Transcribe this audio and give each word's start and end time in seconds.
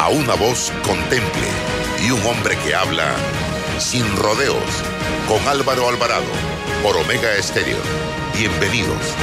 a 0.00 0.08
una 0.08 0.34
voz 0.34 0.72
contemple 0.86 1.48
y 2.04 2.10
un 2.10 2.20
hombre 2.26 2.56
que 2.64 2.74
habla 2.74 3.14
sin 3.78 4.04
rodeos 4.16 4.82
con 5.28 5.46
Álvaro 5.48 5.88
Alvarado 5.88 6.24
por 6.82 6.96
Omega 6.96 7.34
Estéreo. 7.36 7.78
Bienvenidos. 8.36 9.14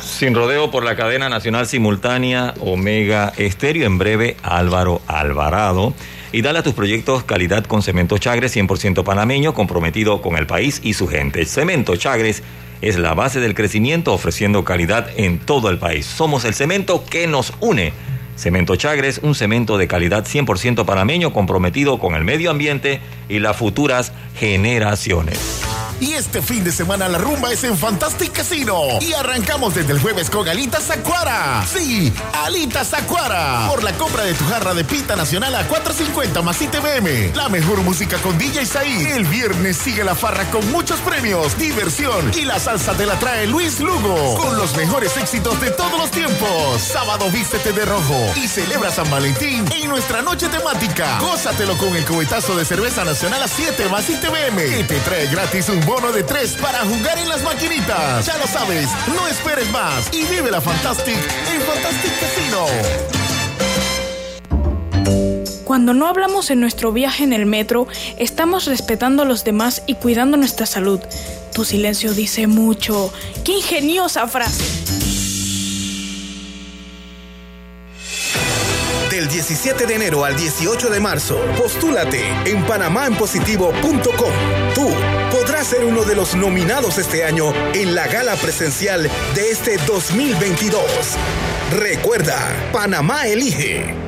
Sin 0.00 0.34
rodeo 0.34 0.70
por 0.70 0.84
la 0.84 0.96
cadena 0.96 1.28
nacional 1.28 1.66
simultánea 1.66 2.54
Omega 2.60 3.32
Estéreo. 3.36 3.86
En 3.86 3.98
breve, 3.98 4.36
Álvaro 4.42 5.00
Alvarado. 5.06 5.94
Y 6.32 6.42
dale 6.42 6.60
a 6.60 6.62
tus 6.62 6.74
proyectos 6.74 7.24
calidad 7.24 7.64
con 7.64 7.82
Cemento 7.82 8.18
Chagres 8.18 8.56
100% 8.56 9.04
panameño, 9.04 9.52
comprometido 9.52 10.22
con 10.22 10.36
el 10.36 10.46
país 10.46 10.80
y 10.82 10.94
su 10.94 11.08
gente. 11.08 11.44
Cemento 11.44 11.96
Chagres 11.96 12.42
es 12.82 12.98
la 12.98 13.14
base 13.14 13.40
del 13.40 13.54
crecimiento, 13.54 14.12
ofreciendo 14.12 14.64
calidad 14.64 15.08
en 15.16 15.38
todo 15.38 15.70
el 15.70 15.78
país. 15.78 16.04
Somos 16.04 16.44
el 16.44 16.52
cemento 16.52 17.04
que 17.08 17.26
nos 17.26 17.54
une. 17.60 17.92
Cemento 18.36 18.76
Chagres, 18.76 19.20
un 19.22 19.34
cemento 19.34 19.78
de 19.78 19.88
calidad 19.88 20.26
100% 20.26 20.84
panameño 20.84 21.32
comprometido 21.32 21.98
con 21.98 22.14
el 22.14 22.24
medio 22.24 22.50
ambiente 22.50 23.00
y 23.28 23.38
las 23.38 23.56
futuras 23.56 24.12
generaciones. 24.36 25.71
Y 26.02 26.14
este 26.14 26.42
fin 26.42 26.64
de 26.64 26.72
semana 26.72 27.08
la 27.08 27.18
rumba 27.18 27.52
es 27.52 27.62
en 27.62 27.78
Fantastic 27.78 28.32
Casino. 28.32 28.98
Y 29.00 29.12
arrancamos 29.12 29.72
desde 29.76 29.92
el 29.92 30.00
jueves 30.00 30.30
con 30.30 30.48
Alitas 30.48 30.90
Acuara. 30.90 31.64
Sí, 31.72 32.12
Alitas 32.44 32.92
Acuara. 32.92 33.68
Por 33.70 33.84
la 33.84 33.92
compra 33.92 34.24
de 34.24 34.34
tu 34.34 34.44
jarra 34.46 34.74
de 34.74 34.82
pita 34.82 35.14
nacional 35.14 35.54
a 35.54 35.68
4.50 35.68 36.42
más 36.42 36.60
ITBM. 36.60 37.36
La 37.36 37.48
mejor 37.48 37.82
música 37.82 38.18
con 38.18 38.36
DJ 38.36 38.66
Saí. 38.66 39.06
El 39.12 39.26
viernes 39.26 39.76
sigue 39.76 40.02
la 40.02 40.16
farra 40.16 40.50
con 40.50 40.68
muchos 40.72 40.98
premios, 40.98 41.56
diversión 41.56 42.32
y 42.36 42.46
la 42.46 42.58
salsa 42.58 42.94
te 42.94 43.06
la 43.06 43.16
trae 43.20 43.46
Luis 43.46 43.78
Lugo. 43.78 44.34
Con 44.34 44.58
los 44.58 44.74
mejores 44.76 45.16
éxitos 45.16 45.60
de 45.60 45.70
todos 45.70 45.96
los 45.96 46.10
tiempos. 46.10 46.82
Sábado 46.82 47.30
vístete 47.30 47.70
de 47.70 47.84
rojo 47.84 48.32
y 48.34 48.48
celebra 48.48 48.90
San 48.90 49.08
Valentín 49.08 49.64
en 49.70 49.88
nuestra 49.88 50.20
noche 50.20 50.48
temática. 50.48 51.20
Gózatelo 51.20 51.78
con 51.78 51.94
el 51.94 52.04
cubetazo 52.04 52.56
de 52.56 52.64
cerveza 52.64 53.04
nacional 53.04 53.40
a 53.40 53.46
7 53.46 53.88
más 53.88 54.10
ITBM. 54.10 54.80
Y 54.80 54.82
te 54.82 54.98
trae 54.98 55.28
gratis 55.28 55.68
un 55.68 55.91
bono 55.92 56.10
de 56.10 56.22
tres 56.22 56.54
para 56.54 56.78
jugar 56.86 57.18
en 57.18 57.28
las 57.28 57.42
maquinitas. 57.42 58.24
Ya 58.24 58.38
lo 58.38 58.46
sabes, 58.46 58.88
no 59.14 59.28
esperes 59.28 59.70
más 59.70 60.08
y 60.14 60.24
vive 60.24 60.50
la 60.50 60.62
Fantastic 60.62 61.14
en 61.14 61.60
Fantastic 61.60 62.18
Casino. 62.18 62.66
Cuando 65.64 65.92
no 65.92 66.06
hablamos 66.06 66.50
en 66.50 66.60
nuestro 66.60 66.92
viaje 66.92 67.24
en 67.24 67.34
el 67.34 67.44
metro, 67.44 67.88
estamos 68.16 68.64
respetando 68.64 69.22
a 69.22 69.26
los 69.26 69.44
demás 69.44 69.82
y 69.86 69.94
cuidando 69.94 70.38
nuestra 70.38 70.64
salud. 70.64 71.00
Tu 71.52 71.66
silencio 71.66 72.14
dice 72.14 72.46
mucho. 72.46 73.12
¡Qué 73.44 73.52
ingeniosa 73.52 74.26
frase! 74.28 75.01
Del 79.22 79.30
17 79.30 79.86
de 79.86 79.94
enero 79.94 80.24
al 80.24 80.34
18 80.34 80.90
de 80.90 80.98
marzo, 80.98 81.40
postúlate 81.56 82.26
en 82.44 82.66
panamaenpositivo.com. 82.66 84.32
Tú 84.74 84.90
podrás 85.30 85.68
ser 85.68 85.84
uno 85.84 86.02
de 86.02 86.16
los 86.16 86.34
nominados 86.34 86.98
este 86.98 87.22
año 87.22 87.54
en 87.72 87.94
la 87.94 88.08
gala 88.08 88.34
presencial 88.34 89.08
de 89.36 89.50
este 89.52 89.76
2022. 89.86 90.82
Recuerda, 91.70 92.36
Panamá 92.72 93.28
elige. 93.28 94.01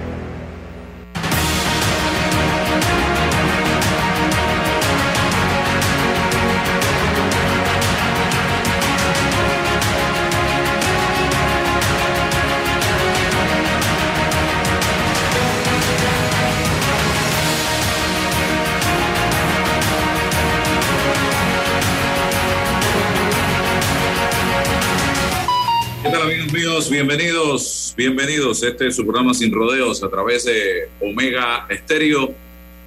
Bienvenidos, 26.91 27.95
bienvenidos. 27.97 28.61
Este 28.65 28.89
es 28.89 28.97
su 28.97 29.05
programa 29.05 29.33
Sin 29.33 29.53
Rodeos 29.53 30.03
a 30.03 30.09
través 30.09 30.45
de 30.45 30.89
Omega 31.01 31.67
Estéreo 31.71 32.35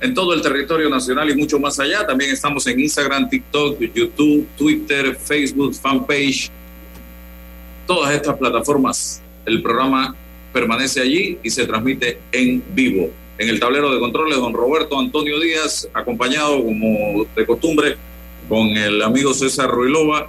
en 0.02 0.14
todo 0.14 0.34
el 0.34 0.42
territorio 0.42 0.90
nacional 0.90 1.30
y 1.30 1.36
mucho 1.36 1.58
más 1.58 1.80
allá. 1.80 2.06
También 2.06 2.32
estamos 2.32 2.68
en 2.68 2.82
Instagram, 2.82 3.30
TikTok, 3.30 3.80
YouTube, 3.80 4.46
Twitter, 4.58 5.16
Facebook, 5.16 5.74
fanpage, 5.74 6.52
todas 7.88 8.14
estas 8.14 8.36
plataformas. 8.38 9.22
El 9.46 9.62
programa 9.62 10.14
permanece 10.52 11.00
allí 11.00 11.40
y 11.42 11.50
se 11.50 11.66
transmite 11.66 12.20
en 12.34 12.62
vivo. 12.76 13.10
En 13.38 13.48
el 13.48 13.58
tablero 13.58 13.94
de 13.94 14.02
controles, 14.02 14.38
don 14.38 14.54
Roberto 14.54 15.00
Antonio 15.00 15.40
Díaz, 15.40 15.88
acompañado 15.94 16.62
como 16.62 17.26
de 17.34 17.46
costumbre 17.46 17.96
con 18.50 18.68
el 18.68 19.02
amigo 19.02 19.34
César 19.34 19.72
Ruilova. 19.72 20.28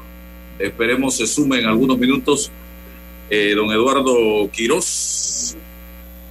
Esperemos 0.61 1.17
se 1.17 1.27
sume 1.27 1.59
en 1.59 1.67
algunos 1.67 1.99
minutos 1.99 2.53
eh, 3.31 3.55
don 3.55 3.71
Eduardo 3.73 4.49
Quirós, 4.53 5.57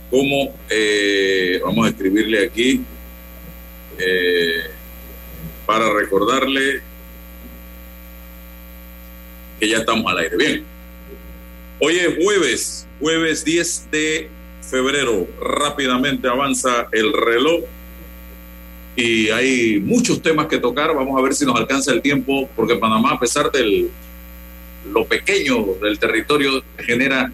como, 0.09 0.55
eh, 0.69 1.59
vamos 1.63 1.85
a 1.85 1.89
escribirle 1.89 2.45
aquí, 2.45 2.81
eh, 3.99 4.63
para 5.65 5.93
recordarle 5.93 6.81
que 9.59 9.69
ya 9.69 9.77
estamos 9.77 10.11
al 10.11 10.19
aire. 10.19 10.37
Bien, 10.37 10.65
hoy 11.79 11.97
es 11.97 12.15
jueves, 12.23 12.87
jueves 12.99 13.43
10 13.43 13.91
de 13.91 14.29
febrero, 14.61 15.27
rápidamente 15.41 16.27
avanza 16.27 16.87
el 16.91 17.13
reloj 17.13 17.63
y 18.95 19.29
hay 19.29 19.79
muchos 19.79 20.21
temas 20.21 20.47
que 20.47 20.57
tocar, 20.57 20.93
vamos 20.95 21.17
a 21.17 21.21
ver 21.21 21.33
si 21.35 21.45
nos 21.45 21.55
alcanza 21.55 21.91
el 21.91 22.01
tiempo, 22.01 22.49
porque 22.55 22.75
Panamá, 22.75 23.11
a 23.11 23.19
pesar 23.19 23.51
del 23.51 23.91
lo 24.91 25.05
pequeño 25.05 25.75
del 25.81 25.99
territorio 25.99 26.63
genera 26.77 27.31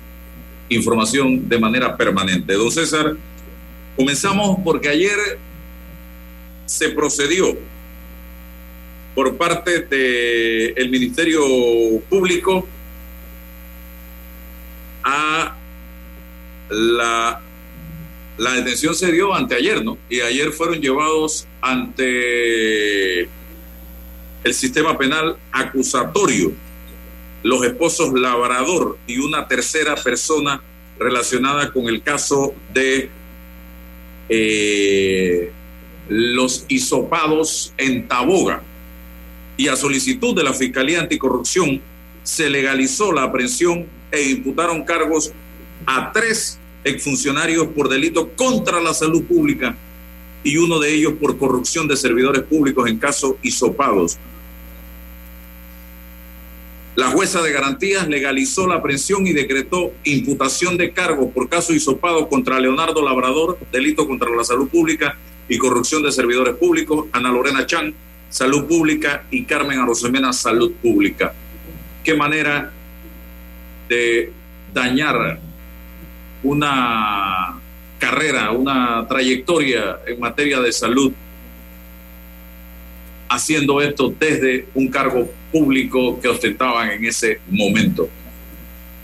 información 0.69 1.47
de 1.47 1.59
manera 1.59 1.95
permanente. 1.95 2.53
Don 2.53 2.71
César, 2.71 3.15
comenzamos 3.95 4.57
porque 4.63 4.89
ayer 4.89 5.17
se 6.65 6.89
procedió 6.89 7.57
por 9.13 9.35
parte 9.37 9.79
del 9.81 10.73
el 10.75 10.89
Ministerio 10.89 11.43
Público 12.09 12.67
a 15.03 15.55
la, 16.69 17.41
la 18.37 18.53
detención 18.53 18.95
se 18.95 19.11
dio 19.11 19.33
anteayer, 19.33 19.83
¿no? 19.83 19.97
Y 20.09 20.21
ayer 20.21 20.51
fueron 20.51 20.81
llevados 20.81 21.45
ante 21.61 23.23
el 24.43 24.53
sistema 24.53 24.97
penal 24.97 25.37
acusatorio 25.51 26.53
los 27.43 27.63
esposos 27.65 28.13
Labrador 28.13 28.97
y 29.05 29.19
una 29.19 29.47
tercera 29.47 29.95
persona 29.95 30.61
relacionada 30.97 31.71
con 31.71 31.87
el 31.87 32.01
caso 32.01 32.55
de 32.73 33.09
eh, 34.29 35.51
los 36.09 36.65
hisopados 36.67 37.73
en 37.77 38.07
Taboga. 38.07 38.61
Y 39.55 39.67
a 39.67 39.75
solicitud 39.75 40.35
de 40.35 40.43
la 40.43 40.53
Fiscalía 40.53 41.01
Anticorrupción 41.01 41.81
se 42.23 42.49
legalizó 42.49 43.11
la 43.11 43.23
aprehensión 43.23 43.85
e 44.11 44.23
imputaron 44.23 44.83
cargos 44.83 45.31
a 45.85 46.11
tres 46.11 46.57
exfuncionarios 46.83 47.67
por 47.67 47.89
delito 47.89 48.29
contra 48.35 48.81
la 48.81 48.93
salud 48.93 49.23
pública 49.23 49.75
y 50.43 50.57
uno 50.57 50.79
de 50.79 50.93
ellos 50.93 51.13
por 51.19 51.37
corrupción 51.37 51.87
de 51.87 51.95
servidores 51.95 52.43
públicos 52.43 52.89
en 52.89 52.97
caso 52.97 53.37
hisopados. 53.41 54.17
La 56.95 57.07
jueza 57.07 57.41
de 57.41 57.51
garantías 57.51 58.07
legalizó 58.07 58.67
la 58.67 58.75
aprehensión 58.75 59.25
y 59.25 59.33
decretó 59.33 59.93
imputación 60.03 60.77
de 60.77 60.91
cargos 60.91 61.31
por 61.33 61.49
caso 61.49 61.73
hisopado 61.73 62.29
contra 62.29 62.59
Leonardo 62.59 63.01
Labrador, 63.03 63.57
delito 63.71 64.07
contra 64.07 64.29
la 64.29 64.43
salud 64.43 64.69
pública 64.69 65.17
y 65.49 65.57
corrupción 65.57 66.03
de 66.03 66.11
servidores 66.11 66.55
públicos, 66.55 67.07
Ana 67.11 67.31
Lorena 67.31 67.65
Chan, 67.65 67.95
salud 68.29 68.65
pública 68.65 69.23
y 69.31 69.43
Carmen 69.45 69.79
Arosemena, 69.79 70.31
salud 70.33 70.71
pública. 70.83 71.33
Qué 72.03 72.13
manera 72.13 72.71
de 73.89 74.31
dañar 74.71 75.39
una 76.43 77.59
carrera, 77.97 78.51
una 78.51 79.07
trayectoria 79.07 79.99
en 80.05 80.19
materia 80.19 80.59
de 80.59 80.71
salud, 80.71 81.11
haciendo 83.33 83.81
esto 83.81 84.13
desde 84.19 84.67
un 84.75 84.87
cargo 84.89 85.27
público 85.51 86.19
que 86.21 86.27
ostentaban 86.27 86.91
en 86.91 87.05
ese 87.05 87.39
momento. 87.49 88.07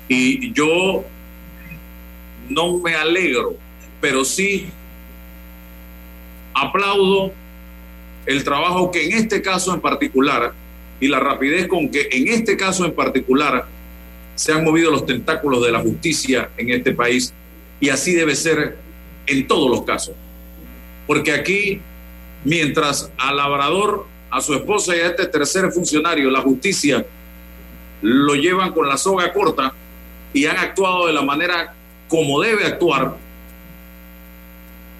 Y 0.07 0.53
yo 0.53 1.03
no 2.47 2.77
me 2.77 2.95
alegro, 2.95 3.55
pero 3.99 4.23
sí 4.23 4.67
aplaudo 6.53 7.31
el 8.25 8.43
trabajo 8.43 8.91
que 8.91 9.05
en 9.05 9.13
este 9.13 9.41
caso 9.41 9.73
en 9.73 9.81
particular 9.81 10.53
y 10.99 11.07
la 11.07 11.19
rapidez 11.19 11.67
con 11.67 11.89
que 11.89 12.09
en 12.11 12.27
este 12.27 12.55
caso 12.55 12.85
en 12.85 12.93
particular 12.93 13.65
se 14.35 14.51
han 14.51 14.63
movido 14.63 14.91
los 14.91 15.05
tentáculos 15.05 15.63
de 15.65 15.71
la 15.71 15.79
justicia 15.79 16.49
en 16.57 16.69
este 16.69 16.93
país 16.93 17.33
y 17.79 17.89
así 17.89 18.13
debe 18.13 18.35
ser 18.35 18.77
en 19.25 19.47
todos 19.47 19.69
los 19.69 19.83
casos. 19.83 20.15
Porque 21.07 21.31
aquí, 21.31 21.81
mientras 22.43 23.11
al 23.17 23.37
labrador, 23.37 24.05
a 24.29 24.41
su 24.41 24.53
esposa 24.53 24.95
y 24.95 24.99
a 24.99 25.07
este 25.07 25.25
tercer 25.27 25.71
funcionario, 25.71 26.29
la 26.29 26.41
justicia 26.41 27.05
lo 28.01 28.35
llevan 28.35 28.71
con 28.71 28.87
la 28.87 28.97
soga 28.97 29.31
corta 29.33 29.73
y 30.33 30.45
han 30.45 30.57
actuado 30.57 31.07
de 31.07 31.13
la 31.13 31.21
manera 31.21 31.73
como 32.07 32.41
debe 32.41 32.65
actuar, 32.65 33.15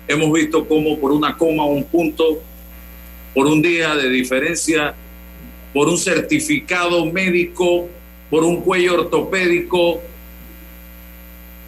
hemos 0.08 0.31
visto 0.31 0.68
cómo 0.68 1.00
por 1.00 1.12
una 1.12 1.36
coma 1.38 1.66
un 1.66 1.84
punto, 1.84 2.42
por 3.34 3.48
un 3.48 3.62
día 3.62 3.96
de 3.96 4.10
diferencia, 4.10 4.94
por 5.74 5.88
un 5.88 5.98
certificado 5.98 7.06
médico, 7.06 7.88
por 8.30 8.44
un 8.44 8.62
cuello 8.62 8.96
ortopédico, 8.96 10.02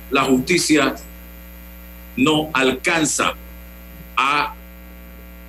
la 0.10 0.24
justicia 0.24 0.96
no 2.18 2.50
alcanza 2.54 3.34
a 4.18 4.54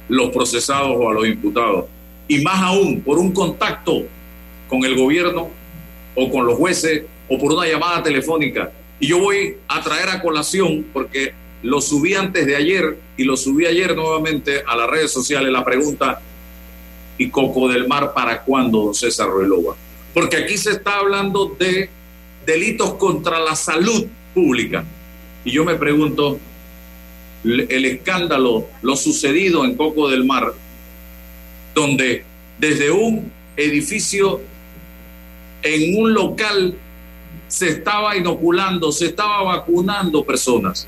los 0.08 0.30
procesados 0.30 0.96
o 0.96 1.08
a 1.08 1.12
los 1.12 1.26
imputados. 1.26 1.86
Y 2.32 2.40
más 2.40 2.62
aún, 2.62 3.02
por 3.02 3.18
un 3.18 3.30
contacto 3.30 4.06
con 4.66 4.82
el 4.86 4.96
gobierno 4.96 5.50
o 6.14 6.30
con 6.30 6.46
los 6.46 6.56
jueces 6.56 7.02
o 7.28 7.38
por 7.38 7.52
una 7.52 7.66
llamada 7.66 8.02
telefónica. 8.02 8.72
Y 8.98 9.08
yo 9.08 9.18
voy 9.18 9.58
a 9.68 9.82
traer 9.82 10.08
a 10.08 10.22
colación, 10.22 10.86
porque 10.94 11.34
lo 11.62 11.82
subí 11.82 12.14
antes 12.14 12.46
de 12.46 12.56
ayer 12.56 12.96
y 13.18 13.24
lo 13.24 13.36
subí 13.36 13.66
ayer 13.66 13.94
nuevamente 13.94 14.62
a 14.66 14.74
las 14.76 14.88
redes 14.88 15.12
sociales, 15.12 15.52
la 15.52 15.62
pregunta, 15.62 16.22
¿y 17.18 17.28
Coco 17.28 17.68
del 17.68 17.86
Mar 17.86 18.14
para 18.14 18.40
cuándo, 18.40 18.82
don 18.82 18.94
César 18.94 19.28
Ruelova? 19.28 19.76
Porque 20.14 20.38
aquí 20.38 20.56
se 20.56 20.70
está 20.70 21.00
hablando 21.00 21.54
de 21.58 21.90
delitos 22.46 22.94
contra 22.94 23.40
la 23.40 23.54
salud 23.54 24.06
pública. 24.32 24.86
Y 25.44 25.50
yo 25.50 25.66
me 25.66 25.74
pregunto, 25.74 26.40
el 27.44 27.84
escándalo, 27.84 28.68
lo 28.80 28.96
sucedido 28.96 29.66
en 29.66 29.74
Coco 29.74 30.08
del 30.08 30.24
Mar, 30.24 30.54
donde 31.74 32.24
desde 32.58 32.90
un 32.90 33.30
edificio 33.56 34.40
en 35.62 36.02
un 36.02 36.14
local 36.14 36.74
se 37.48 37.68
estaba 37.68 38.16
inoculando, 38.16 38.92
se 38.92 39.06
estaba 39.06 39.42
vacunando 39.42 40.24
personas. 40.24 40.86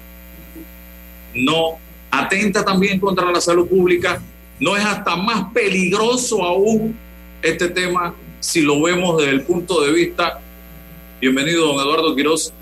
No 1.34 1.78
atenta 2.10 2.64
también 2.64 3.00
contra 3.00 3.30
la 3.30 3.40
salud 3.40 3.68
pública, 3.68 4.20
no 4.60 4.76
es 4.76 4.84
hasta 4.84 5.16
más 5.16 5.52
peligroso 5.52 6.42
aún 6.44 6.96
este 7.42 7.68
tema 7.68 8.14
si 8.44 8.60
lo 8.60 8.82
vemos 8.82 9.16
desde 9.16 9.32
el 9.32 9.42
punto 9.42 9.80
de 9.80 9.90
vista, 9.90 10.38
bienvenido 11.18 11.66
don 11.66 11.80
Eduardo 11.80 12.14
Quiroz, 12.14 12.52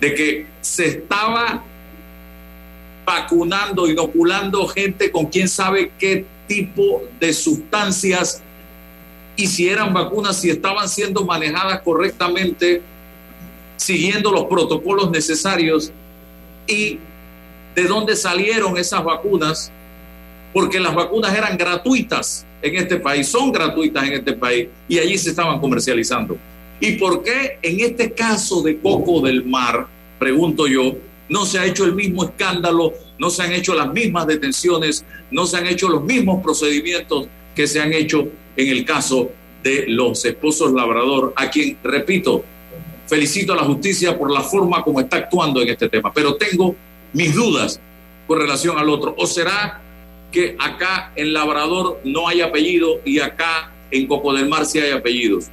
de 0.00 0.14
que 0.14 0.46
se 0.60 0.86
estaba 0.86 1.64
vacunando, 3.06 3.88
inoculando 3.88 4.66
gente 4.66 5.10
con 5.12 5.26
quién 5.26 5.48
sabe 5.48 5.92
qué 5.96 6.26
tipo 6.48 7.04
de 7.20 7.32
sustancias 7.32 8.42
y 9.36 9.46
si 9.46 9.68
eran 9.68 9.94
vacunas, 9.94 10.40
si 10.40 10.50
estaban 10.50 10.88
siendo 10.88 11.24
manejadas 11.24 11.80
correctamente, 11.82 12.82
siguiendo 13.76 14.32
los 14.32 14.46
protocolos 14.46 15.10
necesarios 15.10 15.92
y 16.66 16.98
de 17.74 17.84
dónde 17.84 18.16
salieron 18.16 18.76
esas 18.78 19.04
vacunas, 19.04 19.70
porque 20.52 20.80
las 20.80 20.94
vacunas 20.94 21.36
eran 21.36 21.56
gratuitas 21.56 22.46
en 22.62 22.76
este 22.76 22.96
país, 22.96 23.28
son 23.28 23.52
gratuitas 23.52 24.04
en 24.04 24.14
este 24.14 24.32
país 24.32 24.68
y 24.88 24.98
allí 24.98 25.16
se 25.18 25.30
estaban 25.30 25.60
comercializando. 25.60 26.36
¿Y 26.80 26.92
por 26.92 27.22
qué 27.22 27.58
en 27.62 27.80
este 27.80 28.12
caso 28.12 28.62
de 28.62 28.78
Coco 28.78 29.20
del 29.20 29.44
Mar, 29.44 29.86
pregunto 30.18 30.66
yo, 30.66 30.96
no 31.28 31.44
se 31.44 31.58
ha 31.58 31.64
hecho 31.66 31.84
el 31.84 31.94
mismo 31.94 32.24
escándalo, 32.24 32.92
no 33.18 33.30
se 33.30 33.42
han 33.42 33.52
hecho 33.52 33.74
las 33.74 33.92
mismas 33.92 34.26
detenciones, 34.26 35.04
no 35.30 35.46
se 35.46 35.56
han 35.56 35.66
hecho 35.66 35.88
los 35.88 36.02
mismos 36.02 36.42
procedimientos 36.42 37.28
que 37.54 37.66
se 37.66 37.80
han 37.80 37.92
hecho 37.92 38.28
en 38.56 38.68
el 38.68 38.84
caso 38.84 39.30
de 39.62 39.86
los 39.88 40.24
esposos 40.24 40.72
Labrador, 40.72 41.32
a 41.36 41.50
quien, 41.50 41.76
repito, 41.82 42.44
felicito 43.06 43.52
a 43.52 43.56
la 43.56 43.64
justicia 43.64 44.16
por 44.16 44.30
la 44.30 44.40
forma 44.40 44.82
como 44.82 45.00
está 45.00 45.16
actuando 45.16 45.60
en 45.60 45.68
este 45.68 45.88
tema, 45.88 46.12
pero 46.12 46.36
tengo 46.36 46.76
mis 47.12 47.34
dudas 47.34 47.80
con 48.26 48.38
relación 48.38 48.78
al 48.78 48.88
otro. 48.88 49.14
¿O 49.18 49.26
será 49.26 49.80
que 50.30 50.56
acá 50.58 51.12
en 51.16 51.32
Labrador 51.32 52.00
no 52.04 52.28
hay 52.28 52.40
apellido 52.40 53.00
y 53.04 53.20
acá 53.20 53.72
en 53.90 54.06
Coco 54.06 54.32
del 54.34 54.48
Mar 54.48 54.66
sí 54.66 54.78
hay 54.78 54.90
apellidos? 54.90 55.46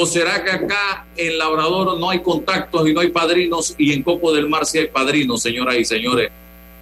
¿O 0.00 0.06
será 0.06 0.44
que 0.44 0.52
acá 0.52 1.06
en 1.16 1.38
Labrador 1.38 1.98
no 1.98 2.10
hay 2.10 2.20
contactos 2.20 2.88
y 2.88 2.94
no 2.94 3.00
hay 3.00 3.08
padrinos 3.08 3.74
y 3.76 3.92
en 3.92 4.04
Coco 4.04 4.32
del 4.32 4.48
Mar 4.48 4.64
sí 4.64 4.78
hay 4.78 4.86
padrinos, 4.86 5.42
señoras 5.42 5.76
y 5.76 5.84
señores, 5.84 6.30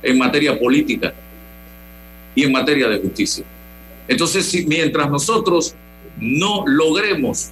en 0.02 0.18
materia 0.18 0.58
política 0.58 1.14
y 2.34 2.44
en 2.44 2.52
materia 2.52 2.88
de 2.88 2.98
justicia? 2.98 3.42
Entonces, 4.06 4.66
mientras 4.66 5.08
nosotros 5.08 5.74
no 6.20 6.64
logremos 6.66 7.48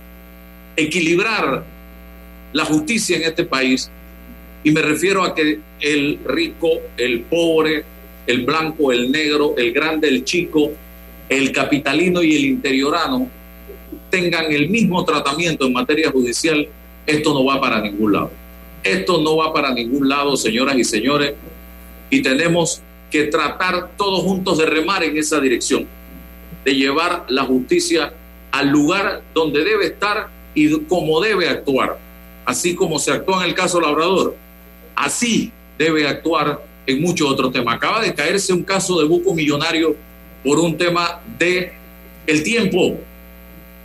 equilibrar 0.77 1.65
la 2.53 2.67
justicia 2.67 3.17
en 3.17 3.23
este 3.23 3.45
país, 3.45 3.91
y 4.65 4.71
me 4.71 4.83
refiero 4.83 5.25
a 5.25 5.35
que 5.35 5.61
el 5.81 6.19
rico, 6.27 6.73
el 6.99 7.23
pobre, 7.23 7.85
el 8.27 8.45
blanco, 8.45 8.93
el 8.93 9.11
negro, 9.11 9.55
el 9.57 9.73
grande, 9.73 10.09
el 10.09 10.25
chico, 10.25 10.73
el 11.27 11.53
capitalino 11.53 12.23
y 12.23 12.37
el 12.37 12.45
interiorano 12.45 13.31
tengan 14.15 14.53
el 14.53 14.69
mismo 14.69 15.05
tratamiento 15.05 15.67
en 15.67 15.73
materia 15.73 16.09
judicial, 16.09 16.69
esto 17.05 17.35
no 17.35 17.45
va 17.45 17.61
para 17.61 17.81
ningún 17.81 18.13
lado. 18.13 18.31
Esto 18.85 19.21
no 19.21 19.39
va 19.39 19.53
para 19.53 19.75
ningún 19.75 20.09
lado, 20.09 20.37
señoras 20.37 20.77
y 20.79 20.85
señores, 20.85 21.35
y 22.11 22.23
tenemos 22.23 22.81
que 23.11 23.25
tratar 23.25 23.91
todos 23.97 24.23
juntos 24.23 24.59
de 24.59 24.67
remar 24.67 25.03
en 25.03 25.17
esa 25.19 25.41
dirección, 25.41 25.89
de 26.65 26.77
llevar 26.77 27.25
la 27.29 27.43
justicia 27.43 28.13
al 28.53 28.69
lugar 28.69 29.23
donde 29.35 29.65
debe 29.65 29.87
estar 29.87 30.29
y 30.55 30.71
como 30.83 31.21
debe 31.21 31.49
actuar, 31.49 31.99
así 32.45 32.77
como 32.77 33.01
se 33.01 33.11
actúa 33.11 33.43
en 33.43 33.49
el 33.49 33.55
caso 33.57 33.81
Labrador, 33.81 34.37
así 34.95 35.51
debe 35.77 36.07
actuar 36.07 36.65
en 36.87 37.03
muchos 37.03 37.29
otros 37.29 37.51
temas. 37.53 37.75
Acaba 37.75 38.01
de 38.01 38.15
caerse 38.15 38.53
un 38.53 38.63
caso 38.63 38.97
de 39.01 39.09
buco 39.09 39.35
millonario 39.35 39.97
por 40.45 40.61
un 40.61 40.79
tema 40.79 41.21
de 41.37 41.73
el 42.29 42.45
tiempo 42.45 43.01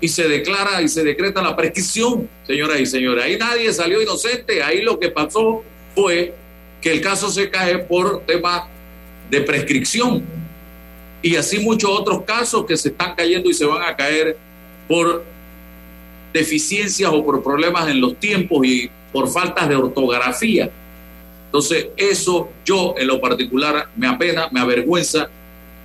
y 0.01 0.07
se 0.07 0.27
declara 0.27 0.81
y 0.81 0.87
se 0.87 1.03
decreta 1.03 1.41
la 1.41 1.55
prescripción, 1.55 2.29
señoras 2.47 2.79
y 2.79 2.85
señores. 2.85 3.25
Ahí 3.25 3.37
nadie 3.37 3.71
salió 3.73 4.01
inocente, 4.01 4.63
ahí 4.63 4.81
lo 4.81 4.99
que 4.99 5.09
pasó 5.09 5.63
fue 5.93 6.33
que 6.81 6.91
el 6.91 7.01
caso 7.01 7.29
se 7.29 7.49
cae 7.49 7.79
por 7.79 8.21
tema 8.25 8.67
de 9.29 9.41
prescripción. 9.41 10.23
Y 11.21 11.35
así 11.35 11.59
muchos 11.59 11.89
otros 11.91 12.23
casos 12.23 12.65
que 12.65 12.77
se 12.77 12.89
están 12.89 13.15
cayendo 13.15 13.49
y 13.49 13.53
se 13.53 13.65
van 13.65 13.83
a 13.83 13.95
caer 13.95 14.37
por 14.87 15.25
deficiencias 16.31 17.11
o 17.13 17.25
por 17.25 17.43
problemas 17.43 17.89
en 17.89 17.99
los 17.99 18.15
tiempos 18.17 18.65
y 18.65 18.89
por 19.11 19.27
faltas 19.27 19.67
de 19.67 19.75
ortografía. 19.75 20.69
Entonces, 21.47 21.87
eso 21.97 22.49
yo 22.63 22.95
en 22.97 23.07
lo 23.07 23.19
particular 23.19 23.89
me 23.97 24.07
apena, 24.07 24.47
me 24.51 24.61
avergüenza 24.61 25.29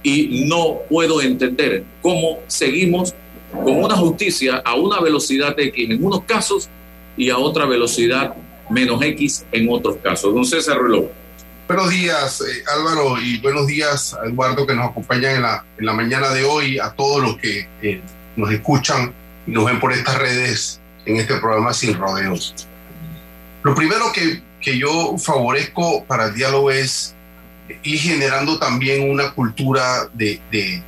y 0.02 0.44
no 0.46 0.80
puedo 0.88 1.22
entender 1.22 1.82
cómo 2.02 2.40
seguimos 2.46 3.14
con 3.62 3.84
una 3.84 3.96
justicia 3.96 4.62
a 4.64 4.74
una 4.74 5.00
velocidad 5.00 5.58
X 5.58 5.90
en 5.90 6.04
unos 6.04 6.24
casos 6.24 6.68
y 7.16 7.30
a 7.30 7.38
otra 7.38 7.66
velocidad 7.66 8.34
menos 8.70 9.02
X 9.02 9.44
en 9.52 9.68
otros 9.70 9.96
casos. 10.02 10.34
Don 10.34 10.44
César 10.44 10.78
Reloj. 10.78 11.06
Buenos 11.66 11.90
días, 11.90 12.42
eh, 12.42 12.62
Álvaro, 12.76 13.18
y 13.20 13.38
buenos 13.38 13.66
días 13.66 14.14
a 14.14 14.26
Eduardo 14.26 14.66
que 14.66 14.74
nos 14.74 14.90
acompaña 14.90 15.32
en 15.32 15.42
la, 15.42 15.64
en 15.78 15.86
la 15.86 15.94
mañana 15.94 16.28
de 16.30 16.44
hoy, 16.44 16.78
a 16.78 16.90
todos 16.90 17.22
los 17.22 17.38
que 17.38 17.66
eh, 17.80 18.02
nos 18.36 18.52
escuchan 18.52 19.14
y 19.46 19.50
nos 19.50 19.64
ven 19.64 19.80
por 19.80 19.92
estas 19.92 20.18
redes 20.18 20.80
en 21.06 21.16
este 21.16 21.36
programa 21.36 21.72
Sin 21.72 21.94
Rodeos. 21.94 22.54
Lo 23.62 23.74
primero 23.74 24.12
que, 24.12 24.42
que 24.60 24.78
yo 24.78 25.16
favorezco 25.16 26.04
para 26.04 26.26
el 26.26 26.34
diálogo 26.34 26.70
es 26.70 27.14
ir 27.82 27.98
generando 27.98 28.58
también 28.58 29.10
una 29.10 29.30
cultura 29.30 30.06
de, 30.12 30.40
de, 30.50 30.82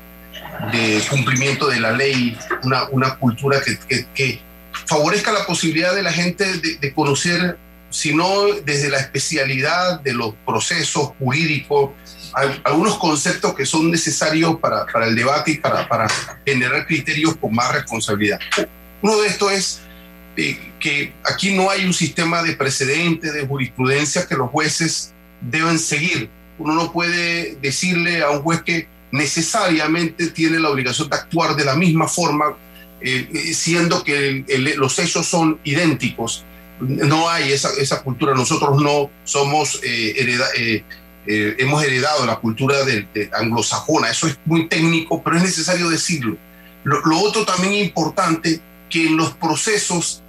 de 0.72 1.02
cumplimiento 1.08 1.68
de 1.68 1.80
la 1.80 1.92
ley, 1.92 2.36
una, 2.62 2.88
una 2.90 3.16
cultura 3.16 3.60
que, 3.60 4.06
que, 4.14 4.40
favorezca 4.86 5.32
la 5.32 5.46
posibilidad 5.46 5.94
de 5.94 6.02
la 6.02 6.12
gente 6.12 6.44
de, 6.60 6.92
conocer 6.92 7.58
sino 7.88 8.52
desde 8.64 8.90
la 8.90 8.98
especialidad 8.98 10.00
de 10.00 10.12
los 10.12 10.34
procesos 10.44 11.12
jurídicos, 11.18 11.92
algunos 12.62 12.98
conceptos 12.98 13.54
que 13.54 13.64
son 13.64 13.90
necesarios 13.90 14.56
para, 14.60 14.84
para 14.86 15.06
el 15.06 15.16
debate 15.16 15.52
y 15.52 15.58
para, 15.58 15.88
para, 15.88 16.06
generar 16.44 16.86
criterios 16.86 17.36
con 17.36 17.54
más 17.54 17.72
responsabilidad. 17.72 18.38
Uno 19.00 19.16
de 19.20 19.28
estos 19.28 19.52
es 19.52 19.80
eh, 20.36 20.72
que 20.78 21.14
aquí 21.25 21.54
no 21.54 21.70
hay 21.70 21.86
un 21.86 21.94
sistema 21.94 22.42
de 22.42 22.54
precedentes, 22.54 23.32
de 23.32 23.46
jurisprudencia 23.46 24.26
que 24.26 24.34
los 24.34 24.50
jueces 24.50 25.14
deben 25.40 25.78
seguir. 25.78 26.28
Uno 26.58 26.75
no 26.75 26.92
puede 26.92 27.56
decirle 27.62 28.22
a 28.22 28.30
un 28.30 28.42
juez 28.42 28.62
que 28.62 28.88
necesariamente 29.16 30.28
tiene 30.28 30.61
la 30.61 30.70
obligación 30.70 31.08
de 31.08 31.16
actuar 31.16 31.56
de 31.56 31.64
la 31.64 31.75
misma 31.75 32.06
forma, 32.08 32.56
eh, 33.00 33.28
eh, 33.32 33.54
siendo 33.54 34.02
que 34.04 34.44
los 34.76 34.99
hechos 34.99 35.26
son 35.26 35.58
idénticos. 35.64 36.44
No 36.80 37.28
hay 37.28 37.52
esa, 37.52 37.70
esa 37.78 38.02
cultura. 38.02 38.35
Nosotros 38.35 38.82
no 38.82 39.11
somos 39.25 39.80
eh, 39.82 40.85
hemos 41.26 41.82
heredado 41.82 42.25
la 42.25 42.37
cultura 42.37 42.85
de, 42.85 43.30
anglosajona. 43.32 44.11
Eso 44.11 44.28
es 44.28 44.38
muy 44.44 44.68
técnico, 44.68 45.23
pero 45.23 45.37
es 45.37 45.42
necesario 45.42 45.88
decirlo. 45.88 46.37
Lo, 46.85 47.00
lo 47.00 47.18
otro 47.18 47.44
también 47.44 47.75
importante, 47.75 48.61
que 48.88 49.08
en 49.08 49.16
los 49.16 49.32
procesos 49.32 50.23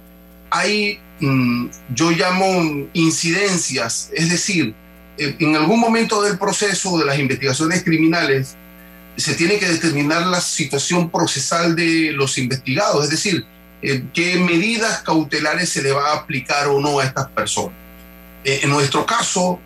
hay, 0.50 0.98
mm, 1.20 1.66
yo 1.94 2.10
llamo 2.10 2.88
incidencias, 2.94 4.10
es 4.12 4.30
decir, 4.30 4.74
en 5.18 5.56
algún 5.56 5.80
momento 5.80 6.22
del 6.22 6.38
proceso 6.38 6.98
de 6.98 7.04
las 7.04 7.18
investigaciones 7.18 7.82
criminales 7.82 8.56
se 9.18 9.34
tiene 9.34 9.58
que 9.58 9.68
determinar 9.68 10.26
la 10.26 10.40
situación 10.40 11.10
procesal 11.10 11.74
de 11.74 12.12
los 12.12 12.38
investigados, 12.38 13.04
es 13.04 13.10
decir, 13.10 13.44
eh, 13.82 14.04
qué 14.14 14.38
medidas 14.38 15.02
cautelares 15.02 15.68
se 15.70 15.82
le 15.82 15.92
va 15.92 16.12
a 16.12 16.16
aplicar 16.18 16.68
o 16.68 16.80
no 16.80 17.00
a 17.00 17.04
estas 17.04 17.28
personas. 17.28 17.76
Eh, 18.44 18.60
en 18.62 18.70
nuestro 18.70 19.04
caso, 19.04 19.58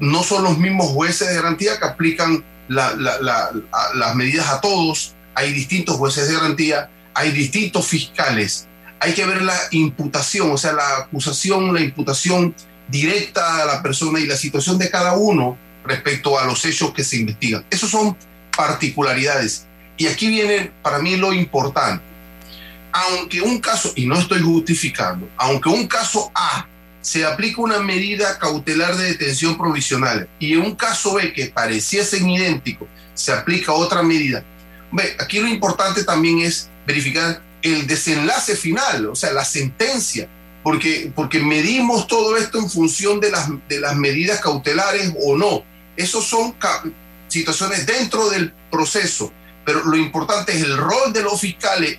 no 0.00 0.24
son 0.24 0.42
los 0.42 0.58
mismos 0.58 0.88
jueces 0.88 1.28
de 1.28 1.34
garantía 1.36 1.78
que 1.78 1.84
aplican 1.84 2.44
las 2.68 4.14
medidas 4.16 4.48
a 4.48 4.60
todos, 4.60 5.14
hay 5.34 5.52
distintos 5.52 5.96
jueces 5.96 6.26
de 6.28 6.34
garantía, 6.34 6.90
hay 7.14 7.30
distintos 7.30 7.86
fiscales, 7.86 8.66
hay 8.98 9.14
que 9.14 9.24
ver 9.24 9.42
la 9.42 9.56
imputación, 9.70 10.50
o 10.50 10.58
sea, 10.58 10.72
la 10.72 10.96
acusación, 10.98 11.72
la 11.72 11.80
imputación 11.80 12.54
directa 12.88 13.62
a 13.62 13.66
la 13.66 13.82
persona 13.82 14.18
y 14.18 14.26
la 14.26 14.36
situación 14.36 14.78
de 14.78 14.90
cada 14.90 15.14
uno 15.14 15.56
respecto 15.84 16.38
a 16.38 16.44
los 16.44 16.64
hechos 16.64 16.92
que 16.92 17.04
se 17.04 17.18
investigan. 17.18 17.64
Esos 17.70 17.90
son 17.90 18.16
particularidades. 18.56 19.66
Y 19.96 20.06
aquí 20.06 20.28
viene 20.28 20.72
para 20.82 20.98
mí 20.98 21.16
lo 21.16 21.32
importante. 21.32 22.04
Aunque 22.92 23.40
un 23.40 23.58
caso, 23.60 23.92
y 23.94 24.06
no 24.06 24.18
estoy 24.18 24.40
justificando, 24.40 25.28
aunque 25.36 25.68
un 25.68 25.86
caso 25.86 26.30
A 26.34 26.66
se 27.00 27.24
aplica 27.24 27.60
una 27.60 27.78
medida 27.78 28.38
cautelar 28.38 28.96
de 28.96 29.04
detención 29.04 29.56
provisional 29.56 30.28
y 30.40 30.54
en 30.54 30.62
un 30.62 30.74
caso 30.74 31.14
B 31.14 31.32
que 31.32 31.46
pareciesen 31.46 32.28
idéntico 32.28 32.88
se 33.14 33.32
aplica 33.32 33.72
otra 33.72 34.02
medida, 34.02 34.42
ve, 34.90 35.14
aquí 35.20 35.38
lo 35.38 35.46
importante 35.46 36.04
también 36.04 36.40
es 36.40 36.68
verificar 36.86 37.42
el 37.62 37.86
desenlace 37.86 38.56
final, 38.56 39.06
o 39.06 39.14
sea, 39.14 39.32
la 39.32 39.44
sentencia, 39.44 40.28
porque, 40.62 41.12
porque 41.14 41.38
medimos 41.38 42.06
todo 42.06 42.36
esto 42.36 42.58
en 42.58 42.70
función 42.70 43.20
de 43.20 43.30
las, 43.30 43.48
de 43.68 43.80
las 43.80 43.94
medidas 43.96 44.40
cautelares 44.40 45.12
o 45.22 45.36
no. 45.36 45.64
Esos 45.96 46.24
son 46.24 46.54
situaciones 47.36 47.86
dentro 47.86 48.28
del 48.30 48.52
proceso, 48.70 49.32
pero 49.64 49.84
lo 49.84 49.96
importante 49.96 50.52
es 50.52 50.62
el 50.62 50.76
rol 50.76 51.12
de 51.12 51.22
los 51.22 51.40
fiscales, 51.40 51.98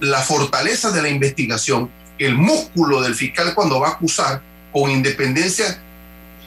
la 0.00 0.20
fortaleza 0.20 0.90
de 0.90 1.02
la 1.02 1.08
investigación, 1.08 1.90
el 2.18 2.34
músculo 2.34 3.02
del 3.02 3.14
fiscal 3.14 3.54
cuando 3.54 3.78
va 3.78 3.88
a 3.88 3.92
acusar 3.92 4.42
con 4.72 4.90
independencia, 4.90 5.82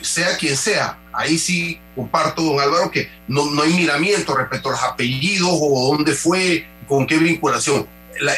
sea 0.01 0.35
quien 0.37 0.57
sea. 0.57 0.97
Ahí 1.13 1.37
sí 1.37 1.79
comparto, 1.95 2.41
don 2.41 2.59
Álvaro, 2.59 2.91
que 2.91 3.09
no, 3.27 3.45
no 3.51 3.61
hay 3.61 3.73
miramiento 3.73 4.35
respecto 4.35 4.69
a 4.69 4.71
los 4.73 4.83
apellidos 4.83 5.51
o 5.51 5.93
dónde 5.93 6.13
fue, 6.13 6.67
con 6.87 7.05
qué 7.05 7.17
vinculación. 7.17 7.87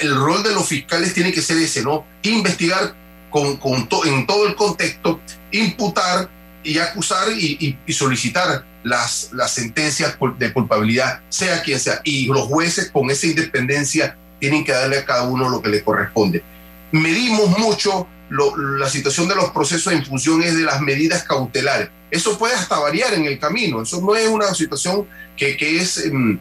el 0.01 0.15
rol 0.15 0.43
de 0.43 0.53
los 0.53 0.67
fiscales 0.67 1.13
tiene 1.13 1.31
que 1.31 1.41
ser 1.41 1.57
ese, 1.57 1.83
¿no? 1.83 2.05
Investigar 2.21 2.95
con, 3.29 3.57
con 3.57 3.87
en 4.05 4.27
todo 4.27 4.47
el 4.47 4.55
contexto, 4.55 5.21
imputar 5.51 6.29
y 6.63 6.79
acusar 6.79 7.31
y, 7.31 7.77
y 7.85 7.93
solicitar 7.93 8.65
las, 8.87 9.29
sentencias 9.47 10.17
de 10.37 10.53
culpabilidad, 10.53 11.21
sea 11.29 11.61
quien 11.61 11.79
sea. 11.79 12.01
Y 12.03 12.27
los 12.27 12.43
jueces 12.43 12.91
con 12.91 13.09
esa 13.09 13.27
independencia 13.27 14.17
tienen 14.39 14.63
que 14.63 14.71
darle 14.71 14.99
a 14.99 15.05
cada 15.05 15.23
uno 15.23 15.49
lo 15.49 15.61
que 15.61 15.69
le 15.69 15.83
corresponde. 15.83 16.43
Medimos 16.91 17.57
mucho 17.57 18.07
la 18.29 18.89
situación 18.89 19.27
de 19.27 19.35
los 19.35 19.51
procesos 19.51 19.93
en 19.93 20.05
función 20.05 20.41
de 20.41 20.51
las 20.53 20.81
medidas 20.81 21.23
cautelares. 21.23 21.89
Eso 22.11 22.37
puede 22.37 22.55
hasta 22.55 22.79
variar 22.79 23.13
en 23.13 23.25
el 23.25 23.39
camino. 23.39 23.81
Eso 23.81 24.01
no 24.01 24.15
es 24.15 24.27
una 24.27 24.53
situación 24.53 25.07
que, 25.35 25.57
que 25.57 25.79
es, 25.79 26.05
em, 26.05 26.39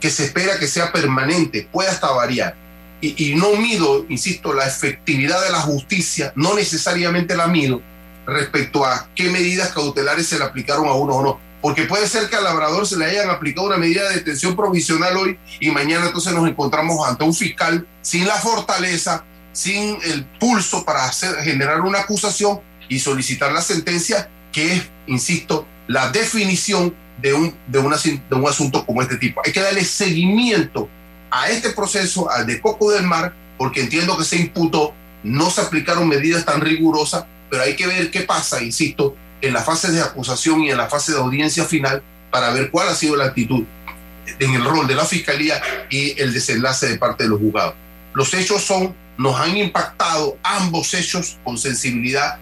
que 0.00 0.10
se 0.10 0.24
espera 0.24 0.58
que 0.58 0.66
sea 0.66 0.92
permanente. 0.92 1.68
Puede 1.70 1.88
hasta 1.88 2.10
variar. 2.10 2.54
Y, 3.00 3.30
y 3.30 3.34
no 3.34 3.54
mido, 3.56 4.06
insisto, 4.08 4.52
la 4.52 4.66
efectividad 4.66 5.42
de 5.42 5.50
la 5.50 5.60
justicia, 5.60 6.32
no 6.36 6.54
necesariamente 6.54 7.36
la 7.36 7.46
mido 7.46 7.82
respecto 8.26 8.84
a 8.84 9.08
qué 9.14 9.30
medidas 9.30 9.72
cautelares 9.72 10.26
se 10.26 10.38
le 10.38 10.44
aplicaron 10.44 10.86
a 10.86 10.92
uno 10.94 11.14
o 11.14 11.22
no 11.22 11.45
porque 11.60 11.84
puede 11.84 12.06
ser 12.06 12.28
que 12.28 12.36
al 12.36 12.44
labrador 12.44 12.86
se 12.86 12.96
le 12.96 13.06
hayan 13.06 13.30
aplicado 13.30 13.66
una 13.66 13.76
medida 13.76 14.08
de 14.08 14.16
detención 14.16 14.54
provisional 14.54 15.16
hoy 15.16 15.38
y 15.60 15.70
mañana 15.70 16.06
entonces 16.06 16.32
nos 16.32 16.48
encontramos 16.48 17.06
ante 17.06 17.24
un 17.24 17.34
fiscal 17.34 17.86
sin 18.02 18.26
la 18.26 18.34
fortaleza, 18.34 19.24
sin 19.52 19.98
el 20.04 20.24
pulso 20.38 20.84
para 20.84 21.04
hacer, 21.04 21.34
generar 21.36 21.80
una 21.80 22.00
acusación 22.00 22.60
y 22.88 22.98
solicitar 22.98 23.52
la 23.52 23.62
sentencia, 23.62 24.30
que 24.52 24.74
es, 24.74 24.82
insisto, 25.06 25.66
la 25.88 26.10
definición 26.10 26.94
de 27.20 27.34
un, 27.34 27.54
de, 27.66 27.78
una, 27.78 27.96
de 27.96 28.36
un 28.36 28.46
asunto 28.46 28.84
como 28.84 29.02
este 29.02 29.16
tipo. 29.16 29.40
Hay 29.44 29.52
que 29.52 29.60
darle 29.60 29.84
seguimiento 29.84 30.88
a 31.30 31.48
este 31.48 31.70
proceso, 31.70 32.30
al 32.30 32.46
de 32.46 32.60
Coco 32.60 32.92
del 32.92 33.04
Mar, 33.04 33.34
porque 33.58 33.80
entiendo 33.80 34.16
que 34.16 34.24
se 34.24 34.36
imputó, 34.36 34.94
no 35.22 35.50
se 35.50 35.62
aplicaron 35.62 36.08
medidas 36.08 36.44
tan 36.44 36.60
rigurosas, 36.60 37.24
pero 37.50 37.62
hay 37.62 37.74
que 37.76 37.86
ver 37.86 38.10
qué 38.10 38.20
pasa, 38.20 38.62
insisto, 38.62 39.16
en 39.46 39.52
la 39.52 39.62
fase 39.62 39.90
de 39.90 40.00
acusación 40.00 40.62
y 40.62 40.70
en 40.70 40.76
la 40.76 40.88
fase 40.88 41.12
de 41.12 41.18
audiencia 41.18 41.64
final 41.64 42.02
para 42.30 42.50
ver 42.50 42.70
cuál 42.70 42.88
ha 42.88 42.94
sido 42.94 43.16
la 43.16 43.26
actitud 43.26 43.64
en 44.38 44.54
el 44.54 44.64
rol 44.64 44.86
de 44.86 44.94
la 44.94 45.04
fiscalía 45.04 45.60
y 45.88 46.20
el 46.20 46.32
desenlace 46.32 46.88
de 46.88 46.98
parte 46.98 47.24
de 47.24 47.30
los 47.30 47.40
juzgados. 47.40 47.74
Los 48.12 48.32
hechos 48.34 48.62
son, 48.62 48.94
nos 49.16 49.38
han 49.38 49.56
impactado 49.56 50.36
ambos 50.42 50.92
hechos 50.94 51.38
con 51.44 51.56
sensibilidad. 51.58 52.38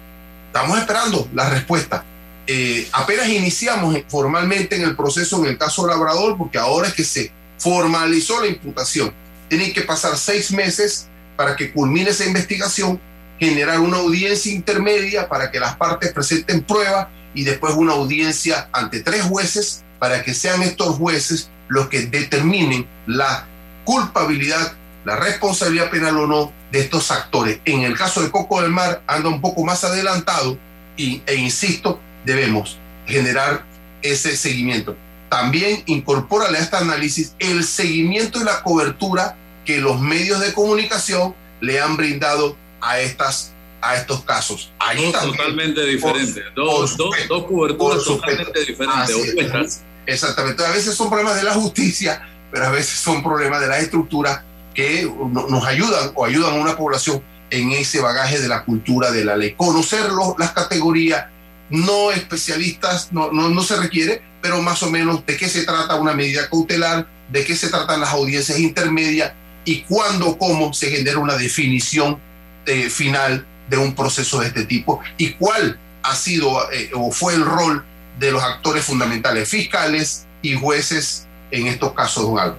Estamos 0.47 0.79
esperando 0.79 1.29
la 1.35 1.51
respuesta. 1.51 2.05
Eh, 2.47 2.89
apenas 2.93 3.29
iniciamos 3.29 3.97
formalmente 4.09 4.77
en 4.77 4.83
el 4.83 4.97
proceso 4.97 5.43
en 5.43 5.51
el 5.51 5.59
caso 5.59 5.87
Labrador, 5.87 6.37
porque 6.37 6.59
ahora 6.59 6.89
es 6.89 6.95
que 6.95 7.05
se 7.05 7.33
formalizó 7.59 8.41
la 8.41 8.49
imputación. 8.49 9.13
Tienen 9.49 9.73
que 9.73 9.83
pasar 9.83 10.17
seis 10.17 10.53
meses 10.53 11.09
para 11.37 11.57
que 11.57 11.73
culmine 11.73 12.11
esa 12.11 12.25
investigación 12.25 13.01
generar 13.45 13.81
una 13.81 13.99
audiencia 13.99 14.53
intermedia 14.53 15.29
para 15.29 15.51
que 15.51 15.61
las 15.61 15.77
partes 15.77 16.13
presenten 16.13 16.63
pruebas 16.63 17.09
y 17.35 17.45
después 17.45 17.75
una 17.75 17.93
audiencia 17.93 18.69
ante 18.73 19.01
tres 19.01 19.23
jueces 19.23 19.85
para 19.99 20.23
que 20.23 20.35
sean 20.35 20.63
estos 20.63 20.97
jueces 20.97 21.51
los 21.69 21.89
que 21.89 22.07
determinen 22.07 22.87
la 23.07 23.47
culpabilidad, 23.85 24.75
la 25.05 25.17
responsabilidad 25.17 25.91
penal 25.91 26.17
o 26.19 26.27
no 26.27 26.53
de 26.73 26.81
estos 26.81 27.11
actores. 27.11 27.61
En 27.65 27.83
el 27.83 27.97
caso 27.97 28.23
de 28.23 28.31
Coco 28.31 28.61
del 28.61 28.71
Mar 28.71 29.03
anda 29.07 29.29
un 29.29 29.41
poco 29.41 29.65
más 29.65 29.85
adelantado 29.85 30.59
y, 30.97 31.23
e 31.27 31.35
insisto, 31.35 32.01
debemos 32.25 32.79
generar 33.07 33.65
ese 34.03 34.37
seguimiento. 34.37 34.97
También 35.29 35.83
incorpórale 35.87 36.59
a 36.59 36.61
este 36.61 36.77
análisis 36.77 37.35
el 37.39 37.65
seguimiento 37.65 38.41
y 38.41 38.45
la 38.45 38.63
cobertura 38.63 39.37
que 39.65 39.79
los 39.79 40.01
medios 40.01 40.41
de 40.41 40.53
comunicación 40.53 41.35
le 41.61 41.81
han 41.81 41.97
brindado 41.97 42.57
a, 42.85 43.01
estas, 43.01 43.53
a 43.81 43.97
estos 43.97 44.23
casos. 44.25 44.71
Ahí 44.79 45.11
totalmente 45.13 45.85
diferentes, 45.87 46.45
dos, 46.55 46.97
dos, 46.97 47.15
dos, 47.29 47.45
coberturas 47.45 48.05
totalmente 48.05 48.65
diferentes. 48.65 49.83
Exactamente, 50.07 50.65
a 50.65 50.71
veces 50.71 50.95
son 50.95 51.09
problemas 51.09 51.37
de 51.37 51.45
la 51.45 51.55
justicia, 51.55 52.29
pero 52.53 52.67
a 52.67 52.71
veces 52.71 52.99
son 52.99 53.23
problemas 53.23 53.61
de 53.61 53.69
la 53.69 53.79
estructura 53.79 54.45
que 54.75 55.11
nos 55.31 55.65
ayudan 55.65 56.13
o 56.15 56.25
ayudan 56.27 56.55
a 56.55 56.61
una 56.61 56.77
población 56.77 57.23
en 57.51 57.73
ese 57.73 58.01
bagaje 58.01 58.39
de 58.39 58.49
la 58.49 58.65
cultura 58.65 59.11
de 59.11 59.25
la 59.25 59.37
ley. 59.37 59.55
Conocer 59.55 60.05
las 60.39 60.51
categorías, 60.53 61.27
no 61.71 62.11
especialistas, 62.11 63.13
no, 63.13 63.33
no, 63.33 63.49
no 63.49 63.63
se 63.63 63.77
requiere, 63.77 64.21
pero 64.43 64.61
más 64.61 64.83
o 64.83 64.91
menos 64.91 65.25
de 65.25 65.37
qué 65.39 65.49
se 65.49 65.65
trata 65.65 65.95
una 65.95 66.13
medida 66.13 66.51
cautelar, 66.51 67.07
de 67.31 67.45
qué 67.45 67.57
se 67.57 67.69
tratan 67.69 68.01
las 68.01 68.11
audiencias 68.11 68.59
intermedias 68.59 69.33
y 69.65 69.83
cuándo, 69.83 70.37
cómo 70.37 70.75
se 70.75 70.91
genera 70.91 71.19
una 71.19 71.37
definición 71.37 72.19
eh, 72.67 72.91
final 72.91 73.47
de 73.69 73.79
un 73.79 73.95
proceso 73.95 74.41
de 74.41 74.49
este 74.49 74.65
tipo 74.65 75.01
y 75.17 75.33
cuál 75.33 75.79
ha 76.03 76.15
sido 76.15 76.71
eh, 76.73 76.91
o 76.95 77.11
fue 77.11 77.35
el 77.35 77.45
rol 77.45 77.85
de 78.19 78.31
los 78.31 78.43
actores 78.43 78.85
fundamentales, 78.85 79.49
fiscales 79.49 80.27
y 80.43 80.55
jueces 80.55 81.27
en 81.51 81.67
estos 81.67 81.93
casos, 81.93 82.25
don 82.25 82.57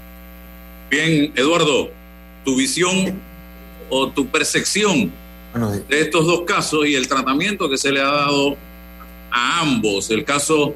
Bien, 0.90 1.32
Eduardo, 1.36 1.90
tu 2.44 2.56
visión 2.56 3.20
o 3.90 4.10
tu 4.10 4.28
percepción 4.28 5.12
de 5.88 6.02
estos 6.02 6.26
dos 6.26 6.42
casos 6.42 6.86
y 6.86 6.96
el 6.96 7.08
tratamiento 7.08 7.70
que 7.70 7.78
se 7.78 7.92
le 7.92 8.02
ha 8.02 8.12
dado 8.12 8.58
a 9.32 9.62
ambos, 9.62 10.10
el 10.10 10.26
caso 10.26 10.76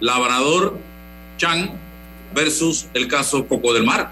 Labrador 0.00 0.78
Chan 1.38 1.70
versus 2.34 2.86
el 2.94 3.08
caso 3.08 3.46
Coco 3.46 3.72
del 3.72 3.84
Mar. 3.84 4.10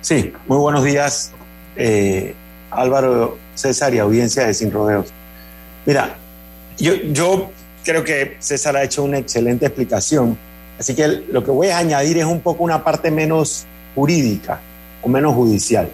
Sí, 0.00 0.32
muy 0.46 0.58
buenos 0.58 0.84
días, 0.84 1.32
eh, 1.76 2.34
Álvaro 2.70 3.38
César 3.54 3.94
y 3.94 3.98
audiencia 3.98 4.46
de 4.46 4.54
Sin 4.54 4.70
Rodeos. 4.70 5.06
Mira, 5.86 6.16
yo, 6.78 7.50
creo 7.84 8.04
que 8.04 8.36
César 8.38 8.76
ha 8.76 8.82
hecho 8.82 9.02
una 9.02 9.18
excelente 9.18 9.66
explicación, 9.66 10.38
así 10.78 10.94
que 10.94 11.06
lo 11.06 11.44
que 11.44 11.50
voy 11.50 11.68
a 11.68 11.78
añadir 11.78 12.18
es 12.18 12.24
un 12.24 12.40
poco 12.40 12.64
una 12.64 12.82
parte 12.82 13.10
menos 13.10 13.66
jurídica 13.94 14.60
o 15.02 15.08
menos 15.08 15.34
judicial. 15.34 15.88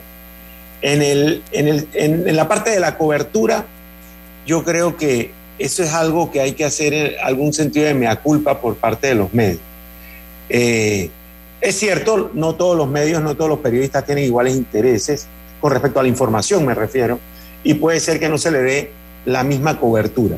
En, 0.83 1.02
el, 1.02 1.43
en, 1.52 1.69
el, 1.69 1.88
en, 1.93 2.37
la 2.37 2.49
parte 2.49 2.71
de 2.71 2.81
la 2.81 2.97
cobertura, 2.97 3.67
yo 4.47 4.64
creo 4.64 4.97
que 4.97 5.33
eso 5.59 5.83
es 5.83 5.93
algo 5.93 6.31
que 6.31 6.40
hay 6.40 6.52
que 6.52 6.64
hacer 6.64 6.95
en 6.95 7.12
algún 7.23 7.52
sentido 7.52 7.87
de 7.87 7.93
mea 7.93 8.17
culpa 8.17 8.61
por 8.61 8.76
parte 8.76 9.09
de 9.09 9.14
los 9.14 9.35
medios. 9.35 9.61
Eh, 10.49 11.11
es 11.61 11.79
cierto, 11.79 12.31
no 12.33 12.55
todos 12.55 12.76
los 12.76 12.88
medios, 12.88 13.23
no 13.23 13.35
todos 13.35 13.50
los 13.50 13.59
periodistas 13.59 14.07
tienen 14.07 14.25
iguales 14.25 14.57
intereses, 14.57 15.26
con 15.61 15.71
respecto 15.71 16.00
a 16.00 16.02
la 16.02 16.09
información 16.09 16.64
me 16.64 16.75
refiero, 16.75 17.21
y 17.62 17.75
puede 17.75 18.00
ser 18.00 18.19
que 18.19 18.29
no 18.29 18.38
se 18.38 18.50
le 18.50 18.59
dé 18.59 18.93
la 19.25 19.45
misma 19.45 19.79
cobertura. 19.79 20.37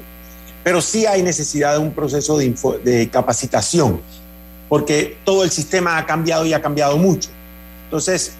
Pero 0.64 0.80
sí 0.80 1.06
hay 1.06 1.22
necesidad 1.22 1.72
de 1.72 1.78
un 1.78 1.92
proceso 1.92 2.38
de, 2.38 3.08
capacitación, 3.10 4.00
porque 4.68 5.16
todo 5.24 5.44
el 5.44 5.50
sistema 5.50 5.98
ha 5.98 6.06
cambiado 6.06 6.46
y 6.46 6.52
ha 6.52 6.62
cambiado 6.62 6.96
mucho. 6.96 7.30
Entonces, 7.84 8.32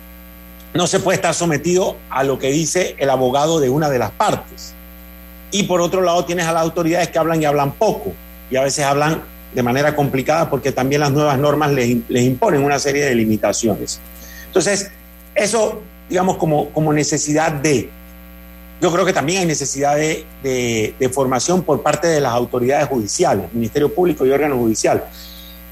no 0.73 0.87
se 0.87 1.01
puede 1.01 1.17
estar 1.17 1.35
sometido 1.35 1.97
a 2.09 2.25
lo 2.25 2.39
que 2.39 2.51
dice 2.51 2.95
el 2.99 3.11
abogado 3.11 3.61
de 3.61 3.69
una 3.69 3.91
de 3.91 3.99
las 3.99 4.11
partes. 4.13 4.73
Y 5.51 5.65
por 5.65 5.81
otro 5.81 6.01
lado 6.01 6.25
tienes 6.25 6.47
a 6.47 6.53
las 6.53 6.63
autoridades 6.63 7.09
que 7.09 7.19
hablan 7.19 7.43
y 7.43 7.45
hablan 7.45 7.73
poco, 7.73 8.13
y 8.51 8.57
a 8.57 8.63
veces 8.63 8.85
hablan 8.85 9.23
de 9.55 9.63
manera 9.63 9.95
complicada 9.95 10.49
porque 10.49 10.73
también 10.73 11.03
las 11.03 11.13
nuevas 11.13 11.39
normas 11.39 11.73
les, 11.73 11.91
imponen 12.09 12.65
una 12.65 12.79
serie 12.79 13.05
de 13.05 13.15
limitaciones. 13.15 14.01
Entonces, 14.47 14.91
eso, 15.35 15.83
digamos, 16.09 16.37
como, 16.37 16.71
como 16.71 16.93
necesidad 16.93 17.53
de... 17.53 17.91
Yo 18.83 18.93
creo 18.93 19.07
que 19.07 19.13
también 19.13 19.39
hay 19.39 19.47
necesidad 19.47 19.95
de, 19.97 20.27
de 20.43 21.09
formación 21.09 21.63
por 21.63 21.83
parte 21.83 22.09
de 22.09 22.21
las 22.21 22.33
autoridades 22.33 22.89
judiciales, 22.89 23.47
Ministerio 23.53 23.95
Público 23.95 24.27
y 24.27 24.31
órgano 24.31 24.59
judicial 24.59 25.05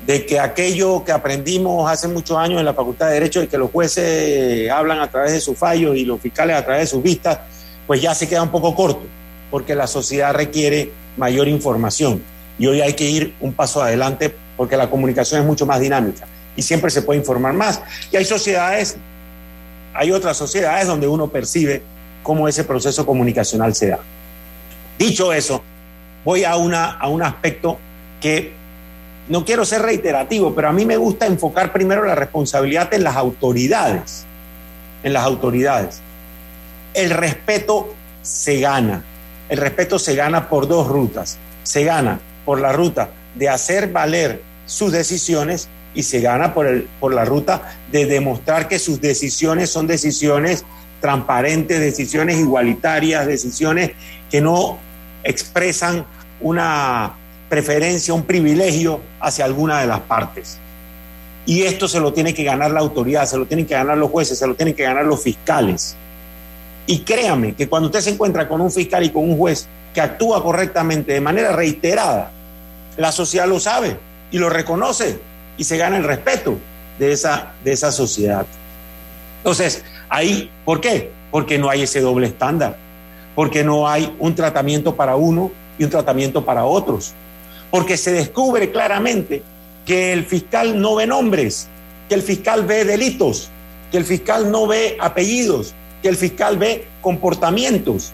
de 0.07 0.25
que 0.25 0.40
aquello 0.40 1.05
que 1.05 1.12
aprendimos 1.12 1.90
hace 1.90 2.09
muchos 2.09 2.37
años 2.37 2.61
en 2.61 2.64
la 2.64 2.75
Facultad 2.75 3.09
de 3.09 3.14
Derecho, 3.14 3.40
de 3.40 3.49
que 3.49 3.59
los 3.59 3.71
jueces 3.71 4.71
hablan 4.71 5.00
a 5.00 5.11
través 5.11 5.33
de 5.33 5.40
sus 5.40 5.59
fallos 5.59 5.97
y 5.97 6.05
los 6.05 6.21
fiscales 6.21 6.57
a 6.57 6.64
través 6.64 6.83
de 6.83 6.87
sus 6.87 7.02
vistas, 7.02 7.38
pues 7.87 8.00
ya 8.00 8.14
se 8.14 8.29
queda 8.29 8.43
un 8.43 8.50
poco 8.50 8.75
corto, 8.75 9.02
porque 9.50 9.75
la 9.75 9.87
sociedad 9.87 10.33
requiere 10.33 10.90
mayor 11.17 11.49
información. 11.49 12.23
Y 12.59 12.67
hoy 12.67 12.81
hay 12.81 12.95
que 12.95 13.05
ir 13.05 13.35
un 13.40 13.52
paso 13.52 13.83
adelante 13.83 14.35
porque 14.57 14.76
la 14.76 14.88
comunicación 14.88 15.40
es 15.40 15.47
mucho 15.47 15.67
más 15.67 15.81
dinámica 15.81 16.26
y 16.57 16.62
siempre 16.62 16.90
se 16.90 17.02
puede 17.02 17.19
informar 17.19 17.55
más. 17.55 17.81
Y 18.11 18.17
hay 18.17 18.25
sociedades, 18.25 18.97
hay 19.95 20.12
otras 20.12 20.37
sociedades 20.37 20.87
donde 20.87 21.09
uno 21.09 21.29
percibe 21.29 21.83
cómo 22.23 22.49
ese 22.49 22.65
proceso 22.65 23.07
comunicacional 23.07 23.75
se 23.75 23.89
da. 23.89 23.99
Dicho 24.99 25.33
eso, 25.33 25.62
voy 26.25 26.45
a, 26.45 26.57
una, 26.57 26.93
a 26.93 27.09
un 27.09 27.23
aspecto 27.23 27.79
que 28.21 28.53
no 29.29 29.45
quiero 29.45 29.65
ser 29.65 29.83
reiterativo, 29.83 30.55
pero 30.55 30.69
a 30.69 30.73
mí 30.73 30.85
me 30.85 30.97
gusta 30.97 31.27
enfocar 31.27 31.73
primero 31.73 32.05
la 32.05 32.15
responsabilidad 32.15 32.93
en 32.93 33.05
las 33.05 33.17
autoridades, 33.17 34.25
en 35.03 35.12
las 35.12 35.25
autoridades. 35.25 36.00
El 36.95 37.11
respeto 37.11 37.95
se 38.23 38.61
gana. 38.61 39.05
El 39.49 39.59
respeto 39.59 39.99
se 39.99 40.15
gana 40.15 40.49
por 40.49 40.67
dos 40.67 40.89
rutas. 40.89 41.39
Se 41.62 41.85
gana 41.85 42.21
por 42.45 42.61
la 42.61 42.73
ruta 42.73 43.11
de 43.35 43.49
hacer 43.49 43.93
valer 43.93 44.43
sus 44.67 44.93
decisiones 44.93 45.69
y 45.95 46.03
se 46.03 46.21
gana 46.21 46.55
por, 46.55 46.67
el, 46.67 46.89
por 46.99 47.15
la 47.15 47.25
ruta 47.25 47.77
de 47.91 48.07
demostrar 48.07 48.69
que 48.69 48.79
sus 48.79 49.00
decisiones 49.00 49.71
son 49.71 49.87
decisiones 49.87 50.64
transparentes, 51.01 51.81
decisiones 51.81 52.39
igualitarias, 52.39 53.27
decisiones 53.27 53.93
que 54.31 54.41
no 54.41 54.79
expresan 55.25 56.05
una 56.41 57.15
preferencia, 57.49 58.15
un 58.15 58.25
privilegio 58.25 59.01
hacia 59.21 59.45
alguna 59.45 59.81
de 59.81 59.87
las 59.87 60.01
partes. 60.01 60.59
Y 61.47 61.63
esto 61.63 61.89
se 61.89 62.01
lo 62.01 62.13
tiene 62.13 62.35
que 62.35 62.45
ganar 62.45 62.71
la 62.71 62.81
autoridad, 62.81 63.27
se 63.27 63.37
lo 63.37 63.47
tienen 63.47 63.67
que 63.67 63.75
ganar 63.75 63.99
los 63.99 64.11
jueces, 64.11 64.39
se 64.39 64.47
lo 64.47 64.55
tienen 64.55 64.75
que 64.75 64.85
ganar 64.85 65.05
los 65.05 65.23
fiscales. 65.23 65.97
Y 66.87 67.01
créame 67.01 67.55
que 67.55 67.69
cuando 67.69 67.89
usted 67.89 68.01
se 68.01 68.11
encuentra 68.11 68.49
con 68.49 68.61
un 68.61 68.71
fiscal 68.71 69.05
y 69.05 69.11
con 69.11 69.25
un 69.25 69.37
juez 69.37 69.67
que 69.95 70.01
actúa 70.01 70.43
correctamente 70.43 71.13
de 71.13 71.21
manera 71.21 71.53
reiterada, 71.53 72.31
la 72.97 73.11
sociedad 73.13 73.49
lo 73.49 73.59
sabe 73.59 73.97
y 74.31 74.39
lo 74.39 74.51
reconoce 74.51 75.19
y 75.57 75.65
se 75.65 75.77
gana 75.77 75.97
el 75.97 76.05
respeto 76.05 76.59
de 76.99 77.13
esa, 77.13 77.53
de 77.65 77.73
esa 77.73 77.91
sociedad. 77.91 78.47
Entonces, 79.39 79.83
ahí, 80.11 80.51
¿por 80.66 80.83
qué? 80.83 81.11
Porque 81.31 81.57
no 81.57 81.70
hay 81.70 81.83
ese 81.83 82.01
doble 82.01 82.27
estándar, 82.27 82.77
porque 83.35 83.64
no 83.64 83.88
hay 83.88 84.14
un 84.18 84.35
tratamiento 84.35 84.94
para 84.94 85.16
uno 85.16 85.51
y 85.79 85.85
un 85.85 85.90
tratamiento 85.90 86.44
para 86.44 86.66
otros 86.66 87.14
porque 87.70 87.96
se 87.96 88.12
descubre 88.12 88.70
claramente 88.70 89.42
que 89.87 90.12
el 90.12 90.25
fiscal 90.25 90.81
no 90.81 90.96
ve 90.96 91.07
nombres, 91.07 91.68
que 92.09 92.14
el 92.16 92.23
fiscal 92.23 92.66
ve 92.66 92.85
delitos, 92.85 93.49
que 93.90 93.99
el 93.99 94.05
fiscal 94.05 94.51
no 94.51 94.66
ve 94.66 94.96
apellidos, 95.01 95.75
que 96.03 96.09
el 96.09 96.16
fiscal 96.16 96.59
ve 96.59 96.87
comportamientos 97.01 98.12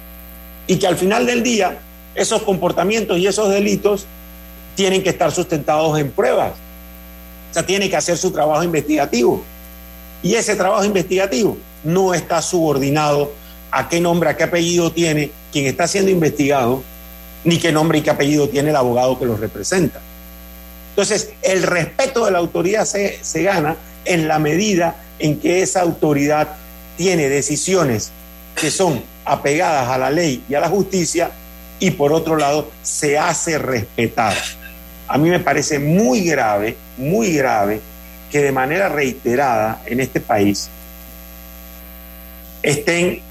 y 0.66 0.78
que 0.78 0.86
al 0.86 0.96
final 0.96 1.26
del 1.26 1.42
día 1.42 1.78
esos 2.14 2.42
comportamientos 2.42 3.18
y 3.18 3.26
esos 3.26 3.48
delitos 3.50 4.06
tienen 4.74 5.02
que 5.02 5.10
estar 5.10 5.32
sustentados 5.32 5.98
en 5.98 6.10
pruebas. 6.10 6.52
O 7.50 7.54
sea, 7.54 7.64
tiene 7.64 7.88
que 7.88 7.96
hacer 7.96 8.18
su 8.18 8.30
trabajo 8.30 8.62
investigativo. 8.62 9.42
Y 10.22 10.34
ese 10.34 10.56
trabajo 10.56 10.84
investigativo 10.84 11.56
no 11.86 12.14
está 12.14 12.42
subordinado 12.42 13.32
a 13.70 13.88
qué 13.88 14.00
nombre, 14.00 14.28
a 14.28 14.36
qué 14.36 14.44
apellido 14.44 14.92
tiene 14.92 15.30
quien 15.52 15.66
está 15.66 15.86
siendo 15.86 16.10
investigado 16.10 16.82
ni 17.44 17.58
qué 17.58 17.70
nombre 17.70 17.98
y 17.98 18.02
qué 18.02 18.10
apellido 18.10 18.48
tiene 18.48 18.70
el 18.70 18.76
abogado 18.76 19.18
que 19.18 19.24
los 19.24 19.38
representa. 19.38 20.00
Entonces, 20.90 21.30
el 21.42 21.62
respeto 21.62 22.24
de 22.24 22.32
la 22.32 22.38
autoridad 22.38 22.84
se, 22.84 23.18
se 23.22 23.42
gana 23.42 23.76
en 24.04 24.26
la 24.26 24.38
medida 24.38 24.96
en 25.18 25.38
que 25.38 25.62
esa 25.62 25.82
autoridad 25.82 26.56
tiene 26.96 27.28
decisiones 27.28 28.10
que 28.56 28.70
son 28.70 29.02
apegadas 29.24 29.88
a 29.88 29.98
la 29.98 30.10
ley 30.10 30.42
y 30.48 30.54
a 30.54 30.60
la 30.60 30.68
justicia 30.68 31.30
y 31.78 31.92
por 31.92 32.12
otro 32.12 32.36
lado 32.36 32.70
se 32.82 33.18
hace 33.18 33.58
respetar. 33.58 34.34
A 35.06 35.18
mí 35.18 35.28
me 35.28 35.38
parece 35.38 35.78
muy 35.78 36.22
grave, 36.22 36.76
muy 36.96 37.32
grave 37.32 37.80
que 38.30 38.42
de 38.42 38.50
manera 38.50 38.88
reiterada 38.88 39.82
en 39.86 40.00
este 40.00 40.20
país 40.20 40.68
estén 42.66 43.22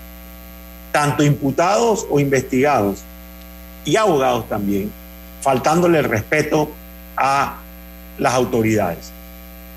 tanto 0.92 1.24
imputados 1.24 2.08
o 2.10 2.20
investigados 2.22 3.02
y 3.84 3.98
abogados 3.98 4.48
también, 4.48 4.92
faltándole 5.42 6.00
el 6.00 6.06
respeto 6.06 6.72
a 7.18 7.58
las 8.18 8.34
autoridades. 8.34 9.12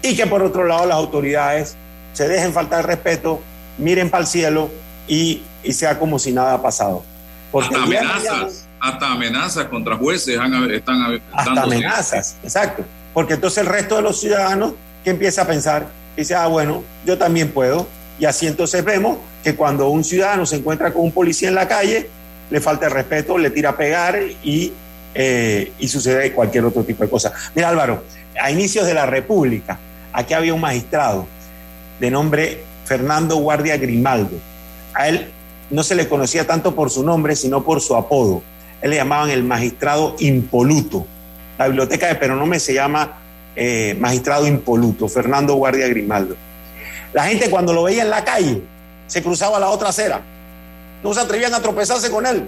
Y 0.01 0.17
que 0.17 0.27
por 0.29 0.43
otro 0.43 0.65
lado 0.65 0.87
las 0.87 0.97
autoridades 0.97 1.77
se 2.13 2.29
dejen 2.29 2.53
faltar 2.53 2.81
el 2.81 2.87
respeto, 2.87 3.43
miren 3.79 4.11
para 4.11 4.23
el 4.23 4.29
cielo 4.29 4.71
y, 5.09 5.43
sea 5.71 5.99
como 5.99 6.19
si 6.21 6.33
nada 6.33 6.55
ha 6.55 6.63
pasado. 6.63 7.03
Porque 7.51 7.75
hasta 7.75 7.85
amenazas, 7.85 8.67
hasta 8.79 9.13
amenazas 9.13 9.65
contra 9.67 9.97
jueces 9.97 10.39
están 10.71 11.21
Hasta 11.33 11.63
amenazas, 11.63 12.37
exacto. 12.45 12.85
Porque 13.13 13.35
entonces 13.35 13.59
el 13.59 13.67
resto 13.67 13.97
de 13.97 14.03
los 14.03 14.21
ciudadanos 14.21 14.75
que 15.03 15.11
empieza 15.11 15.43
a 15.43 15.47
pensar, 15.47 15.89
dice, 16.17 16.37
ah, 16.37 16.47
bueno, 16.47 16.85
yo 17.05 17.19
también 17.19 17.51
puedo. 17.51 17.89
Y 18.19 18.25
así 18.25 18.47
entonces 18.47 18.85
vemos 18.85 19.19
que 19.45 19.55
cuando 19.55 19.89
un 19.89 20.05
ciudadano 20.05 20.45
se 20.45 20.57
encuentra 20.57 20.93
con 20.93 21.03
un 21.03 21.13
policía 21.13 21.49
en 21.49 21.55
la 21.55 21.69
calle, 21.69 22.09
le 22.51 22.61
falta 22.61 22.89
respeto, 22.89 23.39
le 23.39 23.51
tira 23.51 23.71
a 23.71 23.77
pegar 23.77 24.19
y, 24.43 24.73
eh, 25.15 25.73
y 25.79 25.89
sucede 25.89 26.33
cualquier 26.33 26.65
otro 26.65 26.83
tipo 26.83 27.05
de 27.05 27.11
cosa. 27.11 27.33
Mira 27.55 27.69
Álvaro, 27.69 28.05
a 28.41 28.51
inicios 28.51 28.87
de 28.87 28.95
la 28.95 29.07
República, 29.07 29.79
aquí 30.13 30.35
había 30.35 30.55
un 30.55 30.61
magistrado 30.61 31.27
de 32.01 32.11
nombre 32.11 32.63
Fernando 32.85 33.37
Guardia 33.37 33.77
Grimaldo. 33.77 34.37
A 34.95 35.09
él 35.09 35.29
no 35.71 35.83
se 35.83 35.95
le 35.95 36.09
conocía 36.09 36.47
tanto 36.47 36.75
por 36.75 36.91
su 36.91 37.05
nombre, 37.05 37.37
sino 37.37 37.63
por 37.63 37.81
su 37.81 37.95
apodo. 37.95 38.43
Él 38.81 38.91
le 38.91 38.97
llamaban 38.97 39.31
el 39.31 39.45
magistrado 39.45 40.17
impoluto. 40.19 41.07
La 41.59 41.67
biblioteca 41.67 42.07
de 42.07 42.15
Peronome 42.15 42.59
se 42.59 42.75
llama 42.75 43.19
eh, 43.55 43.97
magistrado 43.99 44.47
impoluto, 44.47 45.09
Fernando 45.09 45.55
Guardia 45.55 45.89
Grimaldo. 45.89 46.37
La 47.13 47.25
gente 47.25 47.51
cuando 47.51 47.73
lo 47.73 47.85
veía 47.85 48.03
en 48.03 48.11
la 48.11 48.25
calle 48.25 48.63
se 49.07 49.23
cruzaba 49.23 49.59
la 49.59 49.69
otra 49.69 49.89
acera 49.89 50.23
no 51.03 51.15
se 51.15 51.21
atrevían 51.21 51.55
a 51.55 51.63
tropezarse 51.63 52.11
con 52.11 52.27
él 52.27 52.47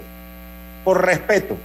por 0.83 1.05
respeto 1.05 1.57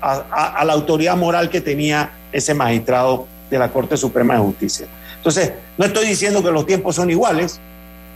a, 0.00 0.64
la 0.64 0.72
autoridad 0.72 1.16
moral 1.16 1.48
que 1.48 1.60
tenía 1.60 2.10
ese 2.32 2.54
magistrado 2.54 3.26
de 3.50 3.58
la 3.58 3.70
Corte 3.70 3.96
Suprema 3.96 4.34
de 4.34 4.40
Justicia. 4.40 4.86
Entonces, 5.16 5.52
no 5.78 5.84
estoy 5.84 6.06
diciendo 6.06 6.42
que 6.42 6.50
los 6.50 6.66
tiempos 6.66 6.96
son 6.96 7.08
iguales, 7.08 7.60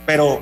pero 0.05 0.41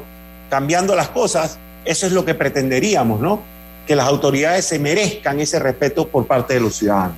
cambiando 0.50 0.96
las 0.96 1.10
cosas, 1.10 1.60
eso 1.86 2.08
es 2.08 2.14
lo 2.14 2.26
que 2.26 2.34
pretenderíamos, 2.34 3.20
¿no? 3.20 3.42
que 3.86 3.96
las 3.96 4.08
autoridades 4.08 4.66
se 4.66 4.80
merezcan 4.80 5.40
ese 5.40 5.60
respeto 5.60 6.08
por 6.08 6.26
parte 6.26 6.56
de 6.56 6.60
los 6.62 6.76
ciudadanos. 6.76 7.18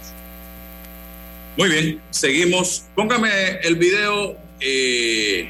Muy 1.56 1.70
bien, 1.70 2.02
seguimos. 2.10 2.84
Póngame 2.94 3.30
el 3.64 3.78
video, 3.78 4.36
eh, 4.60 5.50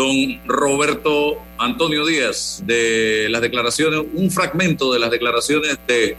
don 0.00 0.40
Roberto 0.46 1.42
Antonio 1.58 2.06
Díaz, 2.06 2.62
de 2.64 3.26
las 3.28 3.42
declaraciones, 3.42 4.00
un 4.14 4.30
fragmento 4.30 4.90
de 4.94 4.98
las 4.98 5.10
declaraciones 5.10 5.78
de 5.86 6.16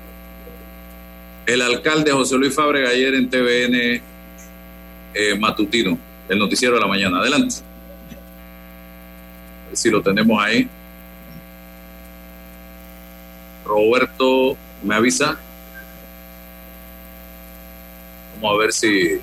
el 1.47 1.61
alcalde 1.63 2.11
José 2.11 2.37
Luis 2.37 2.53
Fábrega 2.53 2.89
ayer 2.89 3.15
en 3.15 3.27
TVN 3.27 4.01
eh, 5.15 5.35
Matutino, 5.39 5.97
el 6.29 6.37
noticiero 6.37 6.75
de 6.75 6.81
la 6.81 6.85
mañana. 6.85 7.21
Adelante. 7.21 7.55
A 9.65 9.69
ver 9.69 9.77
si 9.77 9.89
lo 9.89 9.99
tenemos 10.03 10.39
ahí. 10.39 10.69
Roberto, 13.65 14.55
¿me 14.83 14.93
avisa? 14.93 15.39
Vamos 18.35 18.55
a 18.55 18.59
ver 18.59 18.73
si. 18.73 19.19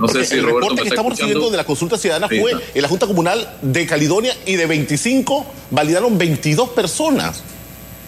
No 0.00 0.08
sé 0.08 0.24
si 0.24 0.34
el 0.34 0.42
Roberto 0.42 0.60
reporte 0.60 0.74
me 0.76 0.82
que 0.82 0.88
está 0.88 0.94
estamos 0.94 1.12
escuchando. 1.12 1.28
recibiendo 1.34 1.50
de 1.50 1.56
la 1.56 1.64
consulta 1.64 1.98
ciudadana 1.98 2.28
Sí. 2.28 2.40
fue 2.40 2.52
en 2.74 2.82
la 2.82 2.88
Junta 2.88 3.06
Comunal 3.06 3.56
de 3.62 3.86
Caledonia 3.86 4.34
y 4.46 4.56
de 4.56 4.66
25 4.66 5.46
validaron 5.70 6.16
22 6.18 6.70
personas. 6.70 7.42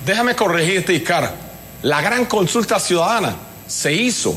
Déjame 0.07 0.35
corregirte, 0.35 0.95
Icar. 0.95 1.35
La 1.83 2.01
gran 2.01 2.25
consulta 2.27 2.79
ciudadana 2.81 3.37
se 3.67 3.93
hizo 3.93 4.37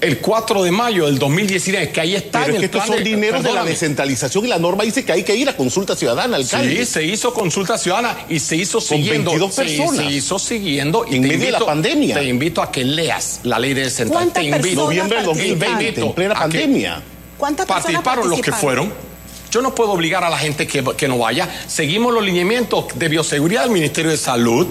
el 0.00 0.18
4 0.18 0.62
de 0.62 0.70
mayo 0.70 1.06
del 1.06 1.18
2019, 1.18 1.90
que 1.90 2.00
ahí 2.00 2.14
está 2.14 2.40
Pero 2.44 2.44
en 2.44 2.50
es 2.50 2.52
que 2.52 2.56
el 2.58 2.64
estos 2.64 2.78
plan 2.84 2.88
son 2.88 3.04
de- 3.04 3.10
dineros 3.10 3.42
de 3.42 3.52
la 3.52 3.64
descentralización 3.64 4.44
y 4.44 4.48
la 4.48 4.58
norma 4.58 4.84
dice 4.84 5.04
que 5.04 5.12
hay 5.12 5.22
que 5.22 5.34
ir 5.34 5.48
a 5.48 5.56
consulta 5.56 5.96
ciudadana, 5.96 6.36
alcalde. 6.36 6.84
Sí, 6.84 6.92
se 6.92 7.04
hizo 7.04 7.32
consulta 7.32 7.78
ciudadana 7.78 8.16
y 8.28 8.38
se 8.40 8.56
hizo 8.56 8.78
Con 8.78 8.86
siguiendo. 8.88 9.30
22 9.30 9.54
sí, 9.54 9.60
personas. 9.62 9.96
se 9.96 10.04
hizo 10.12 10.38
siguiendo. 10.38 11.06
Y 11.10 11.16
En 11.16 11.22
medio 11.22 11.38
de 11.46 11.50
la 11.52 11.58
pandemia. 11.60 12.14
Te 12.16 12.24
invito 12.24 12.60
a 12.62 12.70
que 12.70 12.84
leas 12.84 13.40
la 13.44 13.58
ley 13.58 13.72
de 13.74 13.82
descentralización. 13.84 14.32
¿Cuántas 14.32 14.42
Te 14.42 14.48
invito. 14.48 14.86
personas 14.86 14.86
Noviembre 14.86 15.16
del 15.16 15.26
2020, 15.26 16.00
en 16.00 16.12
plena 16.12 16.34
que 16.34 16.40
pandemia. 16.40 17.02
¿Cuántas 17.38 17.66
personas 17.66 17.92
participaron 18.02 18.30
los 18.30 18.40
que 18.40 18.50
participaron? 18.50 18.86
fueron. 18.88 19.06
Yo 19.50 19.62
no 19.62 19.74
puedo 19.74 19.92
obligar 19.92 20.24
a 20.24 20.28
la 20.30 20.36
gente 20.38 20.66
que, 20.66 20.84
que 20.96 21.08
no 21.08 21.18
vaya. 21.18 21.48
Seguimos 21.68 22.12
los 22.12 22.22
lineamientos 22.24 22.86
de 22.94 23.08
bioseguridad 23.08 23.62
del 23.62 23.70
Ministerio 23.70 24.10
de 24.10 24.16
Salud. 24.18 24.66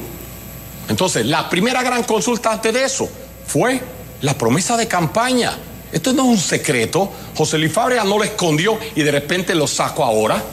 Entonces, 0.90 1.26
la 1.26 1.50
primera 1.50 1.82
gran 1.82 2.04
consulta 2.04 2.52
antes 2.52 2.74
de 2.74 2.84
eso 2.84 3.10
fue 3.48 3.82
la 4.21 4.38
promesa 4.38 4.78
de 4.78 4.88
campaña. 4.88 5.54
Esto 5.91 6.13
no 6.13 6.23
es 6.23 6.30
un 6.30 6.38
secreto. 6.38 7.12
José 7.36 7.58
Luis 7.58 7.71
Fábrega 7.71 8.04
no 8.04 8.17
lo 8.17 8.23
escondió 8.23 8.78
y 8.95 9.04
de 9.04 9.12
repente 9.12 9.56
lo 9.56 9.67
saco 9.67 10.04
ahora. 10.04 10.43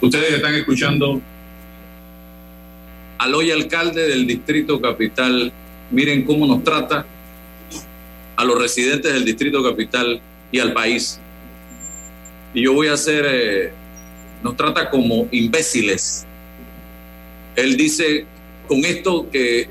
Ustedes 0.00 0.34
están 0.34 0.54
escuchando 0.54 1.20
al 3.18 3.34
hoy 3.34 3.50
alcalde 3.50 4.06
del 4.08 4.26
Distrito 4.26 4.80
Capital. 4.80 5.52
Miren 5.90 6.24
cómo 6.24 6.46
nos 6.46 6.62
trata 6.62 7.06
a 8.36 8.44
los 8.44 8.60
residentes 8.60 9.12
del 9.12 9.24
Distrito 9.24 9.62
Capital 9.62 10.20
y 10.52 10.58
al 10.60 10.72
país. 10.72 11.18
Y 12.54 12.62
yo 12.62 12.72
voy 12.72 12.88
a 12.88 12.92
hacer, 12.92 13.24
eh, 13.28 13.72
nos 14.42 14.56
trata 14.56 14.90
como 14.90 15.26
imbéciles. 15.30 16.26
Él 17.56 17.76
dice 17.76 18.26
con 18.68 18.84
esto 18.84 19.28
que 19.30 19.68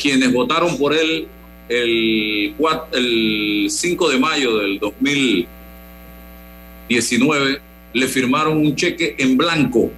quienes 0.00 0.32
votaron 0.32 0.76
por 0.78 0.94
él 0.94 1.26
el, 1.68 2.54
cua- 2.56 2.86
el 2.92 3.66
5 3.70 4.08
de 4.10 4.18
mayo 4.18 4.56
del 4.58 4.78
2019 4.78 7.60
le 7.92 8.08
firmaron 8.08 8.58
un 8.58 8.74
cheque 8.76 9.14
en 9.18 9.36
blanco 9.36 9.90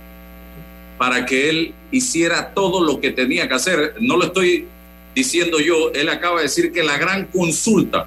para 0.97 1.25
que 1.27 1.49
él 1.49 1.75
hiciera 1.91 2.53
todo 2.55 2.85
lo 2.85 3.01
que 3.01 3.11
tenía 3.13 3.49
que 3.49 3.55
hacer. 3.55 3.95
No 4.01 4.17
lo 4.17 4.27
estoy 4.27 4.67
diciendo 5.15 5.59
yo, 5.61 5.91
él 5.93 6.09
acaba 6.09 6.39
de 6.39 6.43
decir 6.45 6.73
que 6.73 6.83
la 6.83 6.97
gran 6.99 7.27
consulta 7.27 8.07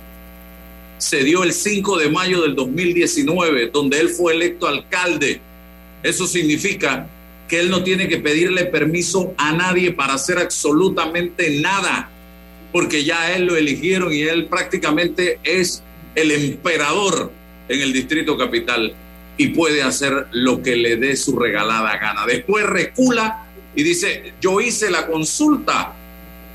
se 0.97 1.23
dio 1.23 1.43
el 1.43 1.53
5 1.53 1.97
de 1.97 2.09
mayo 2.09 2.41
del 2.41 2.55
2019, 2.55 3.69
donde 3.73 3.99
él 3.99 4.09
fue 4.09 4.33
electo 4.33 4.67
alcalde. 4.67 5.39
Eso 6.03 6.27
significa 6.27 7.07
que 7.51 7.59
él 7.59 7.69
no 7.69 7.83
tiene 7.83 8.07
que 8.07 8.19
pedirle 8.19 8.63
permiso 8.63 9.33
a 9.37 9.51
nadie 9.51 9.91
para 9.91 10.13
hacer 10.13 10.37
absolutamente 10.37 11.59
nada, 11.59 12.09
porque 12.71 13.03
ya 13.03 13.35
él 13.35 13.43
lo 13.43 13.57
eligieron 13.57 14.13
y 14.13 14.21
él 14.21 14.45
prácticamente 14.45 15.37
es 15.43 15.83
el 16.15 16.31
emperador 16.31 17.29
en 17.67 17.81
el 17.81 17.91
Distrito 17.91 18.37
Capital 18.37 18.93
y 19.35 19.49
puede 19.49 19.83
hacer 19.83 20.27
lo 20.31 20.63
que 20.63 20.77
le 20.77 20.95
dé 20.95 21.17
su 21.17 21.37
regalada 21.37 21.97
gana. 21.97 22.25
Después 22.25 22.65
recula 22.65 23.45
y 23.75 23.83
dice, 23.83 24.31
yo 24.39 24.61
hice 24.61 24.89
la 24.89 25.07
consulta 25.07 25.93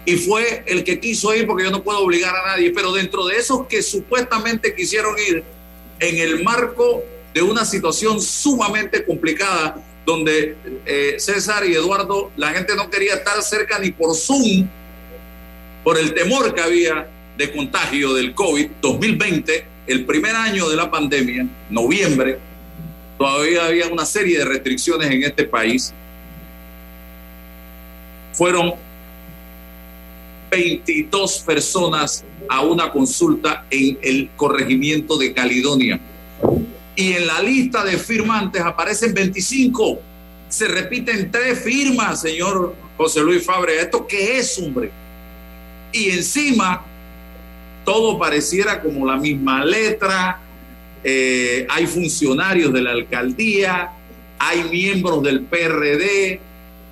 y 0.07 0.17
fue 0.17 0.65
el 0.67 0.83
que 0.83 0.99
quiso 0.99 1.35
ir 1.35 1.47
porque 1.47 1.65
yo 1.65 1.71
no 1.71 1.83
puedo 1.83 1.99
obligar 1.99 2.35
a 2.35 2.47
nadie, 2.47 2.71
pero 2.71 2.95
dentro 2.95 3.27
de 3.27 3.37
esos 3.37 3.67
que 3.67 3.83
supuestamente 3.83 4.75
quisieron 4.75 5.15
ir 5.29 5.45
en 6.01 6.17
el 6.17 6.43
marco 6.43 7.05
de 7.35 7.43
una 7.43 7.67
situación 7.67 8.19
sumamente 8.23 9.05
complicada 9.05 9.85
donde 10.07 10.57
eh, 10.87 11.17
César 11.19 11.67
y 11.67 11.75
Eduardo, 11.75 12.31
la 12.37 12.51
gente 12.53 12.77
no 12.77 12.89
quería 12.89 13.15
estar 13.15 13.43
cerca 13.43 13.79
ni 13.81 13.91
por 13.91 14.15
Zoom 14.15 14.69
por 15.83 15.99
el 15.99 16.15
temor 16.15 16.55
que 16.55 16.61
había 16.61 17.09
de 17.37 17.53
contagio 17.53 18.15
del 18.15 18.33
COVID 18.33 18.71
2020, 18.81 19.67
el 19.87 20.05
primer 20.05 20.35
año 20.35 20.69
de 20.69 20.77
la 20.77 20.91
pandemia, 20.91 21.47
noviembre, 21.71 22.39
todavía 23.19 23.67
había 23.67 23.89
una 23.89 24.05
serie 24.05 24.39
de 24.39 24.45
restricciones 24.45 25.11
en 25.11 25.25
este 25.25 25.45
país. 25.45 25.93
Fueron 28.33 28.75
22 30.51 31.39
personas 31.41 32.25
a 32.49 32.63
una 32.63 32.91
consulta 32.91 33.65
en 33.71 33.99
el 34.03 34.31
corregimiento 34.37 35.19
de 35.19 35.33
Caledonia. 35.33 36.01
Y 36.97 37.13
en 37.13 37.27
la 37.27 37.41
lista 37.43 37.85
de 37.85 37.99
firmantes 37.99 38.63
aparecen 38.63 39.13
25. 39.13 40.01
Se 40.49 40.67
repiten 40.69 41.31
tres 41.31 41.61
firmas, 41.63 42.21
señor 42.23 42.75
José 42.97 43.21
Luis 43.23 43.45
Fabre. 43.45 43.79
¿Esto 43.81 44.07
qué 44.07 44.39
es, 44.39 44.59
hombre? 44.59 44.91
Y 45.93 46.11
encima, 46.11 46.83
todo 47.85 48.19
pareciera 48.19 48.81
como 48.81 49.07
la 49.07 49.17
misma 49.17 49.65
letra. 49.65 50.41
Eh, 51.05 51.67
hay 51.69 51.87
funcionarios 51.87 52.73
de 52.73 52.81
la 52.83 52.93
alcaldía, 52.93 53.91
hay 54.39 54.65
miembros 54.65 55.23
del 55.23 55.43
PRD, 55.43 56.41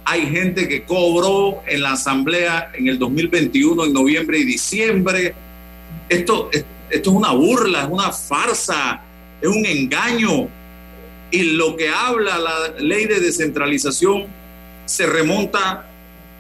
hay 0.04 0.26
gente 0.26 0.68
que 0.68 0.84
cobró 0.84 1.62
en 1.66 1.82
la 1.82 1.92
asamblea 1.92 2.70
en 2.74 2.88
el 2.88 2.98
2021, 2.98 3.86
en 3.86 3.92
noviembre 3.92 4.38
y 4.38 4.44
diciembre. 4.44 5.34
Esto, 6.08 6.50
es- 6.52 6.64
esto 6.90 7.10
es 7.10 7.16
una 7.16 7.32
burla, 7.32 7.82
es 7.84 7.88
una 7.90 8.12
farsa, 8.12 9.02
es 9.44 9.57
un 9.57 9.66
engaño. 9.66 10.48
Y 11.30 11.42
lo 11.54 11.76
que 11.76 11.88
habla 11.88 12.38
la 12.38 12.74
ley 12.78 13.07
de 13.07 13.20
descentralización 13.20 14.26
se 14.87 15.07
remonta 15.07 15.87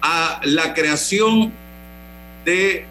a 0.00 0.40
la 0.44 0.72
creación 0.74 1.52
de 2.44 2.86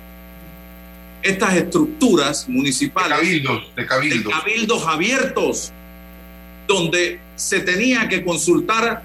estas 1.21 1.56
estructuras 1.56 2.49
municipales 2.49 3.17
Cabildos, 3.17 3.76
de 3.76 3.82
de 3.82 3.88
cabildos. 3.88 4.34
cabildos 4.34 4.86
abiertos, 4.86 5.71
donde 6.67 7.19
se 7.36 7.62
tenía 7.62 8.10
que 8.10 8.23
consultar 8.23 9.02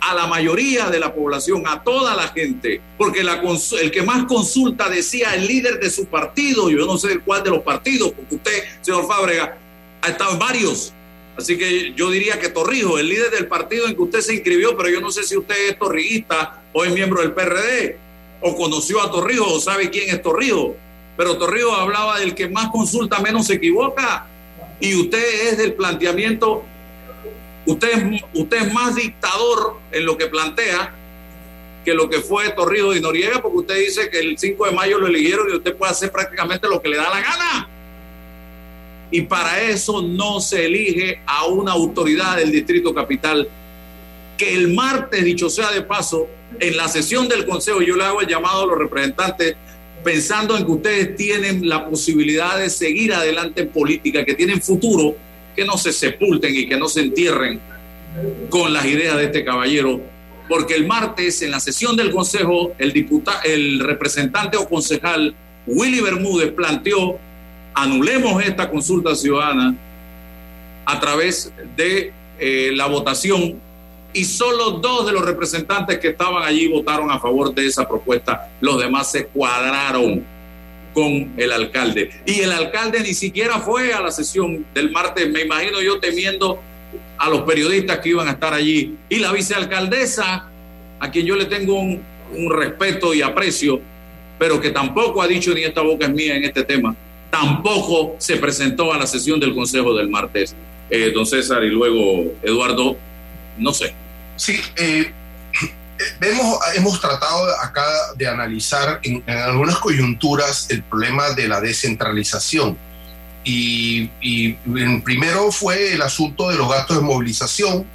a 0.00 0.14
la 0.14 0.26
mayoría 0.26 0.90
de 0.90 1.00
la 1.00 1.14
población, 1.14 1.62
a 1.66 1.82
toda 1.82 2.14
la 2.14 2.28
gente, 2.28 2.80
porque 2.98 3.24
la 3.24 3.42
el 3.80 3.90
que 3.90 4.02
más 4.02 4.24
consulta 4.24 4.88
decía 4.88 5.34
el 5.34 5.46
líder 5.46 5.80
de 5.80 5.88
su 5.88 6.06
partido, 6.06 6.68
yo 6.68 6.84
no 6.84 6.98
sé 6.98 7.18
cuál 7.20 7.42
de 7.42 7.50
los 7.50 7.62
partidos, 7.62 8.12
porque 8.12 8.34
usted, 8.34 8.62
señor 8.82 9.06
Fábrega, 9.06 9.56
ha 10.02 10.08
estado 10.08 10.38
varios. 10.38 10.92
Así 11.36 11.58
que 11.58 11.92
yo 11.94 12.10
diría 12.10 12.40
que 12.40 12.48
Torrijos, 12.48 12.98
el 12.98 13.08
líder 13.08 13.30
del 13.30 13.46
partido 13.46 13.86
en 13.86 13.94
que 13.94 14.02
usted 14.02 14.20
se 14.20 14.34
inscribió, 14.34 14.76
pero 14.76 14.88
yo 14.88 15.00
no 15.00 15.10
sé 15.10 15.22
si 15.22 15.36
usted 15.36 15.68
es 15.68 15.78
torriguista 15.78 16.62
o 16.72 16.84
es 16.84 16.92
miembro 16.92 17.20
del 17.20 17.32
PRD, 17.32 17.98
o 18.40 18.56
conoció 18.56 19.02
a 19.02 19.10
Torrijos 19.10 19.46
o 19.50 19.60
sabe 19.60 19.90
quién 19.90 20.08
es 20.08 20.22
Torrijos. 20.22 20.72
Pero 21.16 21.36
Torrijos 21.36 21.78
hablaba 21.78 22.18
del 22.18 22.34
que 22.34 22.48
más 22.48 22.70
consulta 22.70 23.18
menos 23.20 23.46
se 23.46 23.54
equivoca. 23.54 24.26
Y 24.80 24.94
usted 24.94 25.48
es 25.48 25.58
del 25.58 25.74
planteamiento, 25.74 26.62
usted 27.66 28.20
usted 28.34 28.56
es 28.58 28.72
más 28.72 28.94
dictador 28.94 29.78
en 29.92 30.04
lo 30.04 30.16
que 30.16 30.26
plantea 30.26 30.94
que 31.84 31.94
lo 31.94 32.10
que 32.10 32.20
fue 32.20 32.50
Torrijos 32.50 32.96
y 32.96 33.00
Noriega, 33.00 33.40
porque 33.40 33.58
usted 33.58 33.78
dice 33.78 34.10
que 34.10 34.18
el 34.18 34.36
5 34.36 34.66
de 34.66 34.72
mayo 34.72 34.98
lo 34.98 35.06
eligieron 35.06 35.48
y 35.48 35.56
usted 35.56 35.76
puede 35.76 35.92
hacer 35.92 36.10
prácticamente 36.10 36.66
lo 36.68 36.82
que 36.82 36.88
le 36.88 36.96
da 36.96 37.08
la 37.08 37.20
gana. 37.20 37.68
Y 39.10 39.22
para 39.22 39.62
eso 39.62 40.02
no 40.02 40.40
se 40.40 40.66
elige 40.66 41.20
a 41.26 41.46
una 41.46 41.72
autoridad 41.72 42.36
del 42.36 42.50
Distrito 42.50 42.94
Capital. 42.94 43.48
Que 44.36 44.54
el 44.54 44.74
martes, 44.74 45.24
dicho 45.24 45.48
sea 45.48 45.70
de 45.70 45.82
paso, 45.82 46.28
en 46.60 46.76
la 46.76 46.88
sesión 46.88 47.28
del 47.28 47.46
Consejo, 47.46 47.80
yo 47.82 47.96
le 47.96 48.04
hago 48.04 48.20
el 48.20 48.28
llamado 48.28 48.62
a 48.62 48.66
los 48.66 48.78
representantes 48.78 49.56
pensando 50.04 50.56
en 50.56 50.64
que 50.64 50.70
ustedes 50.70 51.16
tienen 51.16 51.68
la 51.68 51.88
posibilidad 51.88 52.58
de 52.58 52.70
seguir 52.70 53.12
adelante 53.12 53.62
en 53.62 53.68
política, 53.68 54.24
que 54.24 54.34
tienen 54.34 54.62
futuro, 54.62 55.16
que 55.56 55.64
no 55.64 55.76
se 55.76 55.92
sepulten 55.92 56.54
y 56.54 56.68
que 56.68 56.76
no 56.76 56.88
se 56.88 57.00
entierren 57.00 57.60
con 58.48 58.72
las 58.72 58.86
ideas 58.86 59.16
de 59.16 59.24
este 59.24 59.44
caballero, 59.44 60.00
porque 60.48 60.74
el 60.74 60.86
martes 60.86 61.42
en 61.42 61.50
la 61.50 61.60
sesión 61.60 61.96
del 61.96 62.12
Consejo, 62.12 62.72
el, 62.78 62.92
diputado, 62.92 63.40
el 63.44 63.80
representante 63.80 64.56
o 64.56 64.68
concejal 64.68 65.34
Willy 65.66 66.00
Bermúdez 66.00 66.52
planteó, 66.52 67.18
anulemos 67.76 68.42
esta 68.42 68.68
consulta 68.68 69.14
ciudadana 69.14 69.76
a 70.86 70.98
través 70.98 71.52
de 71.76 72.12
eh, 72.38 72.70
la 72.74 72.86
votación 72.86 73.60
y 74.12 74.24
solo 74.24 74.70
dos 74.70 75.06
de 75.06 75.12
los 75.12 75.24
representantes 75.24 75.98
que 75.98 76.08
estaban 76.08 76.42
allí 76.42 76.68
votaron 76.68 77.10
a 77.10 77.20
favor 77.20 77.54
de 77.54 77.66
esa 77.66 77.86
propuesta. 77.86 78.50
Los 78.60 78.80
demás 78.80 79.12
se 79.12 79.26
cuadraron 79.26 80.24
con 80.94 81.34
el 81.36 81.52
alcalde. 81.52 82.10
Y 82.24 82.40
el 82.40 82.50
alcalde 82.50 83.00
ni 83.00 83.12
siquiera 83.12 83.60
fue 83.60 83.92
a 83.92 84.00
la 84.00 84.10
sesión 84.10 84.64
del 84.72 84.90
martes, 84.90 85.30
me 85.30 85.42
imagino 85.42 85.82
yo 85.82 86.00
temiendo 86.00 86.58
a 87.18 87.28
los 87.28 87.42
periodistas 87.42 87.98
que 87.98 88.08
iban 88.08 88.26
a 88.28 88.32
estar 88.32 88.54
allí. 88.54 88.96
Y 89.10 89.18
la 89.18 89.32
vicealcaldesa, 89.32 90.48
a 90.98 91.10
quien 91.10 91.26
yo 91.26 91.36
le 91.36 91.44
tengo 91.44 91.78
un, 91.78 92.00
respeto 92.50 93.12
y 93.12 93.20
aprecio, 93.20 93.80
pero 94.38 94.60
que 94.60 94.70
tampoco 94.70 95.20
ha 95.20 95.28
dicho 95.28 95.52
ni 95.54 95.62
esta 95.62 95.82
boca 95.82 96.06
es 96.06 96.12
mía 96.12 96.36
en 96.36 96.44
este 96.44 96.64
tema, 96.64 96.96
tampoco 97.40 98.16
se 98.18 98.36
presentó 98.36 98.92
a 98.92 98.98
la 98.98 99.06
sesión 99.06 99.38
del 99.38 99.54
Consejo 99.54 99.94
del 99.94 100.08
martes. 100.08 100.54
Eh, 100.88 101.10
don 101.12 101.26
César 101.26 101.64
y 101.64 101.70
luego 101.70 102.32
Eduardo, 102.42 102.96
no 103.58 103.74
sé. 103.74 103.94
Sí, 104.36 104.60
eh, 104.76 105.12
hemos 106.76 107.00
tratado 107.00 107.46
acá 107.62 107.84
de 108.16 108.26
analizar 108.28 109.00
en, 109.02 109.22
algunas 109.28 109.76
coyunturas 109.78 110.68
el 110.70 110.82
problema 110.82 111.30
de 111.30 111.48
la 111.48 111.60
descentralización. 111.60 112.78
Y, 113.48 114.08
primero 115.04 115.52
fue 115.52 115.92
el 115.92 116.02
asunto 116.02 116.48
de 116.48 116.56
los 116.56 116.68
gastos 116.68 116.96
de 116.96 117.02
movilización, 117.02 117.86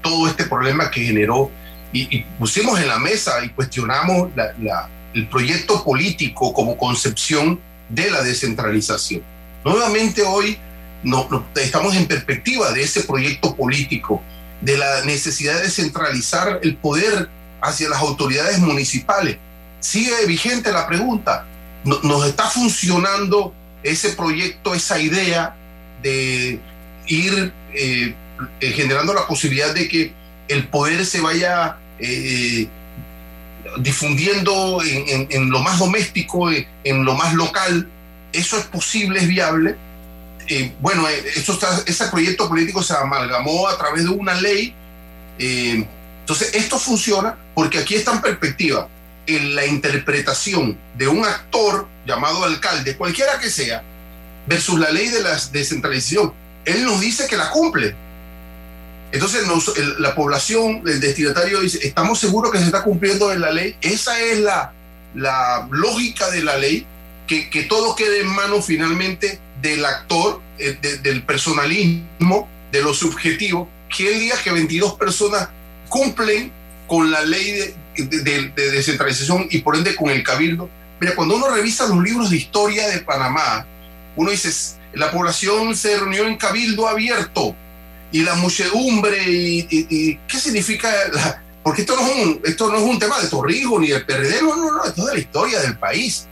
todo 0.00 0.28
este 0.28 0.44
problema 0.44 0.92
que 0.92 1.02
generó, 1.02 1.50
y, 1.92 2.20
pusimos 2.38 2.78
en 2.78 2.86
la 2.86 2.98
mesa 3.00 3.44
y 3.44 3.48
cuestionamos 3.48 4.30
el 5.12 5.28
proyecto 5.28 5.82
político 5.82 6.52
como 6.52 6.76
concepción 6.76 7.58
de 7.88 8.10
la 8.10 8.22
descentralización. 8.22 9.22
Nuevamente 9.64 10.22
hoy 10.22 10.58
no, 11.02 11.28
estamos 11.54 11.94
en 11.96 12.06
perspectiva 12.06 12.72
de 12.72 12.82
ese 12.82 13.02
proyecto 13.04 13.54
político 13.54 14.22
de 14.60 14.78
la 14.78 15.04
necesidad 15.04 15.60
de 15.62 15.70
centralizar 15.70 16.60
el 16.62 16.76
poder 16.76 17.28
hacia 17.60 17.88
las 17.88 18.00
autoridades 18.00 18.58
municipales. 18.58 19.36
Sigue 19.80 20.26
vigente 20.26 20.72
la 20.72 20.86
pregunta. 20.86 21.46
¿Nos 21.84 22.26
está 22.26 22.48
funcionando 22.48 23.54
ese 23.82 24.10
proyecto, 24.10 24.74
esa 24.74 24.98
idea 24.98 25.54
de 26.02 26.60
ir 27.06 27.52
eh, 27.72 28.14
eh, 28.60 28.70
generando 28.72 29.14
la 29.14 29.26
posibilidad 29.26 29.72
de 29.72 29.88
que 29.88 30.12
el 30.48 30.66
poder 30.68 31.06
se 31.06 31.20
vaya 31.20 31.76
eh, 31.98 32.68
difundiendo 33.78 34.80
en, 34.82 35.50
lo 35.50 35.60
más 35.60 35.78
doméstico, 35.78 36.50
en, 36.50 37.04
lo 37.04 37.14
más 37.14 37.34
local? 37.34 37.88
¿Eso 38.32 38.58
es 38.58 38.64
posible, 38.64 39.20
es 39.20 39.28
viable? 39.28 39.76
Eh, 40.48 40.72
bueno, 40.80 41.08
eh, 41.08 41.24
ese 41.86 42.06
proyecto 42.08 42.48
político 42.48 42.82
se 42.82 42.94
amalgamó 42.94 43.68
a 43.68 43.76
través 43.76 44.04
de 44.04 44.10
una 44.10 44.34
ley. 44.34 44.74
Eh, 45.38 45.86
entonces, 46.20 46.54
esto 46.54 46.78
funciona 46.78 47.36
porque 47.54 47.78
aquí 47.78 47.94
está 47.94 48.12
en 48.12 48.20
perspectiva 48.20 48.88
en 49.26 49.54
la 49.54 49.66
interpretación 49.66 50.78
de 50.94 51.08
un 51.08 51.24
actor 51.24 51.88
llamado 52.06 52.44
alcalde, 52.44 52.96
cualquiera 52.96 53.38
que 53.38 53.50
sea, 53.50 53.82
versus 54.46 54.78
la 54.78 54.90
ley 54.90 55.08
de 55.08 55.22
la 55.22 55.36
descentralización. 55.52 56.32
Él 56.64 56.84
nos 56.84 57.00
dice 57.00 57.26
que 57.28 57.36
la 57.36 57.50
cumple. 57.50 57.94
Entonces, 59.16 59.42
la 59.98 60.14
población, 60.14 60.82
el 60.86 61.00
destinatario 61.00 61.60
dice, 61.60 61.86
estamos 61.86 62.18
seguros 62.18 62.52
que 62.52 62.58
se 62.58 62.64
está 62.64 62.82
cumpliendo 62.82 63.32
en 63.32 63.40
la 63.40 63.50
ley. 63.50 63.76
Esa 63.80 64.20
es 64.20 64.38
la, 64.40 64.72
la 65.14 65.68
lógica 65.70 66.30
de 66.30 66.42
la 66.42 66.56
ley, 66.56 66.86
que, 67.26 67.50
que 67.50 67.64
todo 67.64 67.96
quede 67.96 68.20
en 68.20 68.28
manos 68.28 68.66
finalmente 68.66 69.40
del 69.60 69.84
actor, 69.84 70.40
eh, 70.58 70.78
del 71.02 71.22
personalismo, 71.22 72.48
de 72.70 72.82
lo 72.82 72.94
subjetivo, 72.94 73.68
el 74.04 74.20
día 74.20 74.34
que 74.42 74.50
22 74.50 74.94
personas 74.94 75.48
cumplen 75.88 76.52
con 76.86 77.10
la 77.10 77.22
ley 77.22 77.74
de, 77.96 78.52
descentralización 78.54 79.46
y 79.50 79.58
por 79.58 79.76
ende 79.76 79.96
con 79.96 80.10
el 80.10 80.22
cabildo. 80.22 80.68
Mira, 81.00 81.14
cuando 81.14 81.36
uno 81.36 81.48
revisa 81.48 81.86
los 81.86 82.02
libros 82.02 82.30
de 82.30 82.36
historia 82.36 82.88
de 82.88 82.98
Panamá, 83.00 83.66
uno 84.16 84.30
dice, 84.30 84.76
la 84.92 85.10
población 85.10 85.76
se 85.76 85.98
reunió 85.98 86.26
en 86.26 86.36
cabildo 86.36 86.88
abierto 86.88 87.54
y 88.12 88.22
la 88.22 88.34
muchedumbre, 88.34 89.22
y, 89.26 90.18
¿qué 90.28 90.38
significa? 90.38 90.88
porque 91.62 91.80
esto 91.80 91.96
no, 91.96 92.06
es 92.06 92.14
un, 92.14 92.40
esto 92.44 92.70
no 92.70 92.76
es 92.76 92.84
un 92.84 92.98
tema 92.98 93.20
de 93.20 93.28
Torrijos 93.28 93.80
ni 93.80 93.88
de 93.88 93.98
PRD, 93.98 94.40
no, 94.40 94.54
no, 94.54 94.70
no, 94.70 94.84
esto 94.84 95.02
es 95.02 95.06
de 95.08 95.14
la 95.14 95.18
historia 95.18 95.60
del 95.60 95.76
país 95.76 96.28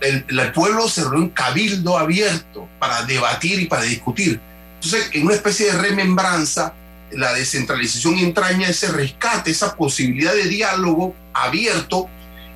el, 0.00 0.52
pueblo 0.52 0.88
se 0.88 1.02
reunió 1.02 1.24
en 1.24 1.28
cabildo 1.30 1.98
abierto 1.98 2.68
para 2.78 3.02
debatir 3.02 3.60
y 3.60 3.66
para 3.66 3.82
discutir. 3.82 4.40
Entonces, 4.76 5.10
en 5.12 5.26
una 5.26 5.34
especie 5.34 5.66
de 5.66 5.78
remembranza, 5.78 6.74
la 7.12 7.32
descentralización 7.34 8.18
entraña 8.18 8.68
ese 8.68 8.88
rescate, 8.88 9.50
esa 9.50 9.76
posibilidad 9.76 10.32
de 10.32 10.44
diálogo 10.44 11.14
abierto 11.32 12.08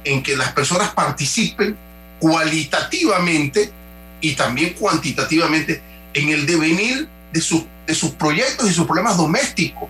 en 0.05 0.23
que 0.23 0.37
las 0.37 0.53
personas 0.53 0.91
participen 0.91 1.77
cualitativamente 2.21 3.73
y 4.21 4.35
también 4.35 4.75
cuantitativamente 4.75 5.83
en 6.15 6.29
el 6.29 6.47
devenir 6.47 7.09
de, 7.33 7.41
de 7.87 7.95
sus 7.95 8.11
proyectos 8.13 8.71
y 8.71 8.75
sus 8.75 8.87
problemas 8.87 9.17
domésticos. 9.17 9.89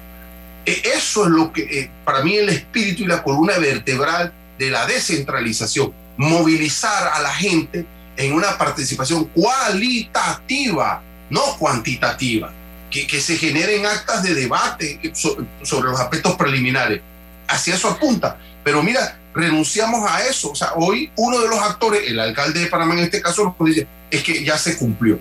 E, 0.67 0.83
eso 0.95 1.25
es 1.25 1.31
lo 1.31 1.53
que, 1.53 1.63
eh, 1.63 1.91
para 2.05 2.23
mí, 2.23 2.37
el 2.37 2.49
espíritu 2.49 3.05
y 3.05 3.07
la 3.07 3.23
columna 3.23 3.59
vertebral 3.59 4.33
de 4.59 4.71
la 4.71 4.87
descentralización 4.87 5.93
movilizar 6.17 7.09
a 7.09 7.21
la 7.21 7.35
gente 7.35 7.85
en 8.17 8.33
una 8.33 8.57
participación 8.57 9.25
cualitativa, 9.27 11.03
no 11.31 11.57
cuantitativa, 11.59 12.53
que, 12.91 13.07
que 13.07 13.21
se 13.21 13.37
generen 13.37 13.87
actas 13.87 14.23
de 14.23 14.35
debate 14.35 15.13
sobre 15.15 15.89
los 15.89 16.01
aspectos 16.01 16.37
preliminares. 16.37 17.01
Hacia 17.49 17.75
eso 17.75 17.91
apunta. 17.91 18.39
Pero 18.63 18.83
mira, 18.83 19.19
renunciamos 19.35 20.09
a 20.09 20.25
eso. 20.27 20.53
O 20.53 20.55
sea, 20.55 20.73
hoy 20.77 21.11
uno 21.17 21.41
de 21.41 21.49
los 21.49 21.59
actores, 21.59 22.03
el 22.07 22.19
alcalde 22.21 22.61
de 22.61 22.67
Panamá 22.67 22.95
en 22.95 23.01
este 23.01 23.21
caso, 23.21 23.55
nos 23.59 23.69
dice, 23.69 23.87
es 24.11 24.23
que 24.23 24.45
ya 24.45 24.57
se 24.57 24.77
cumplió. 24.77 25.19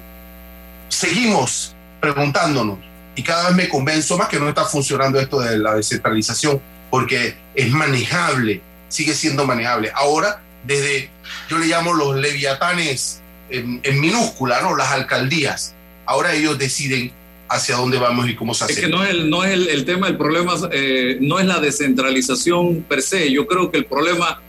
Seguimos 0.88 1.73
preguntándonos 2.04 2.80
y 3.16 3.24
cada 3.24 3.48
vez 3.48 3.56
me 3.56 3.70
convenzo 3.70 4.18
más 4.18 4.28
que 4.28 4.38
no 4.38 4.50
está 4.50 4.66
funcionando 4.66 5.20
esto 5.22 5.40
de 5.40 5.58
la 5.58 5.76
descentralización 5.76 6.62
porque 6.90 7.34
es 7.56 7.72
manejable, 7.72 8.62
sigue 8.90 9.14
siendo 9.14 9.46
manejable. 9.46 9.90
Ahora 9.96 10.42
desde, 10.66 11.10
yo 11.50 11.58
le 11.58 11.68
llamo 11.68 11.94
los 11.94 12.18
leviatanes 12.18 13.22
en, 13.50 13.82
minúscula, 14.02 14.62
¿no? 14.62 14.76
Las 14.76 14.92
alcaldías. 14.92 15.76
Ahora 16.06 16.34
ellos 16.34 16.60
deciden 16.60 17.12
hacia 17.48 17.78
dónde 17.78 17.98
vamos 18.00 18.28
y 18.28 18.36
cómo 18.36 18.54
se 18.54 18.66
hace. 18.66 18.74
Es 18.74 18.80
que 18.82 18.90
no 18.90 19.02
es 19.02 19.12
el, 19.12 19.30
no 19.30 19.46
es 19.46 19.52
el, 19.52 19.86
tema, 19.86 20.08
el 20.08 20.18
problema 20.18 20.56
eh, 20.72 21.18
no 21.22 21.40
es 21.40 21.46
la 21.46 21.62
descentralización 21.62 22.82
per 22.82 23.02
se. 23.02 23.32
Yo 23.32 23.48
creo 23.48 23.72
que 23.72 23.78
el 23.78 23.86
problema 23.86 24.42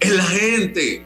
es 0.00 0.10
la 0.10 0.24
gente. 0.24 1.04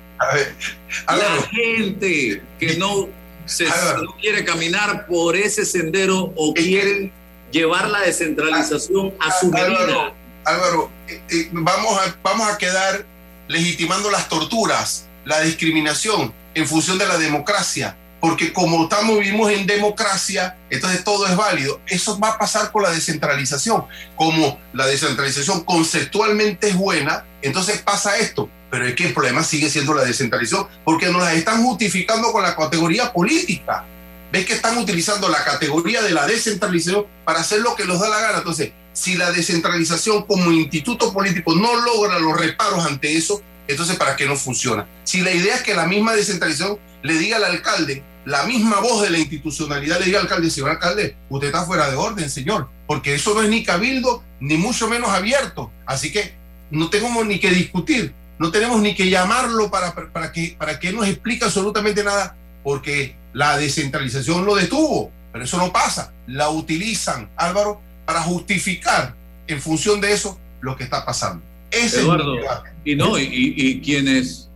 la 1.07 1.43
gente 1.51 2.43
que 2.59 2.77
no, 2.77 3.09
se, 3.53 3.65
no 3.65 4.17
quiere 4.21 4.45
caminar 4.45 5.07
por 5.07 5.37
ese 5.37 5.65
sendero 5.65 6.33
o 6.37 6.55
quieren 6.55 7.13
llevar 7.51 7.89
la 7.91 8.01
descentralización 8.01 9.15
a 9.21 9.31
su 9.33 9.51
medida. 9.51 10.15
Álvaro, 10.45 10.91
eh, 11.07 11.23
eh, 11.31 11.49
vamos, 11.53 11.99
a, 11.99 12.17
vamos 12.23 12.51
a 12.51 12.59
quedar 12.59 13.05
legitimando 13.47 14.11
las 14.11 14.29
torturas, 14.29 15.07
la 15.25 15.41
discriminación 15.41 16.33
en 16.55 16.67
función 16.67 16.99
de 16.99 17.07
la 17.07 17.19
democracia, 17.19 17.97
porque 18.23 18.53
como 18.53 18.85
estamos 18.85 19.19
vivimos 19.19 19.51
en 19.51 19.67
democracia, 19.67 20.57
entonces 20.71 21.03
todo 21.03 21.27
es 21.27 21.35
válido. 21.35 21.81
Eso 21.89 22.21
va 22.21 22.29
a 22.29 22.39
pasar 22.39 22.71
con 22.71 22.85
la 22.85 22.91
descentralización. 22.91 23.85
Como 24.15 24.61
la 24.73 24.87
descentralización 24.87 25.65
conceptualmente 25.65 26.69
es 26.69 26.77
buena, 26.77 27.25
entonces 27.43 27.83
pasa 27.83 28.17
esto. 28.19 28.49
Pero 28.71 28.87
es 28.87 28.95
que 28.95 29.09
el 29.09 29.13
problema 29.13 29.43
sigue 29.43 29.69
siendo 29.69 29.93
la 29.93 30.05
descentralización, 30.05 30.69
porque 30.85 31.07
nos 31.07 31.21
la 31.21 31.35
están 31.35 31.65
justificando 31.65 32.31
con 32.31 32.45
la 32.45 32.55
categoría 32.55 33.13
política. 33.13 33.85
Ves 34.31 34.47
que 34.47 34.53
están 34.53 34.79
utilizando 34.79 35.29
la 35.29 35.43
categoría 35.43 36.01
de 36.01 36.13
la 36.13 36.25
descentralización 36.25 37.05
para 37.25 37.41
hacer 37.41 37.61
lo 37.61 37.75
que 37.75 37.87
les 37.87 37.99
da 37.99 38.09
la 38.09 38.21
gana. 38.21 38.39
Entonces, 38.39 38.71
si 38.93 39.17
la 39.17 39.33
descentralización 39.33 40.23
como 40.27 40.53
instituto 40.53 41.13
político 41.13 41.57
no 41.57 41.75
logra 41.75 42.21
los 42.21 42.39
reparos 42.39 42.87
ante 42.87 43.17
eso, 43.17 43.43
entonces 43.67 43.97
¿para 43.97 44.15
qué 44.15 44.27
no 44.27 44.37
funciona? 44.37 44.87
Si 45.03 45.23
la 45.23 45.33
idea 45.33 45.57
es 45.57 45.63
que 45.63 45.75
la 45.75 45.87
misma 45.87 46.15
descentralización 46.15 46.79
le 47.03 47.15
diga 47.15 47.39
al 47.39 47.45
alcalde, 47.45 48.05
la 48.25 48.45
misma 48.45 48.81
voz 48.81 49.03
de 49.03 49.11
la 49.11 49.19
institucionalidad 49.19 49.99
le 49.99 50.07
diga 50.07 50.19
al 50.19 50.27
alcalde, 50.27 50.51
señor 50.51 50.71
alcalde, 50.71 51.17
usted 51.29 51.49
está 51.49 51.65
fuera 51.65 51.91
de 51.91 51.97
orden, 51.97 52.31
señor, 52.31 52.69
porque 52.87 53.15
eso 53.15 53.35
no 53.35 53.43
es 53.43 53.49
ni 53.49 53.65
cabildo, 53.65 54.23
ni 54.41 54.57
mucho 54.57 54.89
menos 54.89 55.11
abierto. 55.11 55.71
Así 55.87 56.13
que 56.13 56.35
no 56.71 56.89
tenemos 56.91 57.27
ni 57.27 57.39
que 57.39 57.51
discutir, 57.51 58.15
no 58.39 58.51
tenemos 58.51 58.81
ni 58.81 58.95
que 58.95 59.11
llamarlo 59.11 59.71
para, 59.71 59.95
para, 59.95 60.33
que, 60.33 60.57
para 60.59 60.79
que 60.79 60.93
nos 60.93 61.07
explique 61.07 61.45
absolutamente 61.45 62.05
nada, 62.05 62.37
porque 62.63 63.17
la 63.33 63.57
descentralización 63.57 64.45
lo 64.45 64.55
detuvo, 64.55 65.11
pero 65.33 65.45
eso 65.45 65.57
no 65.59 65.73
pasa. 65.73 66.13
La 66.27 66.51
utilizan, 66.51 67.31
Álvaro, 67.37 67.81
para 68.05 68.23
justificar 68.23 69.15
en 69.47 69.61
función 69.61 70.01
de 70.01 70.13
eso 70.13 70.39
lo 70.61 70.77
que 70.77 70.85
está 70.85 71.05
pasando. 71.05 71.45
Eduardo, 71.71 72.37
y 72.85 72.97
no, 72.97 73.19
y, 73.19 73.81
quienes, 73.83 74.51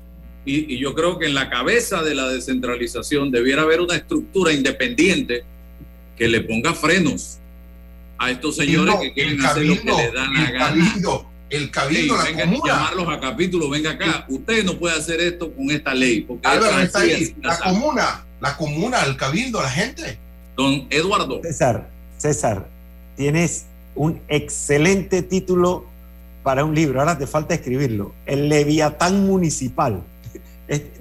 y, 0.46 0.78
yo 0.78 0.94
creo 0.94 1.18
que 1.18 1.26
en 1.26 1.34
la 1.34 1.50
cabeza 1.50 2.02
de 2.02 2.14
la 2.14 2.28
descentralización 2.28 3.30
debiera 3.30 3.62
haber 3.62 3.80
una 3.80 3.96
estructura 3.96 4.52
independiente 4.52 5.44
que 6.16 6.28
le 6.28 6.40
ponga 6.40 6.72
frenos 6.72 7.38
a 8.16 8.30
estos 8.30 8.56
señores 8.56 8.94
que 9.00 9.12
quieren 9.12 9.44
hacer 9.44 9.64
lo 9.64 9.74
que 9.74 9.84
les 9.84 10.12
da 10.12 10.26
la 10.32 10.50
gana. 10.50 10.94
el 11.50 11.70
cabildo, 11.70 12.16
la 12.16 12.24
venga, 12.24 12.44
llamarlos 12.44 13.08
a 13.08 13.20
capítulo, 13.20 13.68
venga 13.68 13.90
acá, 13.90 14.24
usted 14.28 14.64
no 14.64 14.78
puede 14.78 14.96
hacer 14.96 15.20
esto 15.20 15.52
con 15.52 15.70
esta 15.70 15.92
ley. 15.92 16.22
Porque 16.22 16.48
está 16.82 17.00
ahí, 17.00 17.34
la 17.42 17.58
comuna, 17.58 18.24
la 18.40 18.56
comuna, 18.56 19.02
el 19.02 19.16
cabildo, 19.16 19.60
la 19.60 19.70
gente. 19.70 20.18
Don 20.56 20.86
Eduardo. 20.88 21.42
César, 21.42 21.90
César, 22.16 22.66
tienes 23.16 23.66
un 23.94 24.20
excelente 24.28 25.22
título 25.22 25.84
para 26.42 26.64
un 26.64 26.74
libro, 26.74 27.00
ahora 27.00 27.18
te 27.18 27.26
falta 27.26 27.54
escribirlo, 27.54 28.14
El 28.24 28.48
Leviatán 28.48 29.26
Municipal. 29.26 30.02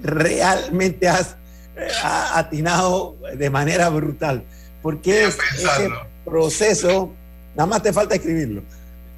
Realmente 0.02 1.08
has 1.08 1.36
atinado 2.02 3.16
de 3.36 3.50
manera 3.50 3.88
brutal, 3.88 4.44
porque 4.82 5.24
es 5.24 5.38
ese 5.56 5.90
proceso, 6.24 7.12
nada 7.54 7.66
más 7.66 7.82
te 7.82 7.92
falta 7.92 8.14
escribirlo, 8.14 8.62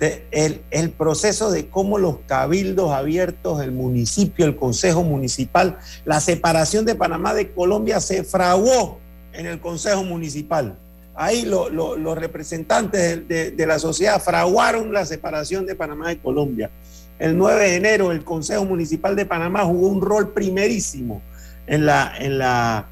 el, 0.01 0.63
el, 0.71 0.91
proceso 0.91 1.51
de 1.51 1.69
cómo 1.69 1.99
los 1.99 2.19
cabildos 2.27 2.93
abiertos, 2.93 3.61
el 3.63 3.73
municipio, 3.73 4.47
el 4.47 4.57
consejo 4.57 5.03
municipal, 5.03 5.79
la 6.05 6.21
separación 6.21 6.85
de 6.85 6.95
Panamá 6.95 7.35
de 7.35 7.51
Colombia 7.51 8.01
se 8.01 8.23
fraguó 8.23 9.01
en 9.33 9.47
el 9.47 9.61
consejo 9.61 10.05
municipal. 10.05 10.77
Ahí 11.15 11.45
los 11.45 12.19
representantes 12.19 13.27
de, 13.27 13.67
la 13.67 13.81
sociedad 13.81 14.23
fraguaron 14.23 14.93
la 14.93 15.05
separación 15.05 15.67
de 15.67 15.75
Panamá 15.75 16.11
de 16.11 16.19
Colombia. 16.19 16.71
El 17.19 17.37
9 17.37 17.63
de 17.63 17.77
enero 17.77 18.13
el 18.13 18.25
Consejo 18.25 18.65
Municipal 18.65 19.17
de 19.17 19.27
Panamá 19.27 19.65
jugó 19.65 19.89
un 19.89 20.01
rol 20.01 20.31
primerísimo 20.31 21.21
en 21.67 21.87
la, 21.87 22.15
en 22.19 22.39
la, 22.39 22.87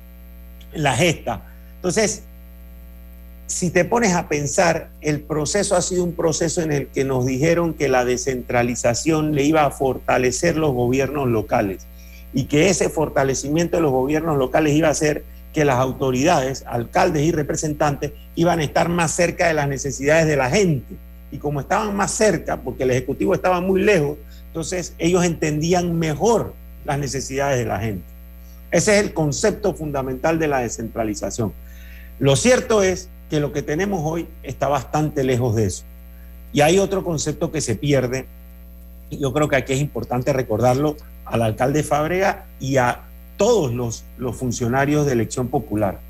en 0.72 0.82
la 0.82 0.96
gesta. 0.96 1.42
Entonces, 1.76 2.22
si 3.46 3.70
te 3.70 3.84
pones 3.84 4.12
a 4.14 4.28
pensar, 4.28 4.88
el 5.00 5.20
proceso 5.20 5.76
ha 5.76 5.82
sido 5.82 6.02
un 6.02 6.14
proceso 6.14 6.60
en 6.62 6.72
el 6.72 6.88
que 6.88 7.04
nos 7.04 7.24
dijeron 7.24 7.74
que 7.74 7.88
la 7.88 8.04
descentralización 8.04 9.34
le 9.34 9.44
iba 9.44 9.64
a 9.64 9.70
fortalecer 9.70 10.56
los 10.56 10.72
gobiernos 10.72 11.28
locales 11.28 11.86
y 12.34 12.44
que 12.44 12.68
ese 12.68 12.88
fortalecimiento 12.88 13.76
de 13.76 13.82
los 13.82 13.92
gobiernos 13.92 14.36
locales 14.36 14.74
iba 14.74 14.88
a 14.88 14.94
ser 14.94 15.24
que 15.52 15.64
las 15.64 15.76
autoridades, 15.76 16.64
alcaldes 16.66 17.22
y 17.22 17.32
representantes 17.32 18.12
iban 18.34 18.58
a 18.58 18.64
estar 18.64 18.88
más 18.88 19.12
cerca 19.12 19.46
de 19.46 19.54
las 19.54 19.68
necesidades 19.68 20.26
de 20.26 20.36
la 20.36 20.50
gente. 20.50 20.96
Y 21.30 21.38
como 21.38 21.60
estaban 21.60 21.96
más 21.96 22.12
cerca, 22.12 22.60
porque 22.60 22.84
el 22.84 22.90
Ejecutivo 22.90 23.34
estaba 23.34 23.60
muy 23.60 23.82
lejos, 23.82 24.16
entonces 24.46 24.94
ellos 24.98 25.24
entendían 25.24 25.98
mejor 25.98 26.54
las 26.84 26.98
necesidades 26.98 27.58
de 27.58 27.64
la 27.64 27.80
gente. 27.80 28.04
Ese 28.70 28.98
es 28.98 29.04
el 29.04 29.12
concepto 29.12 29.74
fundamental 29.74 30.38
de 30.38 30.48
la 30.48 30.60
descentralización. 30.60 31.52
Lo 32.18 32.36
cierto 32.36 32.82
es 32.82 33.08
que 33.28 33.40
lo 33.40 33.52
que 33.52 33.62
tenemos 33.62 34.00
hoy 34.04 34.28
está 34.42 34.68
bastante 34.68 35.24
lejos 35.24 35.54
de 35.56 35.66
eso. 35.66 35.84
Y 36.52 36.60
hay 36.60 36.78
otro 36.78 37.04
concepto 37.04 37.50
que 37.52 37.60
se 37.60 37.74
pierde, 37.74 38.26
yo 39.10 39.32
creo 39.32 39.48
que 39.48 39.56
aquí 39.56 39.72
es 39.72 39.80
importante 39.80 40.32
recordarlo 40.32 40.96
al 41.24 41.42
alcalde 41.42 41.82
Fabrega 41.82 42.46
y 42.60 42.76
a 42.78 43.02
todos 43.36 43.72
los, 43.72 44.04
los 44.16 44.36
funcionarios 44.36 45.06
de 45.06 45.12
elección 45.12 45.48
popular. 45.48 46.00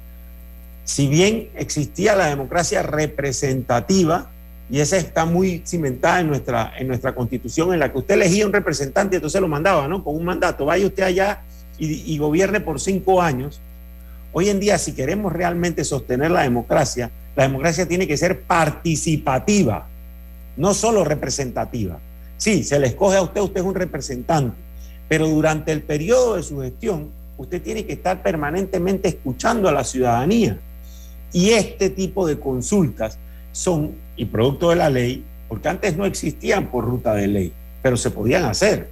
Si 0.85 1.09
bien 1.09 1.49
existía 1.57 2.15
la 2.15 2.27
democracia 2.27 2.83
representativa, 2.83 4.31
y 4.69 4.81
esa 4.81 4.97
está 4.97 5.25
muy 5.25 5.63
cimentada 5.67 6.21
en 6.21 6.29
nuestra, 6.29 6.73
en 6.77 6.89
nuestra 6.89 7.15
constitución, 7.15 7.73
en 7.73 7.81
la 7.81 7.93
que 7.93 7.99
usted 7.99 8.15
elegía 8.15 8.47
un 8.47 8.53
representante 8.53 9.15
y 9.15 9.19
entonces 9.19 9.41
lo 9.41 9.49
mandaba, 9.49 9.87
¿no? 9.87 10.03
Con 10.03 10.17
un 10.17 10.25
mandato, 10.25 10.65
vaya 10.65 10.87
usted 10.87 11.05
allá 11.05 11.43
y, 11.79 12.13
y 12.13 12.19
gobierne 12.19 12.61
por 12.61 12.81
cinco 12.81 13.23
años. 13.23 13.61
Hoy 14.33 14.49
en 14.49 14.61
día, 14.61 14.77
si 14.79 14.93
queremos 14.93 15.33
realmente 15.33 15.85
sostener 15.85 16.31
la 16.31 16.43
democracia, 16.43 17.11
la 17.37 17.45
democracia 17.45 17.87
tiene 17.87 18.07
que 18.07 18.17
ser 18.17 18.43
participativa, 18.43 19.87
no 20.57 20.75
solo 20.75 21.05
representativa. 21.05 21.99
Sí, 22.37 22.65
se 22.65 22.79
le 22.79 22.89
escoge 22.89 23.17
a 23.17 23.23
usted, 23.23 23.41
usted 23.41 23.61
es 23.61 23.67
un 23.67 23.75
representante, 23.75 24.57
pero 25.09 25.29
durante 25.29 25.73
el 25.73 25.83
periodo 25.83 26.37
de 26.37 26.43
su 26.43 26.61
gestión, 26.61 27.11
usted 27.39 27.63
tiene 27.63 27.85
que 27.87 27.95
estar 27.95 28.23
permanentemente 28.23 29.09
escuchando 29.09 29.69
a 29.69 29.73
la 29.73 29.85
ciudadanía. 29.85 30.59
Y 31.33 31.51
este 31.51 31.91
tipo 31.91 32.27
de 32.27 32.39
consultas 32.39 33.19
son, 33.53 33.93
y 34.17 34.25
producto 34.25 34.71
de 34.71 34.77
la 34.77 34.91
ley, 34.91 35.25
porque 35.49 35.69
antes 35.69 35.97
no 35.97 36.05
existían 36.05 36.67
por 36.67 36.85
ruta 36.85 37.15
de 37.15 37.27
ley, 37.29 37.53
pero 37.83 37.97
se 37.97 38.11
podían 38.11 38.45
hacer. 38.45 38.89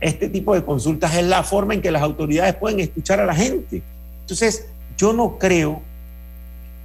Este 0.00 0.28
tipo 0.28 0.54
de 0.54 0.64
consultas 0.64 1.14
es 1.16 1.24
la 1.24 1.42
forma 1.42 1.74
en 1.74 1.80
que 1.80 1.90
las 1.90 2.02
autoridades 2.02 2.54
pueden 2.56 2.80
escuchar 2.80 3.20
a 3.20 3.24
la 3.24 3.34
gente. 3.34 3.82
Entonces, 4.20 4.66
yo 4.96 5.12
no 5.12 5.38
creo 5.38 5.82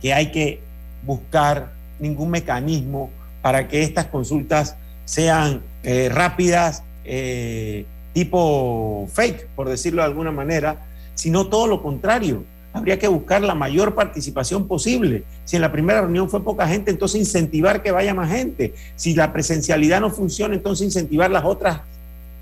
que 0.02 0.14
hay 0.14 0.32
que 0.32 0.60
buscar 1.06 1.72
ningún 2.00 2.30
mecanismo 2.30 3.10
para 3.42 3.68
que 3.68 3.84
estas 3.84 4.06
consultas 4.06 4.76
sean 5.06 5.62
eh, 5.84 6.10
rápidas, 6.10 6.84
eh, 7.04 7.86
tipo 8.14 9.08
fake, 9.12 9.48
por 9.56 9.70
decirlo 9.70 10.02
de 10.02 10.08
alguna 10.08 10.32
manera, 10.32 10.86
sino 11.16 11.48
todo 11.48 11.68
lo 11.68 11.82
contrario. 11.82 12.44
Habría 12.72 13.00
que 13.00 13.08
buscar 13.08 13.42
la 13.42 13.56
mayor 13.56 13.96
participación 13.96 14.68
posible. 14.68 15.24
Si 15.44 15.56
en 15.56 15.62
la 15.62 15.72
primera 15.72 16.02
reunión 16.02 16.30
fue 16.30 16.44
poca 16.44 16.68
gente, 16.68 16.92
entonces 16.92 17.20
incentivar 17.20 17.82
que 17.82 17.92
vaya 17.92 18.14
más 18.14 18.30
gente. 18.30 18.74
Si 18.96 19.16
la 19.16 19.34
presencialidad 19.34 20.02
no 20.02 20.12
funciona, 20.12 20.54
entonces 20.54 20.86
incentivar 20.86 21.32
las 21.32 21.46
otras 21.46 21.82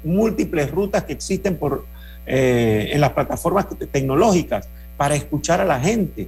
múltiples 0.03 0.69
rutas 0.71 1.03
que 1.03 1.13
existen 1.13 1.55
por, 1.55 1.85
eh, 2.25 2.89
en 2.91 2.99
las 2.99 3.11
plataformas 3.11 3.67
tecnológicas 3.91 4.67
para 4.97 5.15
escuchar 5.15 5.61
a 5.61 5.65
la 5.65 5.79
gente. 5.79 6.27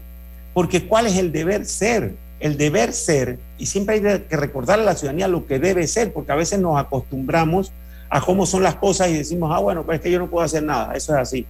Porque 0.54 0.86
¿cuál 0.86 1.08
es 1.08 1.18
el 1.18 1.32
deber 1.32 1.66
ser? 1.66 2.14
El 2.40 2.58
deber 2.58 2.94
ser, 2.94 3.38
y 3.58 3.66
siempre 3.66 3.96
hay 3.96 4.02
que 4.22 4.38
recordar 4.38 4.80
a 4.80 4.84
la 4.84 4.96
ciudadanía 4.96 5.28
lo 5.28 5.46
que 5.46 5.60
debe 5.60 5.86
ser, 5.88 6.14
porque 6.14 6.32
a 6.32 6.36
veces 6.36 6.58
nos 6.58 6.80
acostumbramos 6.80 7.74
a 8.10 8.22
cómo 8.22 8.46
son 8.46 8.64
las 8.64 8.76
cosas 8.76 9.10
y 9.10 9.14
decimos, 9.14 9.52
ah, 9.54 9.60
bueno, 9.60 9.84
pues 9.84 9.98
es 9.98 10.04
que 10.04 10.12
yo 10.12 10.20
no 10.20 10.28
puedo 10.28 10.46
hacer 10.46 10.64
nada, 10.64 10.94
eso 10.96 11.14
es 11.14 11.20
así. 11.20 11.46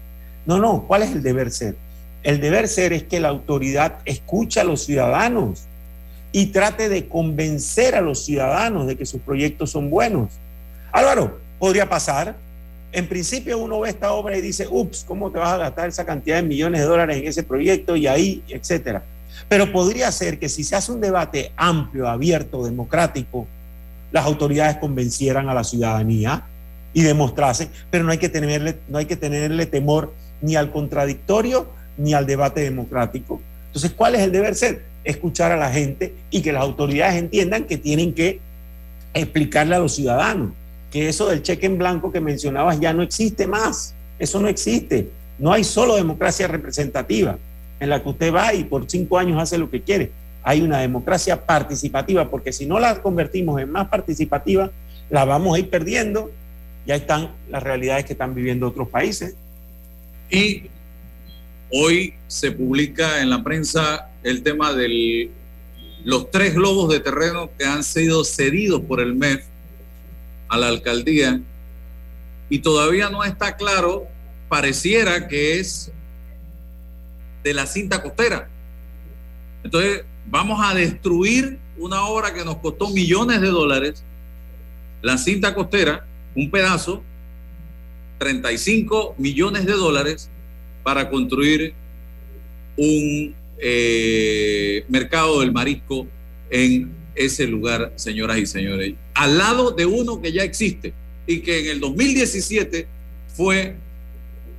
No, 0.47 0.57
no, 0.57 0.85
¿cuál 0.88 1.03
es 1.03 1.12
el 1.12 1.21
deber 1.21 1.51
ser? 1.51 1.75
El 2.23 2.41
deber 2.41 2.67
ser 2.67 2.93
es 2.93 3.03
que 3.03 3.19
la 3.19 3.29
autoridad 3.29 3.99
escuche 4.05 4.60
a 4.60 4.63
los 4.63 4.84
ciudadanos 4.84 5.63
y 6.32 6.47
trate 6.47 6.89
de 6.89 7.08
convencer 7.08 7.95
a 7.95 8.01
los 8.01 8.25
ciudadanos 8.25 8.88
de 8.88 8.97
que 8.97 9.05
sus 9.05 9.21
proyectos 9.21 9.71
son 9.71 9.89
buenos. 9.89 10.29
Álvaro, 10.91 11.39
podría 11.58 11.88
pasar. 11.88 12.36
En 12.91 13.08
principio 13.08 13.58
uno 13.60 13.79
ve 13.82 13.89
esta 13.89 14.12
obra 14.12 14.38
y 14.38 14.41
dice, 14.41 14.67
ups, 14.69 15.05
¿cómo 15.08 15.32
te 15.32 15.38
vas 15.38 15.53
a 15.53 15.58
gastar 15.58 15.89
esa 15.89 16.05
cantidad 16.05 16.38
de 16.38 16.43
millones 16.43 16.82
de 16.82 16.88
dólares 16.88 17.17
en 17.17 17.27
ese 17.27 17.43
proyecto 17.43 17.95
y 17.95 18.08
ahí, 18.08 18.43
etcétera? 18.49 19.03
Pero 19.47 19.71
podría 19.71 20.12
ser 20.12 20.39
que 20.39 20.49
si 20.49 20.63
se 20.63 20.75
hace 20.75 20.91
un 20.91 20.99
debate 20.99 21.51
amplio, 21.55 22.08
abierto, 22.08 22.65
democrático, 22.65 23.47
las 24.12 24.25
autoridades 24.25 24.77
convencieran 24.77 25.49
a 25.49 25.53
la 25.53 25.63
ciudadanía 25.63 26.43
y 26.93 27.03
demostrasen, 27.03 27.69
pero 27.91 28.03
no 28.03 28.12
hay 28.12 28.17
que 28.17 28.29
tenerle, 28.29 28.79
no 28.88 28.97
hay 28.97 29.05
que 29.05 29.15
tenerle 29.15 29.67
temor 29.67 30.13
ni 30.41 30.55
al 30.55 30.71
contradictorio 30.71 31.69
ni 31.99 32.13
al 32.13 32.25
debate 32.25 32.62
democrático. 32.62 33.39
Entonces, 33.67 33.91
¿cuál 33.91 34.15
es 34.15 34.21
el 34.21 34.31
deber 34.31 34.55
ser? 34.55 34.83
Escuchar 35.03 35.51
a 35.51 35.57
la 35.57 35.71
gente 35.71 36.13
y 36.31 36.41
que 36.41 36.51
las 36.51 36.63
autoridades 36.63 37.15
entiendan 37.15 37.65
que 37.65 37.77
tienen 37.77 38.13
que 38.13 38.39
explicarle 39.13 39.75
a 39.75 39.79
los 39.79 39.93
ciudadanos 39.95 40.51
que 40.91 41.07
eso 41.07 41.27
del 41.27 41.43
cheque 41.43 41.67
en 41.67 41.77
blanco 41.77 42.12
que 42.12 42.19
mencionabas 42.19 42.79
ya 42.79 42.93
no 42.93 43.03
existe 43.03 43.45
más. 43.45 43.93
Eso 44.17 44.39
no 44.39 44.47
existe. 44.47 45.09
No 45.38 45.53
hay 45.53 45.63
solo 45.63 45.95
democracia 45.95 46.47
representativa 46.47 47.38
en 47.79 47.89
la 47.89 48.01
que 48.01 48.09
usted 48.09 48.33
va 48.33 48.53
y 48.53 48.63
por 48.63 48.89
cinco 48.89 49.19
años 49.19 49.39
hace 49.39 49.57
lo 49.57 49.69
que 49.69 49.81
quiere 49.81 50.12
hay 50.43 50.62
una 50.62 50.79
democracia 50.79 51.45
participativa, 51.45 52.29
porque 52.29 52.53
si 52.53 52.65
no 52.65 52.79
la 52.79 53.01
convertimos 53.01 53.61
en 53.61 53.71
más 53.71 53.88
participativa, 53.88 54.71
la 55.09 55.26
vamos 55.26 55.55
a 55.55 55.59
ir 55.59 55.69
perdiendo. 55.69 56.32
Ya 56.86 56.95
están 56.95 57.32
las 57.49 57.61
realidades 57.61 58.05
que 58.05 58.13
están 58.13 58.34
viviendo 58.34 58.67
otros 58.67 58.88
países. 58.88 59.36
Y 60.30 60.63
hoy 61.72 62.15
se 62.28 62.51
publica 62.51 63.22
en 63.22 63.30
la 63.30 63.43
prensa 63.43 64.09
el 64.24 64.43
tema 64.43 64.74
de 64.74 65.32
los 66.03 66.32
tres 66.32 66.55
globos 66.55 66.89
de 66.89 66.99
terreno 66.99 67.49
que 67.57 67.65
han 67.65 67.84
sido 67.84 68.24
cedidos 68.24 68.82
por 68.82 68.99
el 68.99 69.15
MEF 69.15 69.43
a 70.47 70.57
la 70.57 70.67
alcaldía 70.67 71.41
y 72.49 72.59
todavía 72.59 73.09
no 73.09 73.24
está 73.24 73.55
claro, 73.55 74.07
pareciera 74.47 75.28
que 75.28 75.59
es 75.59 75.91
de 77.43 77.53
la 77.53 77.67
cinta 77.67 78.01
costera. 78.01 78.49
Entonces, 79.63 80.03
vamos 80.26 80.59
a 80.63 80.74
destruir 80.74 81.59
una 81.78 82.03
obra 82.05 82.34
que 82.34 82.43
nos 82.43 82.57
costó 82.57 82.89
millones 82.89 83.41
de 83.41 83.47
dólares, 83.47 84.03
la 85.01 85.17
cinta 85.17 85.53
costera, 85.53 86.05
un 86.36 86.49
pedazo, 86.49 87.03
35 88.17 89.15
millones 89.17 89.65
de 89.65 89.74
dólares 89.74 90.30
para 90.84 91.09
construir 91.09 91.73
un 92.77 93.36
eh, 93.57 94.86
mercado 94.88 95.41
del 95.41 95.51
marisco 95.51 96.07
en 96.49 96.91
ese 97.15 97.47
lugar, 97.47 97.91
señoras 97.95 98.38
y 98.38 98.45
señores, 98.45 98.93
al 99.13 99.38
lado 99.38 99.71
de 99.71 99.86
uno 99.86 100.21
que 100.21 100.32
ya 100.32 100.43
existe 100.43 100.93
y 101.27 101.41
que 101.41 101.59
en 101.59 101.67
el 101.67 101.80
2017 101.80 102.88
fue 103.27 103.75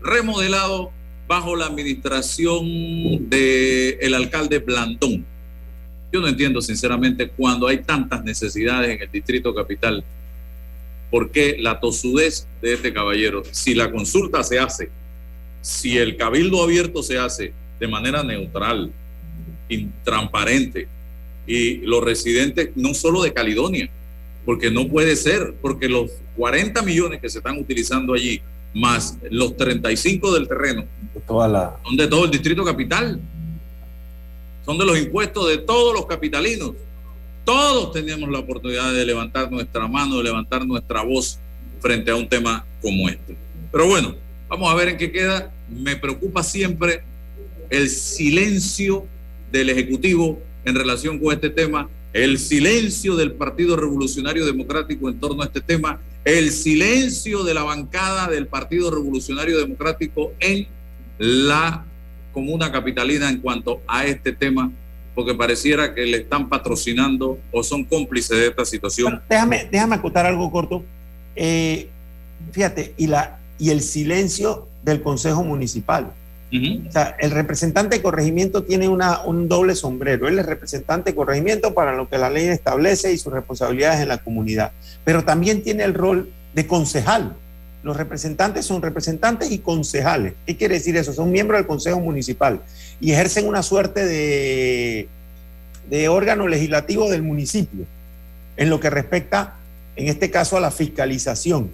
remodelado 0.02 0.90
bajo 1.26 1.56
la 1.56 1.66
administración 1.66 3.28
del 3.30 3.96
el 4.00 4.14
alcalde 4.14 4.58
Blandón. 4.58 5.24
Yo 6.12 6.20
no 6.20 6.28
entiendo 6.28 6.60
sinceramente 6.60 7.28
cuando 7.28 7.68
hay 7.68 7.78
tantas 7.78 8.24
necesidades 8.24 8.96
en 8.96 9.02
el 9.02 9.10
distrito 9.10 9.54
capital, 9.54 10.04
por 11.10 11.30
qué 11.30 11.56
la 11.58 11.80
tosudez 11.80 12.46
de 12.60 12.74
este 12.74 12.92
caballero, 12.92 13.42
si 13.50 13.74
la 13.74 13.90
consulta 13.90 14.42
se 14.42 14.58
hace, 14.58 14.90
si 15.60 15.98
el 15.98 16.16
cabildo 16.16 16.62
abierto 16.62 17.02
se 17.02 17.18
hace 17.18 17.52
de 17.78 17.88
manera 17.88 18.22
neutral, 18.22 18.92
transparente, 20.04 20.88
y 21.46 21.78
los 21.78 22.02
residentes 22.02 22.70
no 22.76 22.94
solo 22.94 23.22
de 23.22 23.32
Caledonia, 23.32 23.88
porque 24.44 24.70
no 24.70 24.88
puede 24.88 25.16
ser, 25.16 25.54
porque 25.60 25.88
los 25.88 26.10
40 26.36 26.82
millones 26.82 27.20
que 27.20 27.28
se 27.28 27.38
están 27.38 27.58
utilizando 27.58 28.14
allí, 28.14 28.40
más 28.72 29.18
los 29.30 29.56
35 29.56 30.32
del 30.34 30.48
terreno, 30.48 30.84
toda 31.26 31.48
la... 31.48 31.76
son 31.84 31.96
de 31.96 32.06
todo 32.06 32.24
el 32.24 32.30
distrito 32.30 32.64
capital, 32.64 33.20
son 34.64 34.78
de 34.78 34.84
los 34.84 34.98
impuestos 34.98 35.48
de 35.48 35.58
todos 35.58 35.94
los 35.94 36.06
capitalinos. 36.06 36.72
Todos 37.44 37.92
tenemos 37.92 38.28
la 38.30 38.38
oportunidad 38.38 38.92
de 38.92 39.04
levantar 39.04 39.50
nuestra 39.50 39.88
mano, 39.88 40.18
de 40.18 40.24
levantar 40.24 40.64
nuestra 40.66 41.02
voz 41.02 41.38
frente 41.80 42.10
a 42.10 42.16
un 42.16 42.28
tema 42.28 42.64
como 42.80 43.08
este. 43.08 43.34
Pero 43.72 43.88
bueno, 43.88 44.14
vamos 44.50 44.70
a 44.70 44.74
ver 44.74 44.88
en 44.88 44.96
qué 44.98 45.10
queda. 45.10 45.50
Me 45.70 45.96
preocupa 45.96 46.42
siempre 46.42 47.02
el 47.70 47.88
silencio 47.88 49.06
del 49.50 49.70
Ejecutivo 49.70 50.40
en 50.64 50.74
relación 50.74 51.18
con 51.18 51.32
este 51.32 51.48
tema, 51.48 51.88
el 52.12 52.38
silencio 52.38 53.14
del 53.14 53.32
Partido 53.32 53.76
Revolucionario 53.76 54.44
Democrático 54.44 55.08
en 55.08 55.20
torno 55.20 55.42
a 55.42 55.46
este 55.46 55.60
tema, 55.60 56.00
el 56.24 56.50
silencio 56.50 57.44
de 57.44 57.54
la 57.54 57.62
bancada 57.62 58.28
del 58.28 58.48
Partido 58.48 58.90
Revolucionario 58.90 59.56
Democrático 59.58 60.32
en 60.40 60.66
la 61.18 61.84
comuna 62.32 62.70
capitalina 62.72 63.30
en 63.30 63.38
cuanto 63.38 63.80
a 63.86 64.04
este 64.04 64.32
tema, 64.32 64.70
porque 65.14 65.34
pareciera 65.34 65.94
que 65.94 66.04
le 66.04 66.18
están 66.18 66.48
patrocinando 66.48 67.38
o 67.52 67.62
son 67.62 67.84
cómplices 67.84 68.36
de 68.36 68.46
esta 68.48 68.64
situación. 68.64 69.22
déjame, 69.28 69.68
déjame 69.70 69.94
acotar 69.94 70.26
algo 70.26 70.50
corto. 70.50 70.84
Eh, 71.36 71.88
fíjate, 72.52 72.94
y, 72.96 73.06
la, 73.06 73.39
y 73.60 73.70
el 73.70 73.82
silencio 73.82 74.66
del 74.82 75.02
Consejo 75.02 75.44
Municipal. 75.44 76.10
O 76.52 76.90
sea, 76.90 77.14
el 77.20 77.30
representante 77.30 77.96
de 77.96 78.02
corregimiento 78.02 78.64
tiene 78.64 78.88
una, 78.88 79.22
un 79.22 79.48
doble 79.48 79.76
sombrero. 79.76 80.26
Él 80.26 80.36
es 80.38 80.46
representante 80.46 81.10
de 81.10 81.16
corregimiento 81.16 81.74
para 81.74 81.94
lo 81.94 82.08
que 82.08 82.18
la 82.18 82.28
ley 82.28 82.48
establece 82.48 83.12
y 83.12 83.18
sus 83.18 83.32
responsabilidades 83.32 84.00
en 84.00 84.08
la 84.08 84.18
comunidad, 84.18 84.72
pero 85.04 85.22
también 85.22 85.62
tiene 85.62 85.84
el 85.84 85.94
rol 85.94 86.28
de 86.54 86.66
concejal. 86.66 87.36
Los 87.84 87.96
representantes 87.96 88.66
son 88.66 88.82
representantes 88.82 89.52
y 89.52 89.58
concejales. 89.58 90.34
¿Qué 90.44 90.56
quiere 90.56 90.74
decir 90.74 90.96
eso? 90.96 91.12
Son 91.12 91.30
miembros 91.30 91.60
del 91.60 91.68
Consejo 91.68 92.00
Municipal 92.00 92.60
y 93.00 93.12
ejercen 93.12 93.46
una 93.46 93.62
suerte 93.62 94.04
de, 94.04 95.08
de 95.88 96.08
órgano 96.08 96.48
legislativo 96.48 97.08
del 97.08 97.22
municipio 97.22 97.86
en 98.56 98.70
lo 98.70 98.80
que 98.80 98.90
respecta, 98.90 99.54
en 99.94 100.08
este 100.08 100.30
caso, 100.30 100.56
a 100.56 100.60
la 100.60 100.72
fiscalización. 100.72 101.70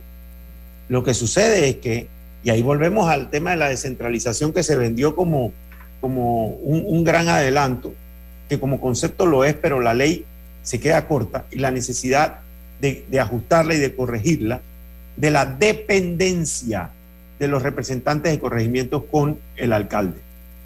Lo 0.89 1.03
que 1.03 1.15
sucede 1.15 1.69
es 1.69 1.77
que 1.77 2.09
y 2.47 2.51
ahí 2.51 2.63
volvemos 2.63 3.09
al 3.09 3.29
tema 3.29 3.51
de 3.51 3.57
la 3.57 3.69
descentralización 3.69 4.53
que 4.53 4.63
se 4.63 4.77
vendió 4.77 5.17
como, 5.17 5.53
como 6.01 6.47
un, 6.47 7.03
gran 7.03 7.29
adelanto, 7.29 7.93
que 8.49 8.61
como 8.61 8.81
concepto 8.81 9.27
lo 9.27 9.45
es, 9.45 9.55
pero 9.55 9.81
la 9.81 9.95
ley 9.95 10.25
se 10.63 10.79
queda 10.79 11.09
corta 11.09 11.47
y 11.51 11.59
la 11.59 11.73
necesidad 11.73 12.39
de, 12.81 13.05
de 13.11 13.19
ajustarla 13.19 13.75
y 13.75 13.79
de 13.79 13.97
corregirla, 13.97 14.61
de 15.17 15.33
la 15.33 15.45
dependencia 15.45 16.91
de 17.41 17.49
los 17.49 17.65
representantes 17.65 18.31
de 18.31 18.39
corregimientos 18.39 19.03
con 19.11 19.41
el 19.57 19.73
alcalde. 19.73 20.21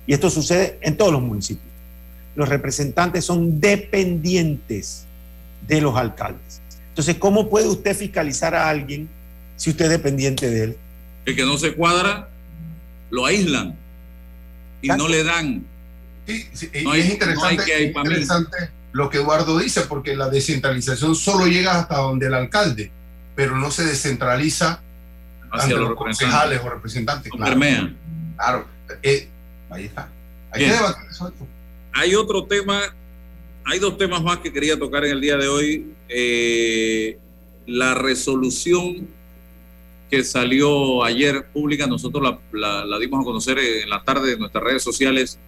Y 0.06 0.12
esto 0.12 0.28
sucede 0.28 0.76
en 0.82 0.98
todos 0.98 1.12
los 1.12 1.22
municipios. 1.22 1.64
Los 2.36 2.50
representantes 2.50 3.24
son 3.24 3.58
dependientes 3.58 5.06
de 5.66 5.80
los 5.80 5.96
alcaldes. 5.96 6.60
Entonces, 6.90 7.16
¿cómo 7.16 7.48
puede 7.48 7.68
usted 7.68 7.96
fiscalizar 7.96 8.54
a 8.54 8.68
alguien 8.68 9.08
si 9.60 9.68
usted 9.68 9.84
es 9.84 9.90
dependiente 9.90 10.48
de 10.48 10.64
él? 10.64 10.76
El 11.26 11.36
que 11.36 11.44
no 11.44 11.58
se 11.58 11.74
cuadra, 11.74 12.30
lo 13.10 13.26
aíslan 13.26 13.76
y 14.80 14.88
no 14.88 15.06
le 15.06 15.22
dan. 15.22 15.66
Sí, 16.26 16.48
es 16.72 17.10
interesante, 17.10 18.70
lo 18.92 19.10
que 19.10 19.18
Eduardo 19.18 19.58
dice, 19.58 19.82
porque 19.82 20.16
la 20.16 20.30
descentralización 20.30 21.14
solo 21.14 21.46
llega 21.46 21.78
hasta 21.78 21.98
donde 21.98 22.28
el 22.28 22.32
alcalde, 22.32 22.90
pero 23.34 23.54
no 23.54 23.70
se 23.70 23.84
descentraliza 23.84 24.80
hacia 25.52 25.76
los, 25.76 25.94
concejales 25.94 26.58
o 26.64 26.70
representantes. 26.70 27.30
Claro, 27.30 27.60
claro. 28.36 28.66
Eh, 29.02 29.28
ahí 29.68 29.84
está. 29.84 30.08
Hay 30.52 30.72
Hay 31.92 32.14
otro 32.14 32.46
tema, 32.46 32.80
hay 33.66 33.78
dos 33.78 33.98
temas 33.98 34.22
más 34.22 34.38
que 34.38 34.50
quería 34.50 34.78
tocar 34.78 35.04
en 35.04 35.10
el 35.10 35.20
día 35.20 35.36
de 35.36 35.48
hoy. 35.48 35.92
Eh, 36.08 37.18
la 37.66 37.92
resolución 37.92 39.19
que 40.10 40.24
salió 40.24 41.04
ayer 41.04 41.46
pública, 41.52 41.86
nosotros 41.86 42.38
la, 42.52 42.98
dimos 42.98 43.20
a 43.20 43.24
conocer 43.24 43.58
en 43.58 43.88
la 43.88 44.02
tarde 44.02 44.32
en 44.32 44.40
nuestras 44.40 44.64
redes 44.64 44.82
sociales. 44.82 45.38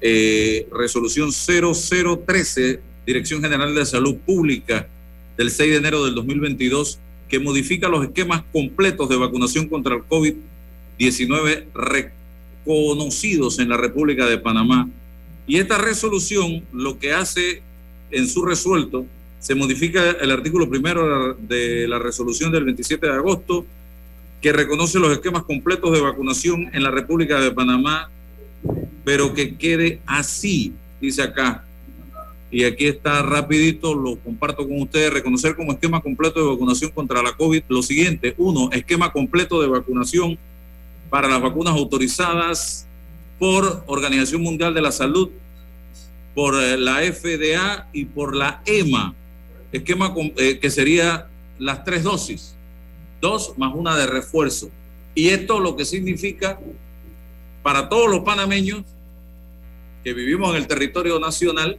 Eh, 0.00 0.66
resolución 0.72 1.30
0013, 1.32 2.80
Dirección 3.04 3.42
General 3.42 3.74
de 3.74 3.84
Salud 3.84 4.16
Pública, 4.16 4.86
del 5.36 5.50
6 5.50 5.70
de 5.70 5.76
enero 5.76 6.04
del 6.04 6.14
2022, 6.14 7.00
que 7.28 7.40
modifica 7.40 7.88
los 7.88 8.04
esquemas 8.04 8.44
completos 8.52 9.08
de 9.08 9.16
vacunación 9.16 9.68
contra 9.68 9.96
el 9.96 10.02
COVID-19 10.02 11.66
reconocidos 12.64 13.58
en 13.58 13.68
la 13.68 13.76
República 13.76 14.26
de 14.26 14.38
Panamá. 14.38 14.88
Y 15.46 15.58
esta 15.58 15.78
resolución 15.78 16.64
lo 16.72 16.98
que 16.98 17.12
hace 17.12 17.62
en 18.12 18.28
su 18.28 18.44
resuelto 18.44 19.06
se 19.40 19.54
modifica 19.54 20.10
el 20.10 20.30
artículo 20.30 20.68
primero 20.68 21.34
de 21.34 21.88
la 21.88 21.98
resolución 21.98 22.52
del 22.52 22.64
27 22.64 23.06
de 23.06 23.12
agosto 23.12 23.64
que 24.40 24.52
reconoce 24.52 24.98
los 24.98 25.12
esquemas 25.12 25.44
completos 25.44 25.92
de 25.92 26.00
vacunación 26.00 26.70
en 26.72 26.82
la 26.82 26.90
República 26.90 27.40
de 27.40 27.50
Panamá, 27.50 28.10
pero 29.02 29.32
que 29.34 29.56
quede 29.56 30.00
así, 30.06 30.74
dice 31.00 31.22
acá. 31.22 31.64
Y 32.50 32.64
aquí 32.64 32.86
está 32.86 33.22
rapidito, 33.22 33.94
lo 33.94 34.18
comparto 34.18 34.68
con 34.68 34.82
ustedes, 34.82 35.12
reconocer 35.12 35.56
como 35.56 35.72
esquema 35.72 36.00
completo 36.00 36.40
de 36.40 36.50
vacunación 36.52 36.90
contra 36.90 37.22
la 37.22 37.32
COVID 37.32 37.62
lo 37.68 37.82
siguiente. 37.82 38.34
Uno, 38.36 38.70
esquema 38.72 39.10
completo 39.10 39.60
de 39.60 39.68
vacunación 39.68 40.38
para 41.08 41.28
las 41.28 41.40
vacunas 41.40 41.74
autorizadas 41.74 42.86
por 43.38 43.84
Organización 43.86 44.42
Mundial 44.42 44.74
de 44.74 44.82
la 44.82 44.92
Salud, 44.92 45.30
por 46.34 46.54
eh, 46.54 46.76
la 46.76 47.00
FDA 47.00 47.88
y 47.92 48.04
por 48.04 48.36
la 48.36 48.62
EMA 48.66 49.14
esquema 49.72 50.12
eh, 50.36 50.58
que 50.58 50.70
sería 50.70 51.28
las 51.58 51.84
tres 51.84 52.02
dosis, 52.02 52.54
dos 53.20 53.54
más 53.56 53.74
una 53.74 53.96
de 53.96 54.06
refuerzo. 54.06 54.70
Y 55.14 55.28
esto 55.28 55.60
lo 55.60 55.76
que 55.76 55.84
significa 55.84 56.58
para 57.62 57.88
todos 57.88 58.10
los 58.10 58.20
panameños 58.20 58.82
que 60.02 60.14
vivimos 60.14 60.50
en 60.50 60.56
el 60.56 60.66
territorio 60.66 61.18
nacional, 61.18 61.76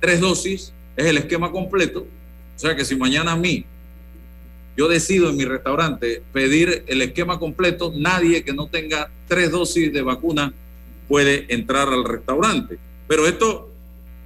tres 0.00 0.20
dosis 0.20 0.72
es 0.96 1.06
el 1.06 1.18
esquema 1.18 1.52
completo. 1.52 2.06
O 2.56 2.58
sea 2.58 2.74
que 2.74 2.84
si 2.84 2.96
mañana 2.96 3.32
a 3.32 3.36
mí 3.36 3.64
yo 4.76 4.88
decido 4.88 5.30
en 5.30 5.36
mi 5.36 5.44
restaurante 5.44 6.22
pedir 6.32 6.84
el 6.86 7.02
esquema 7.02 7.38
completo, 7.38 7.92
nadie 7.96 8.44
que 8.44 8.52
no 8.52 8.66
tenga 8.66 9.10
tres 9.26 9.50
dosis 9.50 9.92
de 9.92 10.02
vacuna 10.02 10.52
puede 11.08 11.46
entrar 11.48 11.88
al 11.88 12.04
restaurante. 12.04 12.78
Pero 13.06 13.26
esto 13.26 13.70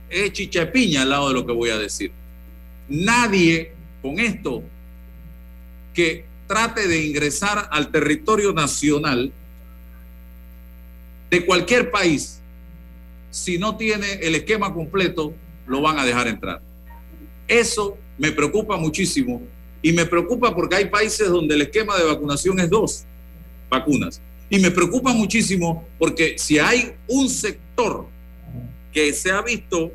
es 0.08 0.32
chichapiña 0.32 1.02
al 1.02 1.10
lado 1.10 1.28
de 1.28 1.34
lo 1.34 1.46
que 1.46 1.52
voy 1.52 1.70
a 1.70 1.78
decir 1.78 2.12
nadie 2.92 3.72
con 4.02 4.20
esto 4.20 4.62
que 5.94 6.24
trate 6.46 6.86
de 6.86 7.06
ingresar 7.06 7.68
al 7.70 7.90
territorio 7.90 8.52
nacional 8.52 9.32
de 11.30 11.46
cualquier 11.46 11.90
país, 11.90 12.40
si 13.30 13.56
no 13.56 13.76
tiene 13.78 14.12
el 14.20 14.34
esquema 14.34 14.74
completo, 14.74 15.32
lo 15.66 15.80
van 15.80 15.98
a 15.98 16.04
dejar 16.04 16.28
entrar. 16.28 16.60
Eso 17.48 17.96
me 18.18 18.30
preocupa 18.30 18.76
muchísimo 18.76 19.42
y 19.80 19.92
me 19.92 20.04
preocupa 20.04 20.54
porque 20.54 20.76
hay 20.76 20.84
países 20.86 21.28
donde 21.30 21.54
el 21.54 21.62
esquema 21.62 21.96
de 21.96 22.04
vacunación 22.04 22.60
es 22.60 22.68
dos 22.68 23.04
vacunas. 23.70 24.20
Y 24.50 24.58
me 24.58 24.70
preocupa 24.70 25.14
muchísimo 25.14 25.88
porque 25.98 26.36
si 26.36 26.58
hay 26.58 26.92
un 27.08 27.30
sector 27.30 28.06
que 28.92 29.14
se 29.14 29.30
ha 29.30 29.40
visto 29.40 29.90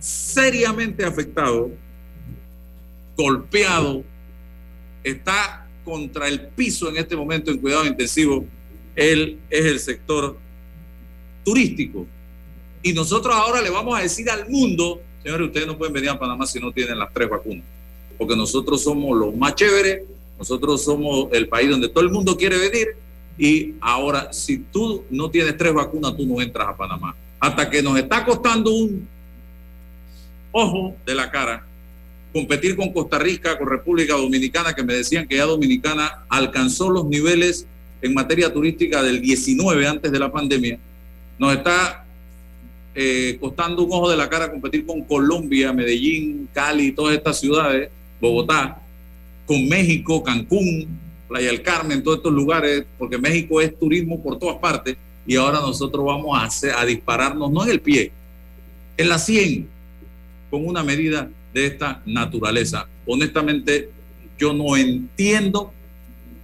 seriamente 0.00 1.04
afectado 1.04 1.70
golpeado, 3.16 4.02
está 5.02 5.66
contra 5.84 6.28
el 6.28 6.48
piso 6.48 6.88
en 6.88 6.96
este 6.96 7.16
momento 7.16 7.50
en 7.50 7.58
cuidado 7.58 7.86
intensivo, 7.86 8.44
él 8.96 9.38
es 9.50 9.64
el 9.66 9.78
sector 9.80 10.36
turístico. 11.44 12.06
Y 12.82 12.92
nosotros 12.92 13.34
ahora 13.34 13.60
le 13.60 13.70
vamos 13.70 13.98
a 13.98 14.02
decir 14.02 14.28
al 14.30 14.48
mundo 14.48 15.00
Señores, 15.24 15.46
ustedes 15.46 15.66
no 15.66 15.78
pueden 15.78 15.94
venir 15.94 16.10
a 16.10 16.18
Panamá 16.18 16.46
si 16.46 16.60
no 16.60 16.70
tienen 16.70 16.98
las 16.98 17.10
tres 17.10 17.30
vacunas, 17.30 17.64
porque 18.18 18.36
nosotros 18.36 18.82
somos 18.82 19.18
los 19.18 19.34
más 19.34 19.54
chéveres, 19.54 20.02
nosotros 20.38 20.84
somos 20.84 21.28
el 21.32 21.48
país 21.48 21.70
donde 21.70 21.88
todo 21.88 22.04
el 22.04 22.10
mundo 22.10 22.36
quiere 22.36 22.58
venir 22.58 22.88
y 23.38 23.72
ahora 23.80 24.34
si 24.34 24.58
tú 24.58 25.02
no 25.08 25.30
tienes 25.30 25.56
tres 25.56 25.72
vacunas, 25.72 26.14
tú 26.14 26.26
no 26.26 26.42
entras 26.42 26.68
a 26.68 26.76
Panamá. 26.76 27.16
Hasta 27.40 27.70
que 27.70 27.82
nos 27.82 27.96
está 27.98 28.22
costando 28.22 28.70
un 28.70 29.08
ojo 30.52 30.94
de 31.06 31.14
la 31.14 31.30
cara 31.30 31.66
competir 32.34 32.74
con 32.74 32.92
Costa 32.92 33.16
Rica, 33.16 33.56
con 33.56 33.68
República 33.68 34.14
Dominicana, 34.14 34.74
que 34.74 34.82
me 34.82 34.92
decían 34.92 35.28
que 35.28 35.36
ya 35.36 35.44
Dominicana 35.44 36.24
alcanzó 36.28 36.90
los 36.90 37.06
niveles 37.06 37.64
en 38.02 38.12
materia 38.12 38.52
turística 38.52 39.04
del 39.04 39.20
19 39.20 39.86
antes 39.86 40.10
de 40.10 40.18
la 40.18 40.32
pandemia. 40.32 40.76
Nos 41.38 41.54
está 41.54 42.04
eh, 42.92 43.38
costando 43.40 43.84
un 43.84 43.92
ojo 43.92 44.10
de 44.10 44.16
la 44.16 44.28
cara 44.28 44.50
competir 44.50 44.84
con 44.84 45.02
Colombia, 45.04 45.72
Medellín, 45.72 46.48
Cali, 46.52 46.90
todas 46.90 47.16
estas 47.16 47.38
ciudades, 47.38 47.88
Bogotá, 48.20 48.82
con 49.46 49.68
México, 49.68 50.24
Cancún, 50.24 50.88
Playa 51.28 51.50
del 51.50 51.62
Carmen, 51.62 52.02
todos 52.02 52.16
estos 52.16 52.32
lugares, 52.32 52.84
porque 52.98 53.16
México 53.16 53.60
es 53.60 53.78
turismo 53.78 54.20
por 54.20 54.40
todas 54.40 54.56
partes 54.56 54.96
y 55.24 55.36
ahora 55.36 55.60
nosotros 55.60 56.04
vamos 56.04 56.36
a, 56.36 56.80
a 56.80 56.84
dispararnos, 56.84 57.48
no 57.52 57.62
en 57.62 57.70
el 57.70 57.80
pie, 57.80 58.10
en 58.96 59.08
la 59.08 59.20
100, 59.20 59.68
con 60.50 60.66
una 60.66 60.82
medida 60.82 61.30
de 61.54 61.66
esta 61.66 62.02
naturaleza. 62.04 62.86
Honestamente, 63.06 63.88
yo 64.36 64.52
no 64.52 64.76
entiendo, 64.76 65.72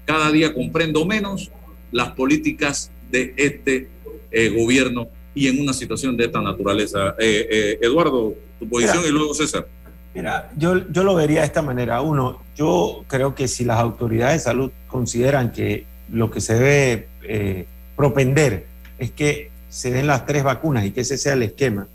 cada 0.07 0.31
día 0.31 0.55
comprendo 0.55 1.05
menos 1.05 1.51
las 1.91 2.13
políticas 2.13 2.91
de 3.11 3.35
este 3.37 3.89
eh, 4.31 4.49
gobierno 4.57 5.09
y 5.35 5.49
en 5.49 5.61
una 5.61 5.73
situación 5.73 6.17
de 6.17 6.27
esta 6.27 6.41
naturaleza. 6.41 7.17
Eh, 7.19 7.49
eh, 7.51 7.79
Eduardo, 7.83 8.35
tu 8.59 8.69
posición 8.69 9.03
y 9.07 9.11
luego 9.11 9.35
César. 9.35 9.67
Mira, 10.15 10.51
yo, 10.57 10.89
yo 10.91 11.03
lo 11.05 11.15
vería 11.15 11.41
de 11.41 11.47
esta 11.47 11.63
manera. 11.63 12.01
Uno, 12.01 12.41
yo 12.57 13.05
creo 13.09 13.35
que 13.35 13.49
si 13.49 13.65
las 13.65 13.79
autoridades 13.79 14.41
de 14.41 14.45
salud 14.45 14.71
consideran 14.87 15.53
que 15.53 15.87
lo 16.11 16.31
que 16.31 16.41
se 16.41 16.55
debe 16.55 17.67
propender 17.97 18.67
es 18.99 19.11
que 19.13 19.51
se 19.69 19.91
den 19.91 20.07
las 20.07 20.27
tres 20.27 20.43
vacunas 20.43 20.85
y 20.85 20.91
que 20.91 21.03
ese 21.03 21.17
sea 21.17 21.35
el 21.35 21.45
esquema, 21.45 21.87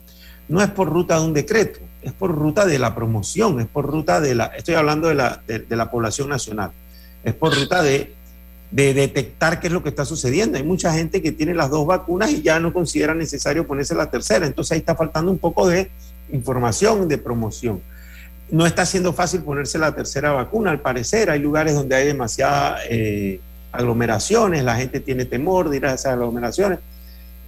no 0.48 0.62
es 0.62 0.70
por 0.70 0.90
ruta 0.90 1.20
de 1.20 1.26
un 1.26 1.34
decreto, 1.34 1.80
es 2.06 2.14
por 2.14 2.34
ruta 2.36 2.66
de 2.66 2.78
la 2.78 2.94
promoción, 2.94 3.60
es 3.60 3.66
por 3.66 3.88
ruta 3.88 4.22
de 4.22 4.36
la, 4.36 4.46
estoy 4.46 4.76
hablando 4.76 5.08
de 5.08 5.16
la, 5.16 5.42
de, 5.48 5.66
la 5.70 5.90
población 5.90 6.30
nacional, 6.30 6.70
es 7.24 7.34
por 7.34 7.56
ruta 7.56 7.82
de, 7.82 8.14
de, 8.70 8.94
detectar 8.94 9.60
qué 9.60 9.68
es 9.68 9.74
lo 9.74 9.82
que 9.82 9.90
está 9.90 10.06
sucediendo. 10.06 10.58
Hay 10.58 10.64
mucha 10.64 10.94
gente 10.94 11.24
que 11.24 11.32
tiene 11.32 11.56
las 11.56 11.72
dos 11.72 11.88
vacunas 11.88 12.30
y 12.30 12.44
ya 12.44 12.60
no 12.60 12.72
considera 12.72 13.16
necesario 13.16 13.66
ponerse 13.66 13.96
la 13.96 14.12
tercera, 14.12 14.46
entonces 14.46 14.74
ahí 14.74 14.80
está 14.80 14.94
faltando 14.94 15.32
un 15.32 15.40
poco 15.40 15.68
de 15.68 15.90
información, 16.32 17.08
de 17.08 17.18
promoción. 17.18 17.82
No 18.52 18.68
está 18.68 18.86
siendo 18.86 19.12
fácil 19.12 19.42
ponerse 19.42 19.80
la 19.80 19.96
tercera 19.96 20.32
vacuna, 20.32 20.70
al 20.70 20.82
parecer, 20.82 21.32
hay 21.32 21.40
lugares 21.40 21.74
donde 21.74 21.96
hay 21.96 22.06
demasiadas 22.06 22.82
eh, 22.88 23.40
aglomeraciones, 23.72 24.64
la 24.64 24.76
gente 24.76 25.00
tiene 25.00 25.26
temor 25.26 25.70
de 25.70 25.78
ir 25.78 25.88
a 25.88 25.96
esas 25.96 26.14
aglomeraciones. 26.14 26.78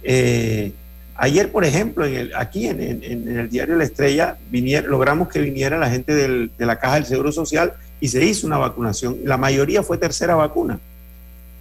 Eh, 0.02 0.72
Ayer, 1.20 1.50
por 1.50 1.64
ejemplo, 1.64 2.06
aquí 2.36 2.68
en, 2.68 3.02
el 3.02 3.50
diario 3.50 3.74
La 3.74 3.82
Estrella, 3.82 4.38
logramos 4.86 5.26
que 5.26 5.40
viniera 5.40 5.76
la 5.76 5.90
gente 5.90 6.14
de 6.14 6.64
la 6.64 6.78
Caja 6.78 6.94
del 6.94 7.06
Seguro 7.06 7.32
Social 7.32 7.72
y 8.00 8.06
se 8.06 8.24
hizo 8.24 8.46
una 8.46 8.56
vacunación. 8.56 9.16
La 9.24 9.36
mayoría 9.36 9.82
fue 9.82 9.98
tercera 9.98 10.36
vacuna. 10.36 10.78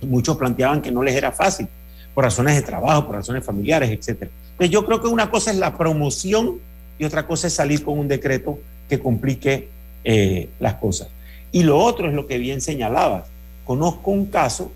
Muchos 0.01 0.37
planteaban 0.37 0.79
que 0.83 0.91
no 0.91 1.01
les 1.01 1.15
era 1.15 1.31
fácil, 1.31 1.67
por 2.13 2.23
razones 2.23 2.55
de 2.55 2.61
trabajo, 2.61 3.07
por 3.07 3.15
razones 3.15 3.43
familiares, 3.43 3.89
etc. 3.89 4.29
Entonces 4.51 4.69
yo 4.69 4.85
creo 4.85 5.01
que 5.01 5.07
una 5.07 5.31
cosa 5.31 5.49
es 5.49 5.57
la 5.57 5.75
promoción 5.75 6.59
y 6.99 7.05
otra 7.05 7.25
cosa 7.25 7.47
es 7.47 7.53
salir 7.53 7.83
con 7.83 7.97
un 7.97 8.07
decreto 8.07 8.59
que 8.87 8.99
complique 8.99 9.69
eh, 10.03 10.49
las 10.59 10.75
cosas. 10.75 11.07
Y 11.51 11.63
lo 11.63 11.79
otro 11.79 12.07
es 12.07 12.13
lo 12.13 12.27
que 12.27 12.37
bien 12.37 12.61
señalabas. 12.61 13.23
Conozco 13.65 14.11
un 14.11 14.27
caso 14.27 14.71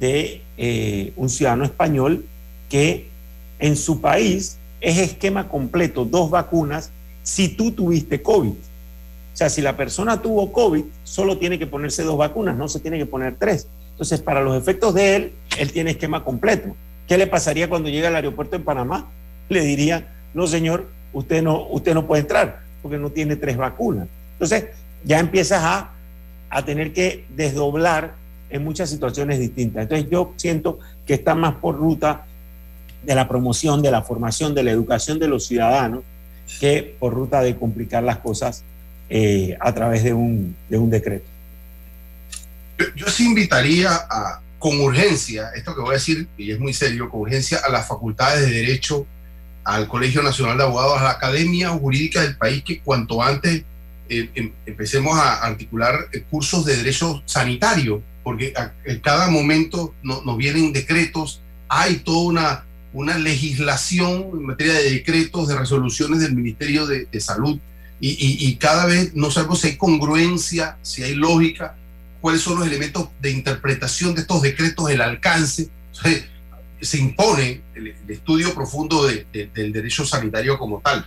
de 0.00 0.42
eh, 0.58 1.12
un 1.14 1.28
ciudadano 1.28 1.62
español 1.62 2.24
que 2.68 3.13
en 3.58 3.76
su 3.76 4.00
país 4.00 4.58
es 4.80 4.98
esquema 4.98 5.48
completo, 5.48 6.04
dos 6.04 6.30
vacunas, 6.30 6.90
si 7.22 7.48
tú 7.48 7.72
tuviste 7.72 8.22
COVID. 8.22 8.50
O 8.50 9.36
sea, 9.36 9.48
si 9.48 9.62
la 9.62 9.76
persona 9.76 10.20
tuvo 10.22 10.52
COVID, 10.52 10.84
solo 11.02 11.38
tiene 11.38 11.58
que 11.58 11.66
ponerse 11.66 12.02
dos 12.02 12.16
vacunas, 12.16 12.56
no 12.56 12.68
se 12.68 12.80
tiene 12.80 12.98
que 12.98 13.06
poner 13.06 13.36
tres. 13.36 13.66
Entonces, 13.90 14.20
para 14.20 14.42
los 14.42 14.56
efectos 14.56 14.94
de 14.94 15.16
él, 15.16 15.32
él 15.58 15.72
tiene 15.72 15.92
esquema 15.92 16.22
completo. 16.22 16.76
¿Qué 17.08 17.18
le 17.18 17.26
pasaría 17.26 17.68
cuando 17.68 17.88
llega 17.88 18.08
al 18.08 18.16
aeropuerto 18.16 18.56
en 18.56 18.62
Panamá? 18.62 19.10
Le 19.48 19.60
diría, 19.62 20.12
no 20.34 20.46
señor, 20.46 20.86
usted 21.12 21.42
no, 21.42 21.66
usted 21.68 21.94
no 21.94 22.06
puede 22.06 22.22
entrar 22.22 22.60
porque 22.82 22.98
no 22.98 23.10
tiene 23.10 23.36
tres 23.36 23.56
vacunas. 23.56 24.08
Entonces, 24.34 24.66
ya 25.04 25.18
empiezas 25.18 25.62
a, 25.62 25.92
a 26.50 26.64
tener 26.64 26.92
que 26.92 27.24
desdoblar 27.30 28.14
en 28.50 28.62
muchas 28.62 28.90
situaciones 28.90 29.38
distintas. 29.38 29.82
Entonces, 29.82 30.08
yo 30.10 30.32
siento 30.36 30.78
que 31.06 31.14
está 31.14 31.34
más 31.34 31.54
por 31.56 31.76
ruta 31.76 32.26
de 33.04 33.14
la 33.14 33.28
promoción, 33.28 33.82
de 33.82 33.90
la 33.90 34.02
formación, 34.02 34.54
de 34.54 34.62
la 34.62 34.70
educación 34.70 35.18
de 35.18 35.28
los 35.28 35.46
ciudadanos, 35.46 36.02
que 36.60 36.96
por 36.98 37.14
ruta 37.14 37.42
de 37.42 37.56
complicar 37.56 38.02
las 38.02 38.18
cosas 38.18 38.64
eh, 39.08 39.56
a 39.60 39.72
través 39.74 40.02
de 40.02 40.14
un, 40.14 40.56
de 40.68 40.78
un 40.78 40.90
decreto. 40.90 41.26
Yo, 42.96 43.08
sí 43.08 43.26
invitaría 43.26 43.90
a, 43.92 44.40
con 44.58 44.80
urgencia, 44.80 45.50
esto 45.54 45.74
que 45.74 45.80
voy 45.80 45.90
a 45.90 45.94
decir, 45.94 46.26
y 46.36 46.50
es 46.50 46.58
muy 46.58 46.72
serio, 46.72 47.08
con 47.10 47.20
urgencia 47.20 47.60
a 47.64 47.70
las 47.70 47.86
facultades 47.86 48.40
de 48.40 48.54
Derecho, 48.54 49.06
al 49.62 49.88
Colegio 49.88 50.22
Nacional 50.22 50.58
de 50.58 50.64
Abogados, 50.64 51.00
a 51.00 51.04
la 51.04 51.10
Academia 51.10 51.70
Jurídica 51.70 52.22
del 52.22 52.36
país, 52.36 52.62
que 52.64 52.80
cuanto 52.80 53.22
antes 53.22 53.62
eh, 54.08 54.30
em, 54.34 54.52
empecemos 54.66 55.18
a 55.18 55.44
articular 55.44 56.08
cursos 56.30 56.64
de 56.64 56.76
derecho 56.76 57.22
sanitario, 57.24 58.02
porque 58.22 58.52
en 58.84 59.00
cada 59.00 59.28
momento 59.28 59.94
nos 60.02 60.36
vienen 60.36 60.72
decretos, 60.72 61.40
hay 61.68 61.96
toda 61.96 62.26
una 62.26 62.64
una 62.94 63.18
legislación 63.18 64.30
en 64.32 64.46
materia 64.46 64.74
de 64.74 64.90
decretos, 64.90 65.48
de 65.48 65.58
resoluciones 65.58 66.20
del 66.20 66.34
Ministerio 66.34 66.86
de, 66.86 67.20
Salud, 67.20 67.58
y, 68.00 68.54
cada 68.56 68.86
vez 68.86 69.14
no 69.14 69.30
sabemos 69.30 69.60
si 69.60 69.68
hay 69.68 69.76
congruencia, 69.76 70.78
si 70.82 71.02
hay 71.02 71.14
lógica, 71.14 71.76
cuáles 72.20 72.40
son 72.40 72.58
los 72.58 72.66
elementos 72.66 73.08
de 73.20 73.30
interpretación 73.30 74.14
de 74.14 74.22
estos 74.22 74.42
decretos, 74.42 74.88
el 74.90 75.00
alcance. 75.00 75.68
se 76.80 76.98
impone 76.98 77.62
el, 77.74 77.94
estudio 78.08 78.54
profundo 78.54 79.06
del 79.06 79.72
derecho 79.72 80.04
sanitario 80.04 80.58
como 80.58 80.80
tal. 80.80 81.04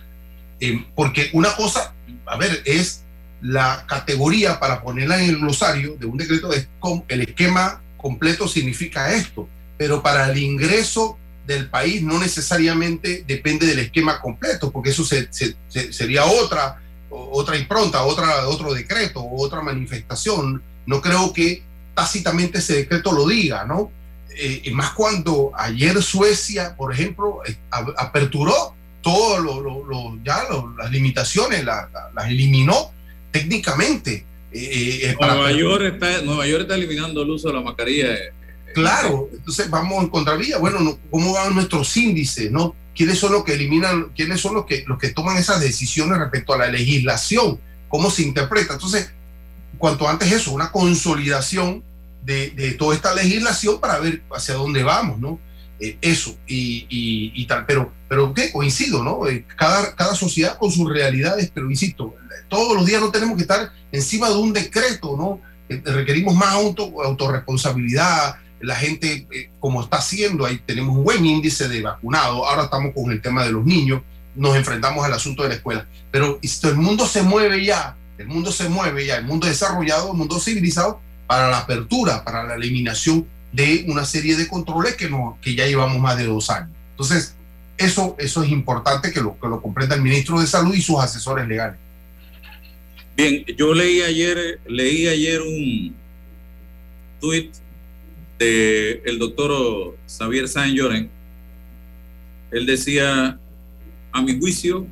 Eh, 0.60 0.84
porque 0.94 1.30
una 1.32 1.54
cosa, 1.54 1.94
a 2.26 2.36
ver, 2.36 2.62
es 2.66 3.02
la 3.40 3.84
categoría 3.86 4.58
para 4.58 4.82
ponerla 4.82 5.22
en 5.22 5.30
el 5.30 5.38
glosario 5.38 5.96
de 5.96 6.06
un 6.06 6.18
decreto, 6.18 6.52
es 6.52 6.68
el 7.08 7.20
esquema 7.22 7.80
completo 7.96 8.48
significa 8.48 9.12
esto, 9.14 9.48
pero 9.76 10.02
para 10.02 10.30
el 10.30 10.38
ingreso 10.38 11.16
del 11.48 11.70
país 11.70 12.02
no 12.02 12.18
necesariamente 12.18 13.24
depende 13.26 13.66
del 13.66 13.78
esquema 13.78 14.20
completo, 14.20 14.70
porque 14.70 14.90
eso 14.90 15.02
sería 15.02 16.26
otra, 16.26 16.78
otra 17.08 17.56
impronta, 17.56 18.02
otra, 18.02 18.46
otro 18.46 18.74
decreto, 18.74 19.26
otra 19.26 19.62
manifestación. 19.62 20.62
No 20.84 21.00
creo 21.00 21.32
que 21.32 21.62
tácitamente 21.94 22.58
ese 22.58 22.74
decreto 22.74 23.12
lo 23.12 23.26
diga, 23.26 23.64
¿no? 23.64 23.90
Eh, 24.36 24.60
y 24.64 24.70
más 24.72 24.90
cuando 24.90 25.50
ayer 25.56 26.00
Suecia, 26.02 26.76
por 26.76 26.92
ejemplo, 26.92 27.40
eh, 27.46 27.56
aperturó 27.96 28.74
todo 29.00 29.38
lo, 29.38 30.18
ya 30.22 30.44
las 30.76 30.90
limitaciones, 30.90 31.64
las 31.64 32.28
eliminó 32.28 32.92
técnicamente. 33.32 34.26
Eh, 34.52 35.16
Nueva, 35.18 35.50
York 35.52 35.94
está, 35.94 36.20
Nueva 36.20 36.46
York 36.46 36.62
está 36.62 36.74
eliminando 36.74 37.22
el 37.22 37.30
uso 37.30 37.48
de 37.48 37.54
la 37.54 37.62
mascarilla 37.62 38.08
Claro, 38.74 39.28
entonces 39.32 39.68
vamos 39.70 40.02
en 40.02 40.10
contravía. 40.10 40.58
Bueno, 40.58 40.98
¿cómo 41.10 41.32
van 41.32 41.54
nuestros 41.54 41.96
índices? 41.96 42.50
¿no? 42.50 42.74
¿Quiénes 42.94 43.18
son 43.18 43.32
los 43.32 43.44
que 43.44 43.54
eliminan, 43.54 44.10
quiénes 44.14 44.40
son 44.40 44.54
los 44.54 44.66
que, 44.66 44.84
los 44.86 44.98
que 44.98 45.08
toman 45.10 45.36
esas 45.36 45.60
decisiones 45.60 46.18
respecto 46.18 46.52
a 46.52 46.58
la 46.58 46.68
legislación? 46.68 47.60
¿Cómo 47.88 48.10
se 48.10 48.22
interpreta? 48.22 48.74
Entonces, 48.74 49.10
cuanto 49.78 50.08
antes 50.08 50.30
eso, 50.30 50.52
una 50.52 50.70
consolidación 50.70 51.82
de, 52.24 52.50
de 52.50 52.72
toda 52.72 52.94
esta 52.94 53.14
legislación 53.14 53.80
para 53.80 53.98
ver 53.98 54.22
hacia 54.30 54.54
dónde 54.54 54.82
vamos, 54.82 55.18
¿no? 55.18 55.40
Eh, 55.80 55.96
eso 56.00 56.36
y, 56.46 56.86
y, 56.90 57.46
tal, 57.46 57.64
pero, 57.64 57.92
pero 58.08 58.34
¿qué? 58.34 58.50
Coincido, 58.50 59.04
¿no? 59.04 59.28
Eh, 59.28 59.46
cada, 59.56 59.94
cada 59.94 60.14
sociedad 60.16 60.58
con 60.58 60.72
sus 60.72 60.90
realidades, 60.90 61.52
pero 61.54 61.70
insisto, 61.70 62.16
todos 62.48 62.74
los 62.74 62.84
días 62.84 63.00
no 63.00 63.12
tenemos 63.12 63.36
que 63.36 63.42
estar 63.42 63.70
encima 63.92 64.28
de 64.28 64.36
un 64.36 64.52
decreto, 64.52 65.16
¿no? 65.16 65.40
Eh, 65.68 65.80
requerimos 65.84 66.34
más 66.34 66.48
auto, 66.48 67.00
autorresponsabilidad, 67.00 68.36
la 68.60 68.76
gente, 68.76 69.26
eh, 69.30 69.50
como 69.60 69.82
está 69.82 69.98
haciendo, 69.98 70.44
ahí 70.44 70.60
tenemos 70.64 70.96
un 70.96 71.04
buen 71.04 71.24
índice 71.24 71.68
de 71.68 71.82
vacunados, 71.82 72.42
ahora 72.46 72.64
estamos 72.64 72.92
con 72.94 73.10
el 73.10 73.20
tema 73.20 73.44
de 73.44 73.52
los 73.52 73.64
niños, 73.64 74.02
nos 74.34 74.56
enfrentamos 74.56 75.04
al 75.04 75.12
asunto 75.12 75.42
de 75.42 75.50
la 75.50 75.54
escuela, 75.56 75.86
pero 76.10 76.38
el 76.42 76.76
mundo 76.76 77.06
se 77.06 77.22
mueve 77.22 77.64
ya, 77.64 77.96
el 78.18 78.26
mundo 78.26 78.52
se 78.52 78.68
mueve 78.68 79.06
ya, 79.06 79.16
el 79.16 79.24
mundo 79.24 79.46
desarrollado, 79.46 80.12
el 80.12 80.18
mundo 80.18 80.38
civilizado, 80.40 81.00
para 81.26 81.50
la 81.50 81.58
apertura, 81.58 82.24
para 82.24 82.44
la 82.44 82.54
eliminación 82.54 83.26
de 83.52 83.84
una 83.88 84.04
serie 84.04 84.36
de 84.36 84.48
controles 84.48 84.96
que, 84.96 85.10
no, 85.10 85.38
que 85.42 85.54
ya 85.54 85.66
llevamos 85.66 85.98
más 85.98 86.16
de 86.16 86.24
dos 86.24 86.48
años. 86.50 86.70
Entonces, 86.92 87.34
eso, 87.76 88.16
eso 88.18 88.42
es 88.42 88.50
importante 88.50 89.12
que 89.12 89.20
lo, 89.20 89.38
que 89.38 89.46
lo 89.46 89.60
comprenda 89.60 89.94
el 89.94 90.02
ministro 90.02 90.40
de 90.40 90.46
Salud 90.46 90.74
y 90.74 90.82
sus 90.82 90.98
asesores 90.98 91.46
legales. 91.46 91.78
Bien, 93.16 93.44
yo 93.56 93.74
leí 93.74 94.00
ayer, 94.02 94.60
leí 94.66 95.06
ayer 95.06 95.42
un 95.42 95.94
tuit 97.20 97.52
del 98.38 99.02
el 99.04 99.18
doctor 99.18 99.96
Xavier 100.06 100.48
Sáenz 100.48 100.74
Lloren. 100.74 101.10
Él 102.50 102.66
decía, 102.66 103.38
a 104.12 104.22
mi 104.22 104.38
juicio, 104.38 104.86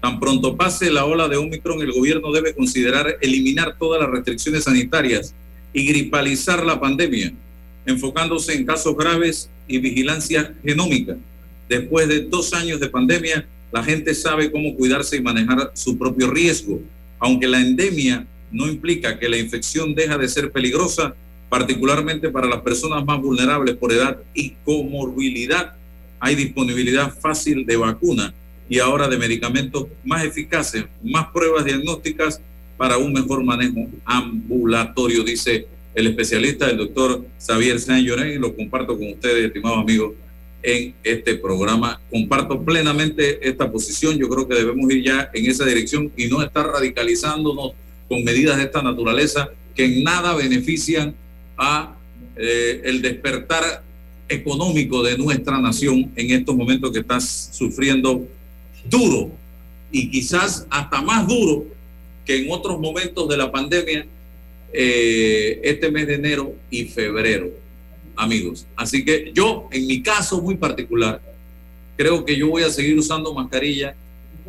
tan 0.00 0.18
pronto 0.18 0.56
pase 0.56 0.90
la 0.90 1.04
ola 1.04 1.28
de 1.28 1.36
Omicron, 1.36 1.82
el 1.82 1.92
gobierno 1.92 2.32
debe 2.32 2.54
considerar 2.54 3.18
eliminar 3.20 3.76
todas 3.78 4.00
las 4.00 4.10
restricciones 4.10 4.64
sanitarias 4.64 5.34
y 5.72 5.86
gripalizar 5.86 6.64
la 6.64 6.80
pandemia, 6.80 7.32
enfocándose 7.84 8.54
en 8.54 8.64
casos 8.64 8.96
graves 8.96 9.50
y 9.68 9.78
vigilancia 9.78 10.54
genómica. 10.64 11.16
Después 11.68 12.08
de 12.08 12.22
dos 12.22 12.52
años 12.54 12.80
de 12.80 12.88
pandemia, 12.88 13.46
la 13.70 13.84
gente 13.84 14.14
sabe 14.14 14.50
cómo 14.50 14.74
cuidarse 14.76 15.16
y 15.16 15.22
manejar 15.22 15.70
su 15.74 15.96
propio 15.96 16.30
riesgo. 16.30 16.80
Aunque 17.18 17.46
la 17.46 17.60
endemia 17.60 18.26
no 18.50 18.66
implica 18.66 19.18
que 19.18 19.28
la 19.28 19.36
infección 19.36 19.94
deja 19.94 20.18
de 20.18 20.28
ser 20.28 20.50
peligrosa, 20.50 21.14
particularmente 21.50 22.30
para 22.30 22.46
las 22.46 22.62
personas 22.62 23.04
más 23.04 23.20
vulnerables 23.20 23.76
por 23.76 23.92
edad 23.92 24.18
y 24.32 24.50
comorbilidad, 24.64 25.74
hay 26.20 26.36
disponibilidad 26.36 27.12
fácil 27.12 27.66
de 27.66 27.76
vacuna 27.76 28.32
y 28.68 28.78
ahora 28.78 29.08
de 29.08 29.18
medicamentos 29.18 29.86
más 30.04 30.24
eficaces, 30.24 30.84
más 31.02 31.26
pruebas 31.32 31.64
diagnósticas 31.64 32.40
para 32.76 32.96
un 32.96 33.12
mejor 33.12 33.42
manejo 33.42 33.88
ambulatorio, 34.04 35.24
dice 35.24 35.66
el 35.92 36.06
especialista, 36.06 36.70
el 36.70 36.78
doctor 36.78 37.26
Xavier 37.44 37.80
Saint 37.80 38.06
y 38.06 38.38
lo 38.38 38.54
comparto 38.54 38.96
con 38.96 39.08
ustedes, 39.08 39.46
estimados 39.46 39.78
amigos, 39.78 40.12
en 40.62 40.94
este 41.02 41.34
programa. 41.34 42.00
Comparto 42.10 42.62
plenamente 42.62 43.46
esta 43.46 43.70
posición. 43.70 44.16
Yo 44.18 44.28
creo 44.28 44.46
que 44.46 44.54
debemos 44.54 44.90
ir 44.92 45.04
ya 45.04 45.30
en 45.34 45.46
esa 45.46 45.64
dirección 45.64 46.12
y 46.16 46.28
no 46.28 46.42
estar 46.42 46.66
radicalizándonos 46.66 47.72
con 48.08 48.24
medidas 48.24 48.56
de 48.56 48.64
esta 48.64 48.82
naturaleza 48.82 49.50
que 49.74 49.84
en 49.84 50.04
nada 50.04 50.34
benefician 50.34 51.14
a 51.60 51.94
eh, 52.36 52.80
el 52.84 53.02
despertar 53.02 53.82
económico 54.26 55.02
de 55.02 55.18
nuestra 55.18 55.60
nación 55.60 56.10
en 56.16 56.30
estos 56.30 56.56
momentos 56.56 56.90
que 56.90 57.00
está 57.00 57.20
sufriendo 57.20 58.26
duro 58.88 59.30
y 59.92 60.10
quizás 60.10 60.66
hasta 60.70 61.02
más 61.02 61.28
duro 61.28 61.66
que 62.24 62.38
en 62.38 62.50
otros 62.50 62.80
momentos 62.80 63.28
de 63.28 63.36
la 63.36 63.52
pandemia 63.52 64.06
eh, 64.72 65.60
este 65.62 65.90
mes 65.90 66.06
de 66.06 66.14
enero 66.14 66.54
y 66.70 66.84
febrero, 66.84 67.50
amigos. 68.16 68.66
Así 68.76 69.04
que 69.04 69.30
yo, 69.34 69.68
en 69.70 69.86
mi 69.86 70.00
caso 70.00 70.40
muy 70.40 70.54
particular, 70.54 71.20
creo 71.96 72.24
que 72.24 72.36
yo 72.36 72.48
voy 72.48 72.62
a 72.62 72.70
seguir 72.70 72.96
usando 72.98 73.34
mascarilla 73.34 73.94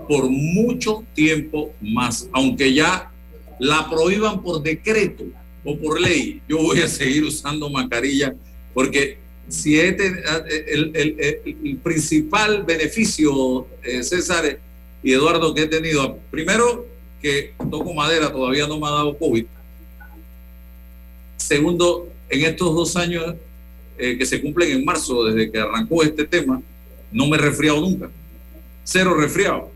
por 0.07 0.30
mucho 0.30 1.03
tiempo 1.14 1.74
más, 1.82 2.30
aunque 2.32 2.74
ya 2.74 3.12
la 3.59 3.89
prohíban 3.89 4.41
por 4.41 4.62
decreto 4.62 5.26
o 5.64 5.78
por 5.78 5.99
ley, 5.99 6.41
yo 6.47 6.57
voy 6.57 6.80
a 6.82 6.88
seguir 6.88 7.24
usando 7.24 7.70
mascarilla 7.70 8.34
porque 8.74 9.18
si 9.47 9.80
este, 9.80 10.07
el, 10.68 10.91
el, 10.95 11.16
el, 11.20 11.78
principal 11.78 12.64
beneficio, 12.64 13.68
eh, 13.84 14.01
César 14.01 14.59
y 15.03 15.12
Eduardo, 15.12 15.53
que 15.53 15.64
he 15.64 15.68
tenido, 15.68 16.18
primero, 16.30 16.88
que 17.22 17.53
toco 17.70 17.93
madera, 17.93 18.32
todavía 18.32 18.66
no 18.66 18.80
me 18.80 18.88
ha 18.88 18.91
dado 18.91 19.18
COVID. 19.18 19.45
Segundo, 21.36 22.07
en 22.30 22.45
estos 22.45 22.74
dos 22.74 22.95
años 22.95 23.36
eh, 23.97 24.18
que 24.18 24.26
se 24.26 24.41
cumplen 24.41 24.72
en 24.72 24.86
marzo, 24.86 25.26
desde 25.26 25.51
que 25.51 25.59
arrancó 25.59 26.01
este 26.01 26.26
tema, 26.26 26.62
no 27.12 27.28
me 27.28 27.36
he 27.36 27.39
resfriado 27.39 27.82
nunca. 27.82 28.09
Cero 28.84 29.16
resfriado. 29.16 29.70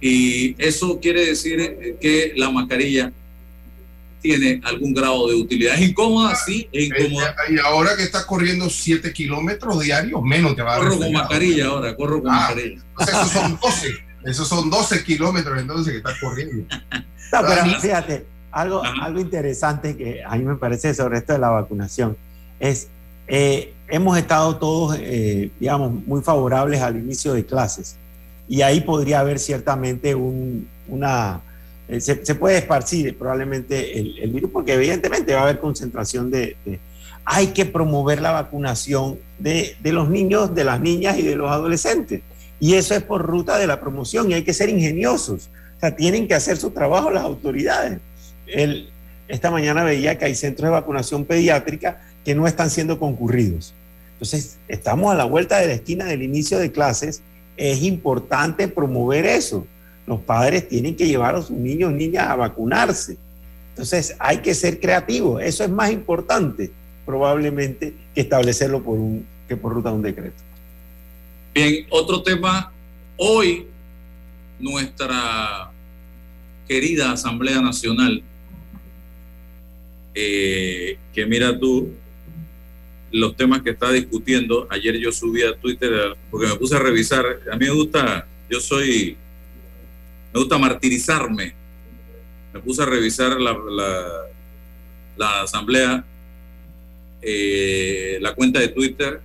Y 0.00 0.60
eso 0.62 0.98
quiere 1.00 1.26
decir 1.26 1.96
que 2.00 2.32
la 2.36 2.50
mascarilla 2.50 3.12
tiene 4.20 4.60
algún 4.64 4.92
grado 4.94 5.28
de 5.28 5.34
utilidad. 5.34 5.74
Es 5.74 5.82
incómoda, 5.82 6.34
sí, 6.34 6.68
es 6.72 6.86
incómoda. 6.86 7.34
Y 7.48 7.58
ahora 7.58 7.96
que 7.96 8.02
estás 8.02 8.24
corriendo 8.24 8.68
7 8.68 9.12
kilómetros 9.12 9.80
diarios, 9.80 10.22
menos 10.22 10.56
te 10.56 10.62
va 10.62 10.76
a 10.76 10.78
Corro 10.78 10.98
con 10.98 11.12
mascarilla 11.12 11.66
ahora, 11.66 11.96
corro 11.96 12.22
con 12.22 12.30
ah, 12.30 12.48
mascarilla. 12.48 12.82
esos 13.00 13.30
son 13.30 13.58
12, 13.60 13.88
esos 14.24 14.48
son 14.48 14.70
12 14.70 15.04
kilómetros 15.04 15.60
entonces 15.60 15.92
que 15.92 15.98
estás 15.98 16.18
corriendo. 16.20 16.66
No, 17.32 17.40
pero 17.46 17.80
fíjate, 17.80 18.26
algo, 18.52 18.82
algo 18.82 19.20
interesante 19.20 19.96
que 19.96 20.22
a 20.24 20.36
mí 20.36 20.44
me 20.44 20.56
parece 20.56 20.94
sobre 20.94 21.18
esto 21.18 21.32
de 21.32 21.38
la 21.40 21.50
vacunación 21.50 22.16
es, 22.58 22.88
eh, 23.26 23.74
hemos 23.88 24.16
estado 24.16 24.56
todos, 24.56 24.96
eh, 25.00 25.50
digamos, 25.60 25.92
muy 26.06 26.22
favorables 26.22 26.80
al 26.80 26.96
inicio 26.96 27.34
de 27.34 27.44
clases 27.44 27.96
y 28.48 28.62
ahí 28.62 28.80
podría 28.80 29.20
haber 29.20 29.38
ciertamente 29.38 30.14
un, 30.14 30.68
una 30.88 31.40
eh, 31.88 32.00
se, 32.00 32.34
puede 32.34 32.58
esparcir 32.58 33.16
probablemente 33.16 33.98
el, 33.98 34.30
virus 34.30 34.50
porque 34.50 34.74
evidentemente 34.74 35.34
va 35.34 35.40
a 35.40 35.42
haber 35.44 35.60
concentración 35.60 36.30
de, 36.30 36.56
Hay 37.24 37.48
que 37.48 37.64
promover 37.64 38.20
la 38.20 38.32
vacunación 38.32 39.18
de, 39.38 39.76
de, 39.80 39.92
los 39.92 40.08
niños, 40.08 40.54
de 40.54 40.64
las 40.64 40.80
niñas 40.80 41.16
y 41.18 41.22
de 41.22 41.36
los 41.36 41.50
adolescentes. 41.50 42.22
Y 42.58 42.74
eso 42.74 42.94
es 42.94 43.02
por 43.02 43.22
ruta 43.22 43.58
de 43.58 43.66
la 43.66 43.80
promoción 43.80 44.30
y 44.30 44.34
hay 44.34 44.42
que 44.42 44.52
ser 44.52 44.68
ingeniosos. 44.68 45.50
O 45.76 45.80
sea, 45.80 45.94
tienen 45.94 46.26
que 46.26 46.34
hacer 46.34 46.56
su 46.56 46.70
trabajo 46.70 47.10
las 47.10 47.22
autoridades. 47.22 48.00
El, 48.46 48.88
esta 49.28 49.50
mañana 49.50 49.84
veía 49.84 50.18
que 50.18 50.24
hay 50.24 50.34
centros 50.34 50.66
de 50.66 50.72
vacunación 50.72 51.24
pediátrica 51.24 52.00
que 52.24 52.34
no 52.34 52.46
están 52.46 52.70
siendo 52.70 52.98
concurridos. 52.98 53.74
Entonces, 54.14 54.56
estamos 54.66 55.12
a 55.12 55.16
la 55.16 55.24
vuelta 55.24 55.58
de 55.58 55.66
la 55.68 55.74
esquina 55.74 56.06
del 56.06 56.22
inicio 56.22 56.58
de 56.58 56.72
clases. 56.72 57.22
Es 57.56 57.82
importante 57.82 58.66
promover 58.66 59.26
eso 59.26 59.66
los 60.06 60.20
padres 60.20 60.68
tienen 60.68 60.96
que 60.96 61.06
llevar 61.06 61.34
a 61.34 61.42
sus 61.42 61.56
niños 61.56 61.92
niñas 61.92 62.28
a 62.28 62.36
vacunarse. 62.36 63.16
Entonces 63.70 64.16
hay 64.18 64.38
que 64.38 64.54
ser 64.54 64.80
creativos. 64.80 65.42
Eso 65.42 65.64
es 65.64 65.70
más 65.70 65.90
importante 65.90 66.70
probablemente 67.04 67.94
que 68.14 68.20
establecerlo 68.20 68.82
por 68.82 68.98
un, 68.98 69.26
que 69.48 69.56
por 69.56 69.72
ruta 69.72 69.90
de 69.90 69.96
un 69.96 70.02
decreto. 70.02 70.42
Bien, 71.54 71.86
otro 71.90 72.22
tema. 72.22 72.72
Hoy 73.16 73.66
nuestra 74.58 75.70
querida 76.66 77.12
Asamblea 77.12 77.60
Nacional, 77.60 78.22
eh, 80.14 80.98
que 81.12 81.26
mira 81.26 81.58
tú 81.58 81.92
los 83.12 83.36
temas 83.36 83.62
que 83.62 83.70
está 83.70 83.92
discutiendo, 83.92 84.66
ayer 84.70 84.98
yo 84.98 85.12
subí 85.12 85.42
a 85.42 85.54
Twitter 85.56 86.16
porque 86.30 86.48
me 86.48 86.56
puse 86.56 86.76
a 86.76 86.78
revisar, 86.78 87.24
a 87.50 87.56
mí 87.56 87.66
me 87.66 87.72
gusta, 87.72 88.26
yo 88.50 88.60
soy 88.60 89.16
me 90.36 90.40
gusta 90.40 90.58
martirizarme. 90.58 91.54
Me 92.52 92.60
puse 92.60 92.82
a 92.82 92.84
revisar 92.84 93.40
la, 93.40 93.56
la, 95.16 95.40
asamblea, 95.40 96.04
eh, 97.22 98.18
la 98.20 98.34
cuenta 98.34 98.60
de 98.60 98.68
Twitter, 98.68 99.18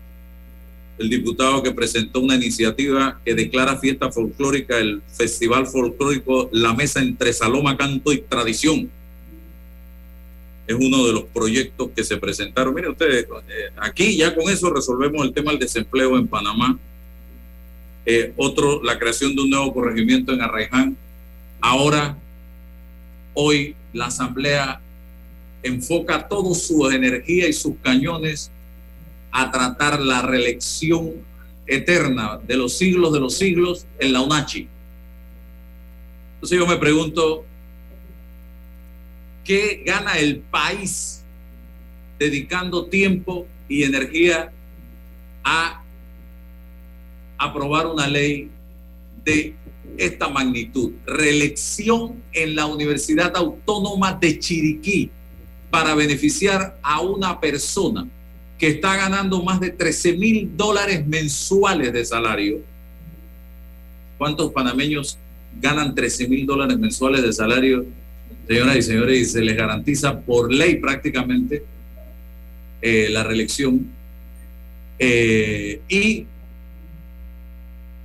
el 0.97 1.09
diputado 1.09 1.61
que 1.61 1.71
presentó 1.71 2.21
una 2.21 2.35
iniciativa 2.35 3.19
que 3.25 3.35
declara 3.35 3.77
fiesta 3.77 4.09
folclórica 4.09 4.77
el 4.77 5.01
Festival 5.05 5.67
Folclórico 5.67 6.49
La 6.53 6.73
Mesa 6.73 7.01
entre 7.01 7.33
Saloma, 7.33 7.75
Canto 7.75 8.13
y 8.13 8.21
Tradición. 8.21 8.89
Es 10.65 10.75
uno 10.75 11.05
de 11.05 11.11
los 11.11 11.23
proyectos 11.23 11.89
que 11.93 12.05
se 12.05 12.15
presentaron. 12.15 12.73
Miren 12.73 12.91
ustedes, 12.91 13.25
eh, 13.49 13.73
aquí 13.81 14.15
ya 14.15 14.33
con 14.33 14.49
eso 14.49 14.69
resolvemos 14.69 15.25
el 15.25 15.33
tema 15.33 15.51
del 15.51 15.59
desempleo 15.59 16.17
en 16.17 16.29
Panamá 16.29 16.79
eh, 18.05 18.33
otro, 18.37 18.81
la 18.83 18.97
creación 18.97 19.35
de 19.35 19.43
un 19.43 19.49
nuevo 19.49 19.73
corregimiento 19.73 20.33
en 20.33 20.41
Arraiján. 20.41 20.97
Ahora, 21.59 22.17
hoy, 23.33 23.75
la 23.93 24.05
Asamblea 24.05 24.81
enfoca 25.63 26.27
toda 26.27 26.55
su 26.55 26.89
energía 26.89 27.47
y 27.47 27.53
sus 27.53 27.75
cañones 27.81 28.51
a 29.31 29.51
tratar 29.51 29.99
la 29.99 30.21
reelección 30.21 31.13
eterna 31.67 32.39
de 32.45 32.57
los 32.57 32.77
siglos 32.77 33.13
de 33.13 33.19
los 33.19 33.37
siglos 33.37 33.85
en 33.99 34.13
la 34.13 34.21
UNACHI. 34.21 34.67
Entonces 36.35 36.57
yo 36.57 36.65
me 36.67 36.77
pregunto, 36.77 37.45
¿qué 39.43 39.83
gana 39.85 40.17
el 40.17 40.39
país 40.39 41.23
dedicando 42.17 42.85
tiempo 42.85 43.47
y 43.69 43.83
energía 43.83 44.51
a 45.43 45.80
aprobar 47.41 47.87
una 47.87 48.07
ley 48.07 48.49
de 49.25 49.55
esta 49.97 50.29
magnitud. 50.29 50.91
Reelección 51.05 52.21
en 52.33 52.55
la 52.55 52.67
Universidad 52.67 53.35
Autónoma 53.35 54.13
de 54.13 54.37
Chiriquí 54.39 55.09
para 55.69 55.95
beneficiar 55.95 56.77
a 56.83 57.01
una 57.01 57.39
persona 57.39 58.07
que 58.57 58.67
está 58.67 58.95
ganando 58.95 59.41
más 59.41 59.59
de 59.59 59.71
13 59.71 60.17
mil 60.17 60.51
dólares 60.55 61.05
mensuales 61.07 61.91
de 61.91 62.05
salario. 62.05 62.61
¿Cuántos 64.19 64.51
panameños 64.51 65.17
ganan 65.59 65.95
13 65.95 66.27
mil 66.27 66.45
dólares 66.45 66.77
mensuales 66.77 67.23
de 67.23 67.33
salario? 67.33 67.85
Señoras 68.47 68.77
y 68.77 68.81
señores, 68.83 69.19
y 69.19 69.25
se 69.25 69.41
les 69.41 69.57
garantiza 69.57 70.19
por 70.19 70.53
ley 70.53 70.75
prácticamente 70.75 71.63
eh, 72.81 73.07
la 73.09 73.23
reelección. 73.23 73.87
Eh, 74.99 75.81
y 75.89 76.27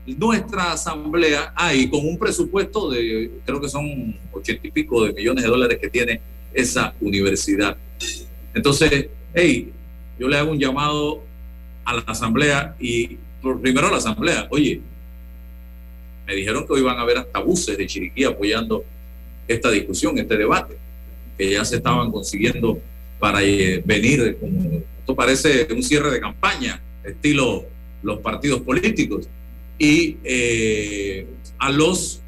nuestra 0.06 0.72
asamblea 0.72 1.52
hay 1.56 1.88
con 1.88 2.06
un 2.06 2.18
presupuesto 2.18 2.90
de, 2.90 3.30
creo 3.44 3.60
que 3.60 3.68
son 3.68 4.16
ochenta 4.32 4.66
y 4.66 4.70
pico 4.70 5.04
de 5.04 5.12
millones 5.12 5.42
de 5.44 5.50
dólares 5.50 5.78
que 5.80 5.88
tiene 5.88 6.20
esa 6.54 6.94
universidad. 7.00 7.76
Entonces, 8.54 9.08
hey, 9.34 9.72
yo 10.18 10.28
le 10.28 10.38
hago 10.38 10.52
un 10.52 10.58
llamado 10.58 11.22
a 11.84 11.94
la 11.94 12.04
asamblea 12.06 12.74
y 12.78 13.16
primero 13.60 13.88
a 13.88 13.90
la 13.90 13.98
asamblea, 13.98 14.46
oye, 14.50 14.80
me 16.26 16.34
dijeron 16.34 16.66
que 16.66 16.72
hoy 16.72 16.82
van 16.82 16.98
a 16.98 17.02
haber 17.02 17.18
hasta 17.18 17.38
buses 17.38 17.76
de 17.78 17.86
Chiriquí 17.86 18.24
apoyando 18.24 18.84
esta 19.46 19.70
discusión, 19.70 20.18
este 20.18 20.36
debate, 20.36 20.76
que 21.38 21.50
ya 21.52 21.64
se 21.64 21.76
estaban 21.76 22.10
consiguiendo 22.10 22.80
para 23.18 23.42
eh, 23.42 23.82
venir, 23.84 24.36
como, 24.40 24.82
esto 24.98 25.14
parece 25.14 25.68
un 25.72 25.82
cierre 25.82 26.10
de 26.10 26.20
campaña, 26.20 26.80
estilo 27.04 27.64
los 28.02 28.18
partidos 28.18 28.60
políticos. 28.62 29.28
Y 29.78 30.16
eh, 30.24 31.26
a 31.58 31.70
los 31.70 32.22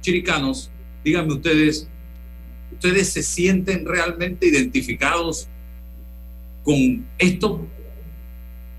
chiricanos, 0.00 0.70
díganme 1.04 1.34
ustedes, 1.34 1.88
¿ustedes 2.72 3.10
se 3.10 3.22
sienten 3.22 3.86
realmente 3.86 4.46
identificados 4.46 5.48
con 6.64 7.06
esto 7.18 7.66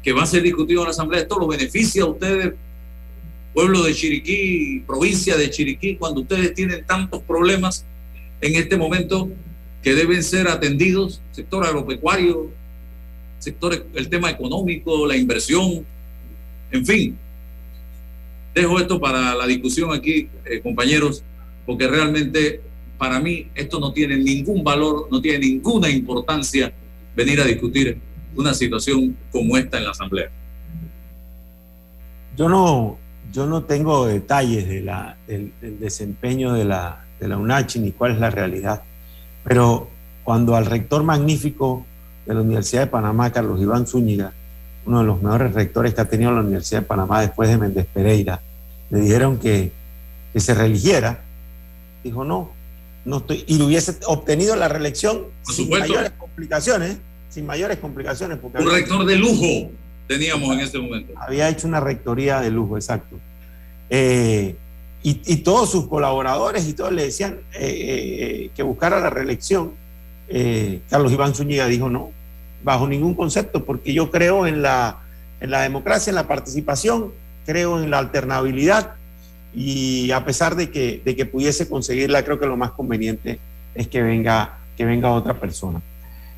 que 0.01 0.11
va 0.11 0.23
a 0.23 0.25
ser 0.25 0.43
discutido 0.43 0.81
en 0.81 0.85
la 0.85 0.91
Asamblea? 0.91 1.21
¿Esto 1.21 1.39
los 1.39 1.47
beneficia 1.47 2.03
a 2.03 2.07
ustedes, 2.07 2.53
pueblo 3.53 3.83
de 3.83 3.93
Chiriquí, 3.93 4.83
provincia 4.85 5.37
de 5.37 5.49
Chiriquí, 5.49 5.95
cuando 5.95 6.21
ustedes 6.21 6.53
tienen 6.53 6.85
tantos 6.85 7.21
problemas 7.21 7.85
en 8.41 8.55
este 8.55 8.75
momento 8.75 9.29
que 9.81 9.93
deben 9.95 10.23
ser 10.23 10.47
atendidos, 10.47 11.21
sector 11.31 11.65
agropecuario, 11.65 12.51
sector, 13.39 13.85
el 13.93 14.09
tema 14.09 14.29
económico, 14.29 15.05
la 15.05 15.15
inversión, 15.15 15.85
en 16.71 16.85
fin. 16.85 17.22
Dejo 18.53 18.79
esto 18.79 18.99
para 18.99 19.33
la 19.33 19.47
discusión 19.47 19.91
aquí, 19.91 20.29
eh, 20.45 20.61
compañeros, 20.61 21.23
porque 21.65 21.87
realmente 21.87 22.61
para 22.97 23.19
mí 23.19 23.47
esto 23.55 23.79
no 23.79 23.91
tiene 23.91 24.17
ningún 24.17 24.63
valor, 24.63 25.07
no 25.11 25.19
tiene 25.21 25.39
ninguna 25.39 25.89
importancia 25.89 26.71
venir 27.15 27.41
a 27.41 27.45
discutir 27.45 27.97
una 28.35 28.53
situación 28.53 29.17
como 29.31 29.57
esta 29.57 29.77
en 29.77 29.85
la 29.85 29.91
Asamblea. 29.91 30.29
Yo 32.37 32.49
no, 32.49 32.97
yo 33.31 33.45
no 33.45 33.63
tengo 33.63 34.07
detalles 34.07 34.67
del, 34.67 35.51
desempeño 35.79 36.53
de 36.53 36.65
la, 36.65 37.05
de 37.19 37.27
la 37.27 37.37
UNACHI 37.37 37.79
ni 37.79 37.91
cuál 37.91 38.13
es 38.13 38.19
la 38.19 38.29
realidad, 38.29 38.83
pero 39.43 39.89
cuando 40.23 40.55
al 40.55 40.65
rector 40.65 41.03
magnífico 41.03 41.85
de 42.25 42.33
la 42.33 42.41
Universidad 42.41 42.81
de 42.81 42.87
Panamá, 42.87 43.31
Carlos 43.31 43.61
Iván 43.61 43.85
Zúñiga, 43.85 44.33
uno 44.86 44.99
de 44.99 45.05
los 45.05 45.21
mejores 45.21 45.53
rectores 45.53 45.93
que 45.93 46.01
ha 46.01 46.05
tenido 46.05 46.31
la 46.31 46.41
Universidad 46.41 46.81
de 46.81 46.88
Panamá 46.88 47.21
después 47.21 47.49
de 47.49 47.57
Méndez 47.57 47.88
Pereira, 47.93 48.41
le 48.89 48.99
dijeron 48.99 49.38
que, 49.39 49.71
que 50.31 50.39
se 50.39 50.53
religiera, 50.53 51.21
dijo 52.03 52.23
no, 52.23 52.51
no 53.05 53.17
estoy, 53.17 53.43
y 53.47 53.61
hubiese 53.61 53.97
obtenido 54.05 54.55
la 54.55 54.67
reelección 54.67 55.23
sin 55.43 55.69
mayores 55.69 56.11
complicaciones, 56.11 56.97
sin 57.29 57.45
mayores 57.45 57.77
complicaciones. 57.77 58.38
Porque 58.38 58.59
Un 58.59 58.71
rector 58.71 59.05
de 59.05 59.15
lujo 59.17 59.71
teníamos 60.07 60.53
en 60.53 60.59
ese 60.61 60.79
momento. 60.79 61.13
Había 61.17 61.49
hecho 61.49 61.67
una 61.67 61.79
rectoría 61.79 62.39
de 62.41 62.51
lujo, 62.51 62.77
exacto. 62.77 63.19
Eh, 63.89 64.55
y, 65.05 65.36
todos 65.38 65.69
sus 65.69 65.88
colaboradores 65.88 66.65
y 66.65 66.73
todos 66.73 66.93
le 66.93 67.03
decían 67.03 67.39
eh, 67.53 67.59
eh, 67.59 68.49
que 68.55 68.63
buscara 68.63 68.99
la 68.99 69.09
reelección. 69.09 69.73
Carlos 70.89 71.11
Iván 71.11 71.36
Zúñiga 71.36 71.67
dijo 71.67 71.89
no, 71.89 72.11
bajo 72.64 72.88
ningún 72.88 73.14
concepto, 73.14 73.66
porque 73.66 73.93
yo 73.93 74.09
creo 74.09 74.47
en 74.47 74.61
la, 74.61 74.99
en 75.39 75.51
la 75.51 75.61
democracia, 75.61 76.11
en 76.11 76.16
la 76.16 76.28
participación, 76.28 77.11
creo 77.45 77.82
en 77.82 77.91
la 77.91 77.99
alternabilidad 77.99 78.93
y 79.53 80.11
a 80.11 80.26
pesar 80.26 80.55
de 80.55 80.72
que, 80.72 81.01
de 81.03 81.16
que 81.16 81.26
pudiese 81.26 81.68
conseguirla, 81.68 82.24
creo 82.24 82.39
que 82.39 82.47
lo 82.47 82.57
más 82.57 82.72
conveniente 82.72 83.39
es 83.76 83.88
que 83.88 84.01
venga, 84.01 84.57
que 84.76 84.86
venga 84.86 85.11
otra 85.11 85.39
persona. 85.39 85.82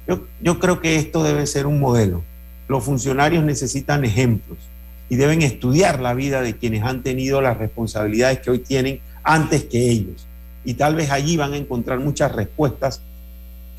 Yo, 0.07 0.25
yo 0.41 0.59
creo 0.59 0.81
que 0.81 0.97
esto 0.97 1.23
debe 1.23 1.45
ser 1.47 1.65
un 1.65 1.79
modelo. 1.79 2.23
Los 2.67 2.83
funcionarios 2.83 3.43
necesitan 3.43 4.03
ejemplos 4.03 4.57
y 5.09 5.15
deben 5.15 5.41
estudiar 5.43 5.99
la 5.99 6.13
vida 6.13 6.41
de 6.41 6.55
quienes 6.55 6.83
han 6.83 7.03
tenido 7.03 7.41
las 7.41 7.57
responsabilidades 7.57 8.39
que 8.39 8.49
hoy 8.51 8.59
tienen 8.59 8.99
antes 9.23 9.65
que 9.65 9.89
ellos. 9.89 10.27
Y 10.63 10.73
tal 10.73 10.95
vez 10.95 11.11
allí 11.11 11.37
van 11.37 11.53
a 11.53 11.57
encontrar 11.57 11.99
muchas 11.99 12.31
respuestas 12.31 13.01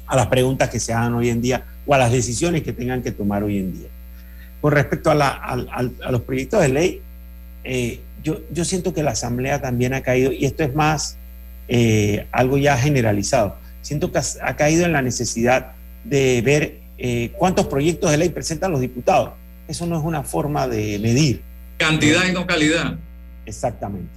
a 0.06 0.14
las 0.14 0.28
preguntas 0.28 0.70
que 0.70 0.78
se 0.78 0.92
hagan 0.92 1.14
hoy 1.14 1.30
en 1.30 1.42
día 1.42 1.64
o 1.86 1.94
a 1.94 1.98
las 1.98 2.12
decisiones 2.12 2.62
que 2.62 2.72
tengan 2.72 3.02
que 3.02 3.12
tomar 3.12 3.42
hoy 3.42 3.58
en 3.58 3.72
día. 3.72 3.88
Con 4.60 4.72
respecto 4.72 5.10
a, 5.10 5.56
los 6.10 6.22
proyectos 6.22 6.60
de 6.60 6.68
ley, 6.68 7.00
eh, 7.64 8.00
yo, 8.22 8.40
yo, 8.52 8.64
siento 8.64 8.92
que 8.92 9.02
la 9.02 9.12
Asamblea 9.12 9.60
también 9.60 9.94
ha 9.94 10.00
caído, 10.00 10.32
y 10.32 10.44
esto 10.44 10.64
es 10.64 10.74
más 10.74 11.16
eh, 11.68 12.26
algo 12.32 12.58
ya 12.58 12.76
generalizado, 12.76 13.56
siento 13.82 14.10
que 14.10 14.18
ha, 14.18 14.56
caído 14.56 14.84
en 14.84 14.92
la 14.92 15.02
necesidad 15.02 15.72
de 16.04 16.42
ver 16.42 16.78
eh, 16.98 17.30
cuántos 17.36 17.66
proyectos 17.66 18.10
de 18.10 18.16
ley 18.16 18.28
presentan 18.30 18.72
los 18.72 18.80
diputados. 18.80 19.30
Eso 19.68 19.86
no 19.86 19.98
es 19.98 20.04
una 20.04 20.22
forma 20.22 20.66
de 20.66 20.98
medir. 20.98 21.42
Cantidad 21.76 22.24
y 22.28 22.32
no 22.32 22.46
calidad. 22.46 22.96
Exactamente. 23.44 24.10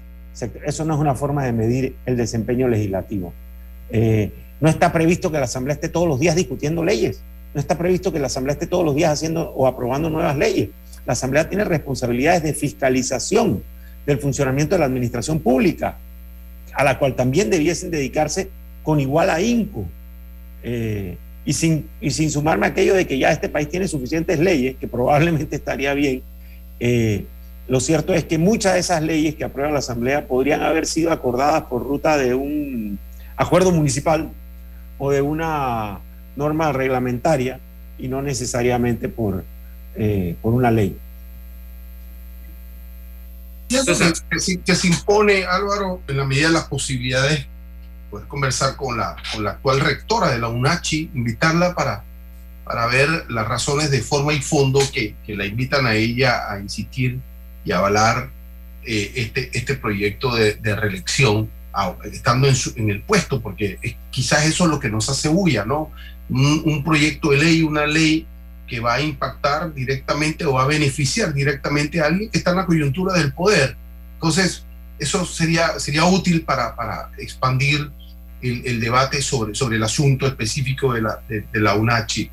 Eso 0.65 0.86
no 0.86 0.93
es 0.95 0.99
una 0.99 1.15
forma 1.15 1.43
de 1.43 1.51
medir 1.51 1.95
el 2.05 2.15
desempeño 2.15 2.67
legislativo. 2.67 3.34
no 3.91 4.70
está 4.70 4.91
previsto 4.91 5.32
que 5.32 5.38
la 5.38 5.45
Asamblea 5.45 5.76
esté 5.76 5.89
todos 5.89 6.07
los 6.07 6.20
días 6.20 6.36
discutiendo 6.36 6.84
leyes. 6.84 7.22
No 7.54 7.60
está 7.60 7.78
previsto 7.78 8.12
que 8.12 8.20
la 8.20 8.28
Asamblea 8.28 8.54
esté 8.54 8.68
todos 8.68 8.86
los 8.86 8.95
días 8.95 9.12
haciendo 9.12 9.52
o 9.52 9.68
aprobando 9.68 10.10
nuevas 10.10 10.38
leyes. 10.38 10.70
La 11.06 11.14
Asamblea 11.14 11.50
tiene 11.50 11.64
responsabilidades 11.64 12.43
de 12.43 12.54
fiscalización 12.54 13.64
del 14.06 14.20
funcionamiento 14.20 14.76
de 14.76 14.80
la 14.80 14.86
administración 14.86 15.39
pública, 15.39 15.97
a 16.74 16.84
la 16.84 17.00
cual 17.00 17.16
también 17.16 17.50
debiesen 17.50 17.91
dedicarse 17.91 18.50
con 18.84 19.00
igual 19.00 19.30
ahínco. 19.30 19.86
Eh, 20.64 21.18
y, 21.45 21.54
sin, 21.54 21.89
y 22.00 22.12
sin 22.12 22.30
sumarme 22.30 22.68
a 22.68 22.70
aquello 22.70 22.93
de 22.93 23.08
que 23.08 23.18
ya 23.18 23.32
este 23.32 23.50
país 23.50 23.70
tiene 23.70 23.88
suficientes 23.88 24.39
leyes, 24.39 24.76
que 24.76 24.88
probablemente 24.88 25.56
estaría 25.56 25.93
bien, 25.93 26.22
eh, 26.80 27.26
lo 27.70 27.80
cierto 27.80 28.16
es 28.16 28.24
que 28.24 28.39
muchas 28.39 28.74
de 28.74 28.80
esas 28.80 29.04
leyes 29.04 29.36
que 29.36 29.43
aprueba 29.43 29.72
la 29.72 29.80
Asamblea 29.80 30.28
podrían 30.28 30.64
haber 30.64 30.88
sido 30.88 31.12
acordadas 31.12 31.64
por 31.64 31.84
ruta 31.84 32.18
de 32.18 32.34
un 32.34 32.97
acuerdo 33.38 33.72
municipal 33.72 34.30
o 34.97 35.12
de 35.12 35.22
una 35.22 36.00
norma 36.40 36.72
reglamentaria 36.72 37.60
y 38.00 38.08
no 38.08 38.22
necesariamente 38.22 39.10
por, 39.10 39.44
eh, 39.96 40.36
por 40.42 40.54
una 40.54 40.72
ley. 40.72 40.98
Que, 43.68 44.76
se 44.76 44.88
impone, 44.88 45.46
Álvaro, 45.46 46.02
en 46.08 46.18
la 46.18 46.26
medida 46.26 46.48
de 46.48 46.54
las 46.54 46.64
posibilidades, 46.64 47.46
poder 48.10 48.28
conversar 48.28 48.76
con 48.76 48.98
la, 48.98 49.16
con 49.32 49.44
la 49.44 49.52
actual 49.52 49.82
rectora 49.82 50.32
de 50.32 50.40
la 50.40 50.48
UNACHI, 50.48 51.12
invitarla 51.14 51.76
para, 51.76 52.04
para 52.64 52.88
ver 52.88 53.26
las 53.30 53.48
razones 53.48 53.92
de 53.92 54.02
forma 54.02 54.34
y 54.34 54.42
fondo 54.42 54.80
que, 54.92 55.14
que 55.26 55.36
la 55.36 55.46
invitan 55.46 55.86
a 55.86 55.94
ella 55.94 56.52
a 56.52 56.60
insistir 56.60 57.20
y 57.64 57.72
avalar 57.72 58.30
eh, 58.86 59.12
este, 59.16 59.52
este 59.54 59.76
proyecto 59.76 60.34
de, 60.34 60.56
de 60.56 60.76
reelección 60.76 61.50
estando 62.12 62.48
en, 62.48 62.56
en, 62.76 62.90
el 62.90 63.02
puesto, 63.02 63.42
porque 63.42 63.98
quizás 64.10 64.46
eso 64.46 64.64
es 64.66 64.70
lo 64.70 64.80
que 64.80 64.90
nos 64.90 65.08
hace 65.10 65.30
bulla, 65.30 65.66
¿no? 65.66 65.92
Un, 66.30 66.84
proyecto 66.84 67.32
de 67.32 67.38
ley, 67.38 67.62
una 67.64 67.86
ley 67.86 68.26
que 68.68 68.80
va 68.80 68.96
a 68.96 69.02
impactar 69.02 69.74
directamente 69.74 70.46
o 70.46 70.54
va 70.54 70.64
a 70.64 70.68
beneficiar 70.68 71.34
directamente 71.34 72.02
a 72.02 72.06
alguien 72.06 72.30
que 72.30 72.38
está 72.38 72.52
en 72.52 72.58
la 72.58 72.66
coyuntura 72.66 73.14
del 73.16 73.34
poder. 73.34 73.76
Entonces, 74.16 74.64
eso 75.00 75.26
sería, 75.26 75.80
sería 75.80 76.06
útil 76.06 76.44
para, 76.44 76.76
para 76.76 77.10
expandir 77.18 77.90
el, 78.42 78.80
debate 78.80 79.22
sobre, 79.22 79.56
sobre 79.56 79.78
el 79.78 79.84
asunto 79.84 80.28
específico 80.28 80.94
de 80.94 81.02
la, 81.02 81.20
de, 81.28 81.46
la 81.54 81.76
UNACHI. 81.76 82.32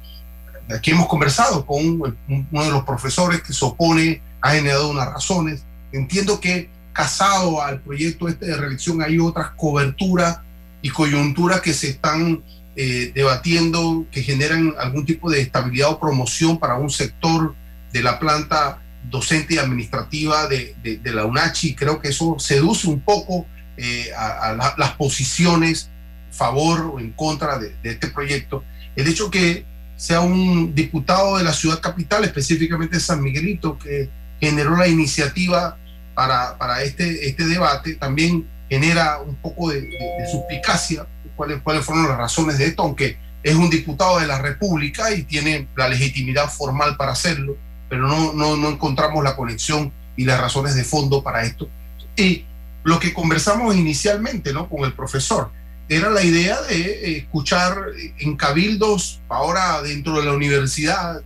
Aquí 0.77 0.91
hemos 0.91 1.07
conversado 1.07 1.65
con 1.65 2.01
uno 2.29 2.65
de 2.65 2.71
los 2.71 2.85
profesores 2.85 3.43
que 3.43 3.53
se 3.53 3.65
opone, 3.65 4.21
ha 4.41 4.51
generado 4.51 4.91
unas 4.91 5.13
razones. 5.13 5.65
Entiendo 5.93 6.41
que 6.41 6.69
casado 6.93 7.63
al 7.63 7.81
proyecto 7.81 8.29
este 8.29 8.47
de 8.47 8.57
reelección 8.57 9.03
hay 9.03 9.19
otras 9.19 9.51
coberturas 9.51 10.41
y 10.83 10.91
coyunturas 10.91 11.61
que 11.61 11.73
se 11.73 11.91
están 11.91 12.43
eh, 12.79 13.11
debatiendo 13.15 14.05
que 14.11 14.23
generan 14.23 14.75
algún 14.79 15.07
tipo 15.07 15.31
de 15.31 15.41
estabilidad 15.41 15.93
o 15.93 15.99
promoción 15.99 16.59
para 16.59 16.75
un 16.75 16.91
sector 16.91 17.55
de 17.91 18.03
la 18.03 18.19
planta 18.19 18.83
docente 19.09 19.55
y 19.55 19.59
administrativa 19.59 20.47
de, 20.47 20.77
de, 20.83 21.13
la 21.15 21.25
UNACHI. 21.25 21.75
Creo 21.75 22.03
que 22.03 22.09
eso 22.09 22.37
seduce 22.39 22.87
un 22.87 23.01
poco 23.01 23.47
eh, 23.79 24.11
a, 24.15 24.75
las 24.77 24.93
posiciones 24.93 25.89
favor 26.31 26.93
o 26.93 27.01
en 27.01 27.13
contra 27.13 27.59
de, 27.59 27.75
este 27.83 28.09
proyecto. 28.09 28.63
El 28.95 29.09
hecho 29.09 29.31
que 29.31 29.65
sea 29.97 30.21
un 30.21 30.75
diputado 30.75 31.39
de 31.39 31.45
la 31.45 31.55
ciudad 31.55 31.81
capital, 31.81 32.25
específicamente 32.25 33.01
San 33.01 33.23
Miguelito, 33.23 33.79
que 33.79 34.11
generó 34.39 34.77
la 34.77 34.87
iniciativa 34.87 35.79
para, 36.15 36.83
este, 36.83 37.27
este 37.27 37.47
debate, 37.47 37.95
también 37.95 38.47
genera 38.69 39.19
un 39.19 39.37
poco 39.37 39.71
de, 39.71 39.81
de 39.81 40.31
suspicacia 40.31 41.07
cuáles, 41.37 41.61
cuáles 41.63 41.85
fueron 41.85 42.09
las 42.09 42.19
razones 42.19 42.59
de 42.59 42.67
esto, 42.67 42.83
aunque 42.83 43.19
es 43.43 43.55
un 43.55 43.71
diputado 43.71 44.19
de 44.19 44.27
la 44.27 44.41
República 44.41 45.13
y 45.13 45.23
tiene 45.23 45.69
la 45.77 45.89
legitimidad 45.89 46.51
formal 46.51 46.97
para 46.97 47.13
hacerlo, 47.13 47.57
pero 47.89 48.09
no, 48.09 48.33
no, 48.33 48.57
no 48.57 48.69
encontramos 48.71 49.23
la 49.23 49.37
conexión 49.37 49.93
y 50.17 50.25
las 50.25 50.41
razones 50.41 50.75
de 50.75 50.83
fondo 50.83 51.23
para 51.23 51.45
esto. 51.45 51.69
Y 52.17 52.45
lo 52.83 52.99
que 52.99 53.13
conversamos 53.13 53.75
inicialmente 53.77 54.53
¿no? 54.53 54.69
con 54.69 54.85
el 54.85 54.93
profesor 54.93 55.51
era 55.89 56.11
la 56.11 56.23
idea 56.23 56.61
de 56.63 56.81
eh, 56.81 57.17
escuchar 57.19 57.77
en 58.19 58.37
cabildos, 58.37 59.21
ahora 59.29 59.83
dentro 59.83 60.19
de 60.19 60.25
la 60.25 60.33
universidad, 60.33 61.23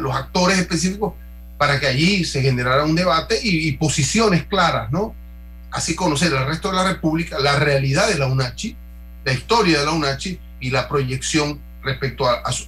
los 0.00 0.14
actores 0.14 0.58
específicos, 0.58 1.14
para 1.58 1.78
que 1.78 1.86
allí 1.86 2.24
se 2.24 2.42
generara 2.42 2.84
un 2.84 2.94
debate 2.94 3.38
y, 3.42 3.72
posiciones 3.72 4.44
claras, 4.44 4.90
¿no? 4.90 5.14
Así 5.70 5.94
conocer 5.94 6.34
al 6.34 6.46
resto 6.46 6.70
de 6.70 6.76
la 6.76 6.84
República 6.84 7.38
la 7.38 7.56
realidad 7.56 8.08
de 8.08 8.18
la 8.18 8.26
UNACHI, 8.26 8.76
la 9.24 9.32
historia 9.32 9.80
de 9.80 9.86
la 9.86 9.92
UNACHI 9.92 10.38
y 10.60 10.70
la 10.70 10.88
proyección 10.88 11.60
respecto 11.82 12.26
a, 12.26 12.50
su, 12.52 12.66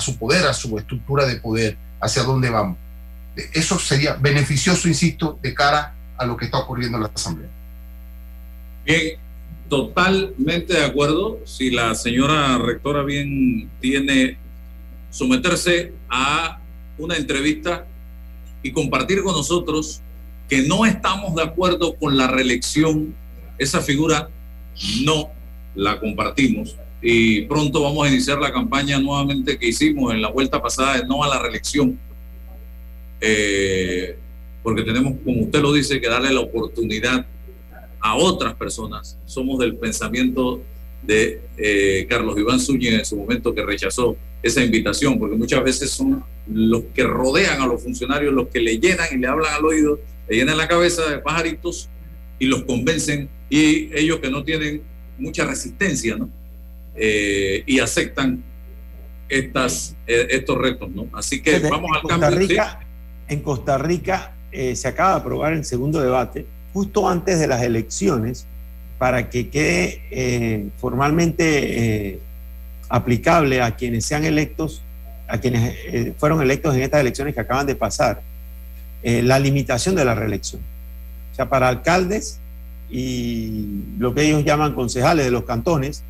su, 0.00 0.16
poder, 0.16 0.46
a 0.46 0.54
su 0.54 0.78
estructura 0.78 1.26
de 1.26 1.36
poder, 1.36 1.76
hacia 2.00 2.22
dónde 2.22 2.50
vamos. 2.50 2.78
Eso 3.52 3.78
sería 3.78 4.14
beneficioso, 4.14 4.88
insisto, 4.88 5.38
de 5.42 5.52
cara 5.54 5.94
a 6.16 6.24
lo 6.24 6.36
que 6.36 6.46
está 6.46 6.58
ocurriendo 6.58 6.96
en 6.96 7.02
la 7.02 7.10
Asamblea. 7.14 7.50
Bien, 8.84 9.18
totalmente 9.68 10.74
de 10.74 10.84
acuerdo. 10.84 11.40
Si 11.44 11.70
la 11.70 11.94
señora 11.94 12.58
rectora 12.58 13.02
bien 13.02 13.70
tiene 13.80 14.38
someterse 15.10 15.92
a 16.08 16.58
una 16.98 17.16
entrevista 17.16 17.86
y 18.62 18.72
compartir 18.72 19.22
con 19.22 19.34
nosotros 19.34 20.00
que 20.48 20.62
no 20.62 20.86
estamos 20.86 21.34
de 21.34 21.42
acuerdo 21.42 21.94
con 21.96 22.16
la 22.16 22.26
reelección, 22.26 23.14
esa 23.58 23.80
figura 23.80 24.28
no 25.04 25.30
la 25.74 25.98
compartimos 26.00 26.76
y 27.06 27.42
pronto 27.42 27.82
vamos 27.82 28.06
a 28.06 28.10
iniciar 28.10 28.38
la 28.38 28.50
campaña 28.50 28.98
nuevamente 28.98 29.58
que 29.58 29.68
hicimos 29.68 30.14
en 30.14 30.22
la 30.22 30.30
vuelta 30.30 30.62
pasada 30.62 30.96
de 30.96 31.06
no 31.06 31.22
a 31.22 31.28
la 31.28 31.38
reelección, 31.38 31.98
eh, 33.20 34.16
porque 34.62 34.82
tenemos, 34.84 35.12
como 35.22 35.42
usted 35.42 35.60
lo 35.60 35.74
dice, 35.74 36.00
que 36.00 36.08
darle 36.08 36.32
la 36.32 36.40
oportunidad 36.40 37.26
a 38.00 38.16
otras 38.16 38.54
personas. 38.54 39.18
Somos 39.26 39.58
del 39.58 39.76
pensamiento 39.76 40.62
de 41.02 41.42
eh, 41.58 42.06
Carlos 42.08 42.38
Iván 42.38 42.58
Zúñiga 42.58 42.96
en 42.96 43.04
su 43.04 43.18
momento 43.18 43.54
que 43.54 43.62
rechazó 43.62 44.16
esa 44.42 44.64
invitación, 44.64 45.18
porque 45.18 45.36
muchas 45.36 45.62
veces 45.62 45.90
son 45.90 46.24
los 46.50 46.84
que 46.94 47.02
rodean 47.02 47.60
a 47.60 47.66
los 47.66 47.82
funcionarios 47.82 48.32
los 48.32 48.48
que 48.48 48.60
le 48.60 48.78
llenan 48.78 49.08
y 49.12 49.18
le 49.18 49.26
hablan 49.26 49.52
al 49.52 49.64
oído, 49.66 50.00
le 50.26 50.36
llenan 50.36 50.56
la 50.56 50.68
cabeza 50.68 51.06
de 51.10 51.18
pajaritos 51.18 51.90
y 52.38 52.46
los 52.46 52.62
convencen, 52.62 53.28
y 53.50 53.90
ellos 53.94 54.20
que 54.20 54.30
no 54.30 54.42
tienen 54.42 54.82
mucha 55.18 55.44
resistencia, 55.44 56.16
¿no? 56.16 56.28
Eh, 56.96 57.64
y 57.66 57.80
aceptan 57.80 58.42
estas, 59.28 59.96
eh, 60.06 60.28
estos 60.30 60.58
retos, 60.58 60.90
¿no? 60.90 61.06
Así 61.12 61.42
que 61.42 61.58
vamos 61.58 61.90
al 61.94 62.02
Costa 62.02 62.20
cambio. 62.20 62.38
Rica, 62.38 62.80
En 63.28 63.40
Costa 63.40 63.78
Rica 63.78 64.32
eh, 64.52 64.76
se 64.76 64.88
acaba 64.88 65.10
de 65.14 65.16
aprobar 65.20 65.52
el 65.52 65.64
segundo 65.64 66.00
debate 66.00 66.46
justo 66.72 67.08
antes 67.08 67.38
de 67.38 67.46
las 67.46 67.62
elecciones 67.62 68.46
para 68.98 69.28
que 69.28 69.48
quede 69.48 70.70
formalmente 70.78 72.20
aplicable 72.88 73.60
a 73.60 73.74
quienes 73.74 74.06
sean 74.06 74.24
electos, 74.24 74.82
a 75.28 75.38
quienes 75.38 76.16
fueron 76.16 76.40
electos 76.40 76.74
en 76.74 76.82
estas 76.82 77.00
elecciones 77.00 77.34
que 77.34 77.40
acaban 77.40 77.66
de 77.66 77.74
pasar, 77.74 78.22
la 79.02 79.38
limitación 79.38 79.94
de 79.94 80.04
la 80.04 80.14
reelección. 80.14 80.62
O 81.32 81.34
sea, 81.34 81.48
para 81.48 81.68
alcaldes 81.68 82.40
y 82.96 83.96
lo 83.98 84.14
que 84.14 84.22
ellos 84.22 84.44
llaman 84.44 84.72
concejales 84.72 85.24
de 85.24 85.32
los 85.32 85.42
cantones, 85.42 86.04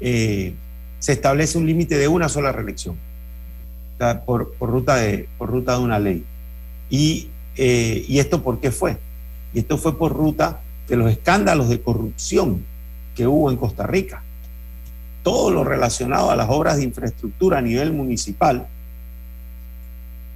eh, 0.00 0.52
se 0.98 1.12
establece 1.12 1.56
un 1.56 1.64
límite 1.64 1.96
de 1.96 2.08
una 2.08 2.28
sola 2.28 2.52
reelección 2.52 2.98
por, 4.26 4.54
ruta 4.60 4.96
de, 4.96 5.30
por 5.38 5.48
ruta 5.48 5.72
de 5.72 5.78
una 5.78 5.98
ley. 5.98 6.26
Y, 6.90 7.30
eh, 7.56 8.04
¿Y 8.06 8.18
esto 8.18 8.42
por 8.42 8.60
qué 8.60 8.70
fue? 8.70 8.98
Y 9.54 9.60
esto 9.60 9.78
fue 9.78 9.96
por 9.96 10.12
ruta 10.12 10.60
de 10.86 10.96
los 10.96 11.10
escándalos 11.10 11.70
de 11.70 11.80
corrupción 11.80 12.62
que 13.14 13.26
hubo 13.26 13.50
en 13.50 13.56
Costa 13.56 13.86
Rica. 13.86 14.22
Todo 15.22 15.50
lo 15.50 15.64
relacionado 15.64 16.30
a 16.30 16.36
las 16.36 16.50
obras 16.50 16.76
de 16.76 16.84
infraestructura 16.84 17.58
a 17.58 17.62
nivel 17.62 17.94
municipal, 17.94 18.66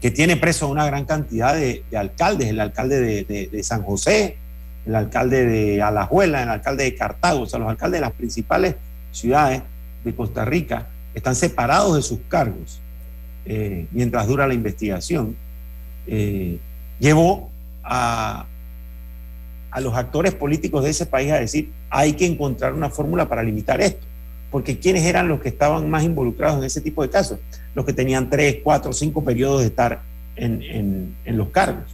que 0.01 0.11
tiene 0.11 0.39
preso 0.39 0.65
a 0.65 0.71
una 0.71 0.87
gran 0.87 1.05
cantidad 1.05 1.55
de, 1.55 1.85
alcaldes, 1.95 2.49
el 2.49 2.59
alcalde 2.59 3.23
de, 3.23 3.49
de, 3.53 3.63
San 3.63 3.83
José, 3.83 4.39
el 4.91 4.97
alcalde 4.97 5.47
de 5.47 5.83
Alajuela, 5.83 6.43
el 6.43 6.49
alcalde 6.49 6.83
de 6.85 6.95
Cartago, 6.97 7.43
o 7.43 7.47
sea, 7.47 7.61
los 7.61 7.69
alcaldes 7.69 8.01
de 8.01 8.07
las 8.07 8.13
principales 8.13 8.75
ciudades 9.13 9.63
de 10.05 10.15
Costa 10.15 10.45
Rica 10.45 10.89
están 11.15 11.37
separados 11.37 11.95
de 11.95 12.03
sus 12.03 12.19
cargos 12.29 12.81
eh, 13.45 13.87
mientras 13.93 14.27
dura 14.27 14.49
la 14.49 14.55
investigación, 14.55 15.37
eh, 16.09 16.59
llevó 16.99 17.51
a, 17.85 18.47
los 19.81 19.95
actores 19.95 20.35
políticos 20.35 20.83
de 20.83 20.91
ese 20.91 21.07
país 21.07 21.31
a 21.31 21.39
decir, 21.39 21.71
hay 21.89 22.15
que 22.15 22.27
encontrar 22.27 22.75
una 22.75 22.91
fórmula 22.91 23.29
para 23.29 23.45
limitar 23.45 23.81
esto. 23.81 24.05
Porque 24.51 24.81
¿quiénes 24.81 25.05
eran 25.05 25.29
los 25.29 25.41
que 25.41 25.49
estaban 25.49 25.89
más 25.89 26.03
involucrados 26.03 26.59
en 26.59 26.65
ese 26.65 26.81
tipo 26.81 27.03
de 27.03 27.11
casos? 27.11 27.39
Los 27.77 27.87
que 27.87 27.93
tenían 27.93 28.29
tres, 28.29 28.59
cuatro, 28.65 28.93
cinco 28.93 29.23
periodos 29.23 29.61
de 29.61 29.69
estar 29.69 30.01
en, 30.35 31.15
los 31.25 31.51
cargos. 31.51 31.85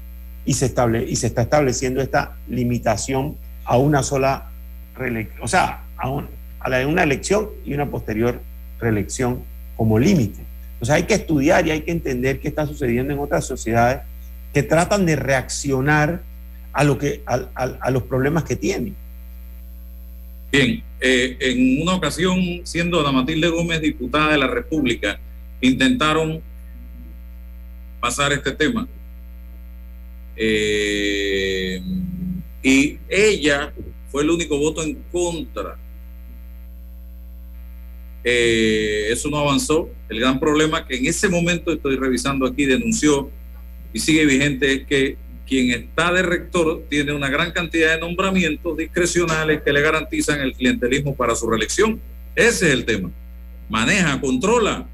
Y 0.47 0.55
se, 0.55 0.67
estable, 0.67 1.05
y 1.07 1.17
se 1.17 1.27
está 1.27 1.43
estableciendo 1.43 2.01
esta 2.01 2.37
limitación 2.49 3.37
a 3.65 3.77
una 3.77 4.03
sola 4.03 4.51
reelección, 4.95 5.43
o 5.43 5.49
sea, 5.49 5.85
a, 5.99 6.09
un, 6.09 6.29
a 6.61 6.71
la 6.71 6.79
de 6.79 6.87
una 6.87 7.03
elección 7.03 7.51
y 7.65 7.75
una 7.75 7.91
posterior 7.91 8.41
reelección 8.79 9.43
como 9.77 9.99
límite. 9.99 10.47
Sea, 10.83 10.97
hay 10.97 11.05
que 11.05 11.15
estudiar 11.15 11.67
y 11.67 11.71
hay 11.71 11.81
que 11.81 11.91
entender 11.91 12.39
qué 12.39 12.49
está 12.49 12.67
sucediendo 12.67 13.13
en 13.13 13.19
otras 13.19 13.45
sociedades 13.45 14.03
que 14.53 14.63
tratan 14.63 15.05
de 15.07 15.17
reaccionar 15.17 16.23
a, 16.73 16.85
lo 16.85 16.99
que, 16.99 17.23
a, 17.27 17.91
los 17.91 18.03
problemas 18.05 18.45
que 18.45 18.57
tienen. 18.57 18.95
Bien, 20.53 20.83
eh, 21.01 21.37
en 21.41 21.83
una 21.83 21.95
ocasión, 21.95 22.39
siendo 22.65 23.01
Ana 23.01 23.13
Matilde 23.13 23.49
Gómez 23.49 23.81
diputada 23.81 24.33
de 24.33 24.39
la 24.39 24.47
República, 24.47 25.19
intentaron 25.61 26.41
pasar 28.01 28.33
este 28.33 28.53
tema. 28.53 28.87
Eh, 30.37 31.81
y 32.63 32.99
ella 33.09 33.73
fue 34.09 34.23
el 34.23 34.31
único 34.31 34.59
voto 34.59 34.83
en 34.83 34.95
contra 35.11 35.79
eh, 38.29 39.07
eso 39.13 39.31
no 39.31 39.39
avanzó. 39.39 39.89
El 40.09 40.19
gran 40.19 40.41
problema 40.41 40.85
que 40.85 40.97
en 40.97 41.07
ese 41.07 41.29
momento 41.29 41.73
estoy 41.73 41.95
revisando 41.95 42.45
aquí 42.45 42.65
denunció 42.65 43.31
y 43.93 44.01
sigue 44.01 44.27
vigente 44.27 44.73
es 44.73 44.87
que 44.87 45.17
quien 45.47 45.71
está 45.71 46.13
de 46.13 46.23
rector 46.23 46.83
tiene 46.91 47.13
una 47.13 47.31
gran 47.31 47.53
cantidad 47.53 47.95
de 47.95 48.01
nombramientos 48.01 48.77
discrecionales 48.77 49.63
que 49.63 49.73
le 49.73 49.81
garantizan 49.81 50.41
el 50.41 50.55
clientelismo 50.55 51.15
para 51.15 51.37
su 51.37 51.49
reelección. 51.49 52.01
Ese 52.35 52.67
es 52.67 52.73
el 52.73 52.85
tema. 52.85 53.13
Maneja, 53.69 54.21
controla 54.21 54.89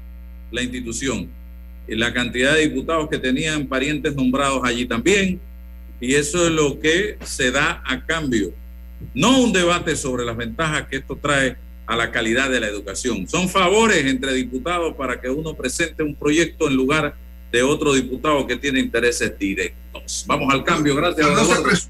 la 0.51 0.61
institución 0.61 1.27
la 1.87 2.13
cantidad 2.13 2.53
de 2.53 2.67
diputados 2.67 3.09
que 3.09 3.17
tenían 3.17 3.67
parientes 3.67 4.15
nombrados 4.15 4.61
allí 4.63 4.85
también. 4.85 5.39
Y 5.99 6.15
eso 6.15 6.45
es 6.45 6.51
lo 6.51 6.79
que 6.79 7.17
se 7.23 7.51
da 7.51 7.81
a 7.85 8.05
cambio. 8.05 8.53
No 9.13 9.41
un 9.41 9.53
debate 9.53 9.95
sobre 9.95 10.25
las 10.25 10.35
ventajas 10.35 10.87
que 10.87 10.97
esto 10.97 11.17
trae 11.21 11.57
a 11.85 11.95
la 11.95 12.11
calidad 12.11 12.49
de 12.49 12.59
la 12.59 12.67
educación. 12.67 13.27
Son 13.27 13.49
favores 13.49 14.05
entre 14.05 14.33
diputados 14.33 14.95
para 14.95 15.19
que 15.19 15.29
uno 15.29 15.53
presente 15.53 16.03
un 16.03 16.15
proyecto 16.15 16.67
en 16.67 16.75
lugar 16.75 17.15
de 17.51 17.61
otro 17.61 17.93
diputado 17.93 18.47
que 18.47 18.55
tiene 18.55 18.79
intereses 18.79 19.37
directos. 19.37 20.25
Vamos 20.27 20.53
al 20.53 20.63
cambio, 20.63 20.95
gracias. 20.95 21.89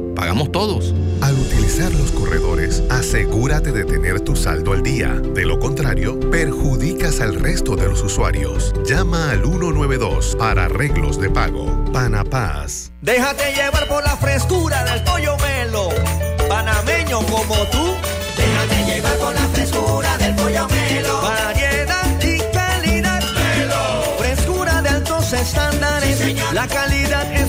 pagamos 0.15 0.51
todos. 0.51 0.93
Al 1.21 1.37
utilizar 1.39 1.91
los 1.93 2.11
corredores, 2.11 2.83
asegúrate 2.89 3.71
de 3.71 3.85
tener 3.85 4.21
tu 4.21 4.35
saldo 4.35 4.73
al 4.73 4.83
día. 4.83 5.09
De 5.09 5.45
lo 5.45 5.59
contrario, 5.59 6.19
perjudicas 6.31 7.19
al 7.21 7.35
resto 7.35 7.75
de 7.75 7.87
los 7.87 8.01
usuarios. 8.01 8.73
Llama 8.85 9.31
al 9.31 9.43
192 9.43 10.35
para 10.37 10.65
arreglos 10.65 11.19
de 11.19 11.29
pago. 11.29 11.85
Panapaz. 11.91 12.91
Déjate 13.01 13.53
llevar 13.53 13.87
por 13.87 14.03
la 14.03 14.15
frescura 14.17 14.83
del 14.83 15.03
pollo 15.03 15.37
melo. 15.37 15.89
Panameño 16.47 17.19
como 17.27 17.55
tú. 17.71 17.95
Déjate 18.37 18.85
llevar 18.85 19.17
por 19.17 19.33
la 19.33 19.47
frescura 19.53 20.17
del 20.17 20.35
pollo 20.35 20.67
melo. 20.67 21.21
Variedad 21.21 22.21
y 22.21 22.37
calidad. 22.53 23.23
Melo. 23.33 24.17
Frescura 24.17 24.81
de 24.81 24.89
altos 24.89 25.33
estándares. 25.33 26.35
la 26.53 26.67
calidad 26.67 27.31
es 27.33 27.40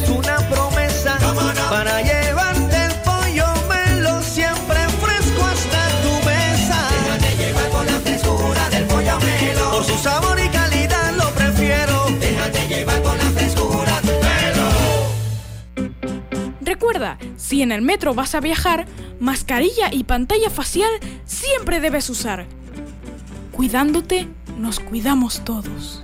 si 17.53 17.61
en 17.61 17.71
el 17.71 17.83
metro 17.83 18.15
vas 18.15 18.35
a 18.35 18.41
viajar, 18.41 18.87
mascarilla 19.21 19.93
y 19.93 20.05
pantalla 20.05 20.49
facial 20.49 20.91
siempre 21.27 21.81
debes 21.81 22.09
usar. 22.09 22.47
Cuidándote, 23.51 24.27
nos 24.59 24.81
cuidamos 24.81 25.45
todos. 25.45 26.03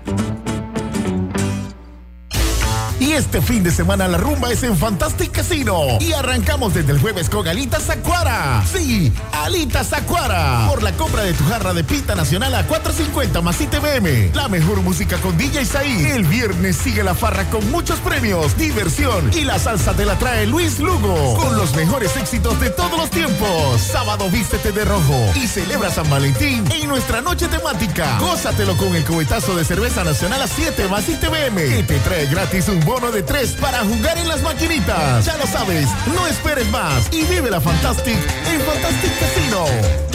Y 3.09 3.13
este 3.15 3.41
fin 3.41 3.63
de 3.63 3.71
semana 3.71 4.07
la 4.07 4.19
rumba 4.19 4.53
es 4.53 4.63
en 4.65 4.77
Fantastic 4.77 5.33
Casino. 5.33 5.97
Y 5.99 6.13
arrancamos 6.13 6.75
desde 6.75 6.93
el 6.93 7.01
jueves 7.01 7.31
con 7.31 7.49
Alitas 7.49 7.89
Acuara. 7.89 8.63
Sí, 8.71 9.11
Alitas 9.33 9.95
Acuara. 9.95 10.67
Por 10.69 10.83
la 10.83 10.93
compra 10.93 11.23
de 11.23 11.33
tu 11.33 11.43
jarra 11.45 11.73
de 11.73 11.85
pita 11.85 12.15
nacional 12.15 12.55
a 12.55 12.69
4.50 12.69 13.41
más 13.41 13.59
ITBM. 13.63 14.35
La 14.35 14.49
mejor 14.49 14.83
música 14.83 15.17
con 15.23 15.39
DJ 15.39 15.65
Saí. 15.65 16.05
El 16.05 16.25
viernes 16.25 16.77
sigue 16.77 17.03
la 17.03 17.15
farra 17.15 17.49
con 17.49 17.71
muchos 17.71 17.99
premios, 18.01 18.59
diversión 18.59 19.31
y 19.33 19.45
la 19.45 19.59
salsa 19.59 19.95
te 19.95 20.05
la 20.05 20.19
trae 20.19 20.47
Luis 20.47 20.79
Lugo. 20.79 21.35
Con 21.39 21.57
los 21.57 21.75
mejores 21.77 22.15
éxitos 22.15 22.61
de 22.61 22.69
todos 22.69 22.99
los 22.99 23.09
tiempos. 23.09 23.81
Sábado 23.81 24.29
vístete 24.29 24.71
de 24.71 24.85
rojo 24.85 25.33
y 25.35 25.47
celebra 25.47 25.91
San 25.91 26.11
Valentín 26.11 26.63
en 26.71 26.87
nuestra 26.87 27.23
noche 27.23 27.49
temática. 27.49 28.19
Gózatelo 28.19 28.77
con 28.77 28.95
el 28.95 29.05
cubetazo 29.07 29.57
de 29.57 29.65
cerveza 29.65 30.05
nacional 30.05 30.43
a 30.43 30.47
7 30.47 30.89
más 30.89 31.09
ITBM. 31.09 31.57
Que 31.57 31.85
te 31.85 31.99
trae 32.01 32.27
gratis 32.27 32.69
un 32.69 32.81
bono 32.81 32.98
de 33.07 33.23
3 33.23 33.57
para 33.61 33.79
jugar 33.85 34.19
en 34.19 34.29
las 34.29 34.43
maquinitas. 34.43 35.25
Ya 35.25 35.37
lo 35.37 35.47
sabes, 35.47 35.89
no 36.13 36.27
esperes 36.27 36.69
más 36.71 37.09
y 37.13 37.23
vive 37.25 37.49
la 37.49 37.61
Fantastic 37.61 38.17
en 38.17 38.61
Fantastic 38.61 39.19
Casino. 39.21 40.08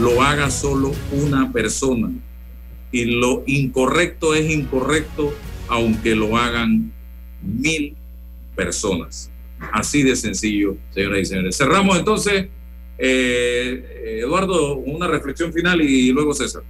Lo 0.00 0.22
haga 0.22 0.50
solo 0.50 0.92
una 1.12 1.52
persona. 1.52 2.10
Y 2.92 3.04
lo 3.04 3.42
incorrecto 3.46 4.34
es 4.34 4.50
incorrecto, 4.50 5.34
aunque 5.68 6.14
lo 6.14 6.36
hagan 6.36 6.92
mil 7.42 7.96
personas. 8.54 9.30
Así 9.72 10.02
de 10.02 10.16
sencillo, 10.16 10.76
señoras 10.90 11.20
y 11.20 11.24
señores. 11.26 11.56
Cerramos 11.56 11.98
entonces, 11.98 12.46
eh, 12.98 14.20
Eduardo, 14.22 14.76
una 14.76 15.06
reflexión 15.06 15.52
final 15.52 15.80
y 15.80 16.12
luego 16.12 16.34
César. 16.34 16.62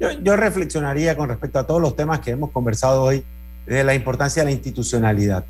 Yo, 0.00 0.08
yo, 0.22 0.36
reflexionaría 0.36 1.16
con 1.16 1.28
respecto 1.28 1.58
a 1.58 1.66
todos 1.66 1.80
los 1.80 1.94
temas 1.94 2.20
que 2.20 2.32
hemos 2.32 2.50
conversado 2.50 3.02
hoy 3.02 3.22
de 3.66 3.84
la 3.84 3.94
importancia 3.94 4.42
de 4.42 4.46
la 4.46 4.52
institucionalidad. 4.52 5.44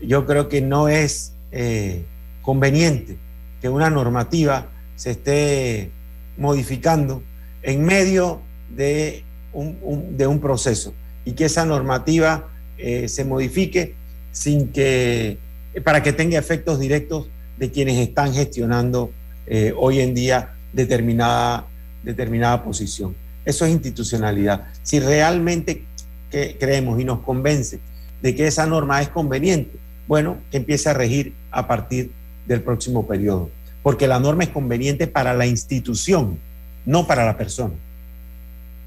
Yo 0.00 0.24
creo 0.26 0.48
que 0.48 0.60
no 0.60 0.88
es 0.88 1.34
eh, 1.50 2.04
conveniente 2.42 3.16
que 3.60 3.68
una 3.68 3.90
normativa 3.90 4.68
se 5.02 5.10
esté 5.10 5.90
modificando 6.36 7.24
en 7.64 7.84
medio 7.84 8.40
de 8.68 9.24
un, 9.52 10.16
de 10.16 10.28
un 10.28 10.38
proceso 10.38 10.94
y 11.24 11.32
que 11.32 11.46
esa 11.46 11.66
normativa 11.66 12.48
eh, 12.78 13.08
se 13.08 13.24
modifique 13.24 13.96
sin 14.30 14.68
que, 14.68 15.38
para 15.82 16.04
que 16.04 16.12
tenga 16.12 16.38
efectos 16.38 16.78
directos 16.78 17.26
de 17.58 17.72
quienes 17.72 17.98
están 17.98 18.32
gestionando 18.32 19.10
eh, 19.48 19.74
hoy 19.76 19.98
en 19.98 20.14
día 20.14 20.54
determinada, 20.72 21.66
determinada 22.04 22.62
posición. 22.62 23.16
Eso 23.44 23.66
es 23.66 23.72
institucionalidad. 23.72 24.68
Si 24.84 25.00
realmente 25.00 25.84
creemos 26.30 27.00
y 27.00 27.04
nos 27.04 27.22
convence 27.22 27.80
de 28.22 28.36
que 28.36 28.46
esa 28.46 28.66
norma 28.66 29.02
es 29.02 29.08
conveniente, 29.08 29.76
bueno, 30.06 30.38
que 30.52 30.58
empiece 30.58 30.88
a 30.88 30.94
regir 30.94 31.34
a 31.50 31.66
partir 31.66 32.12
del 32.46 32.60
próximo 32.60 33.04
periodo 33.04 33.50
porque 33.82 34.06
la 34.06 34.20
norma 34.20 34.44
es 34.44 34.50
conveniente 34.50 35.06
para 35.06 35.34
la 35.34 35.46
institución, 35.46 36.38
no 36.84 37.06
para 37.06 37.24
la 37.24 37.36
persona. 37.36 37.74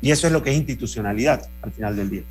Y 0.01 0.11
eso 0.11 0.27
es 0.27 0.33
lo 0.33 0.43
que 0.43 0.51
es 0.51 0.57
institucionalidad 0.57 1.47
al 1.61 1.71
final 1.71 1.95
del 1.95 2.09
día. 2.09 2.23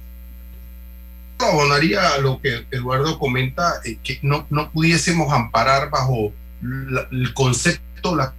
Abonaría 1.38 2.18
lo 2.18 2.40
que 2.40 2.64
Eduardo 2.70 3.18
comenta, 3.18 3.74
eh, 3.84 3.98
que 4.02 4.18
no, 4.22 4.46
no 4.50 4.70
pudiésemos 4.70 5.32
amparar 5.32 5.90
bajo 5.90 6.32
la, 6.62 7.08
el 7.10 7.34
concepto, 7.34 8.14
la 8.14 8.32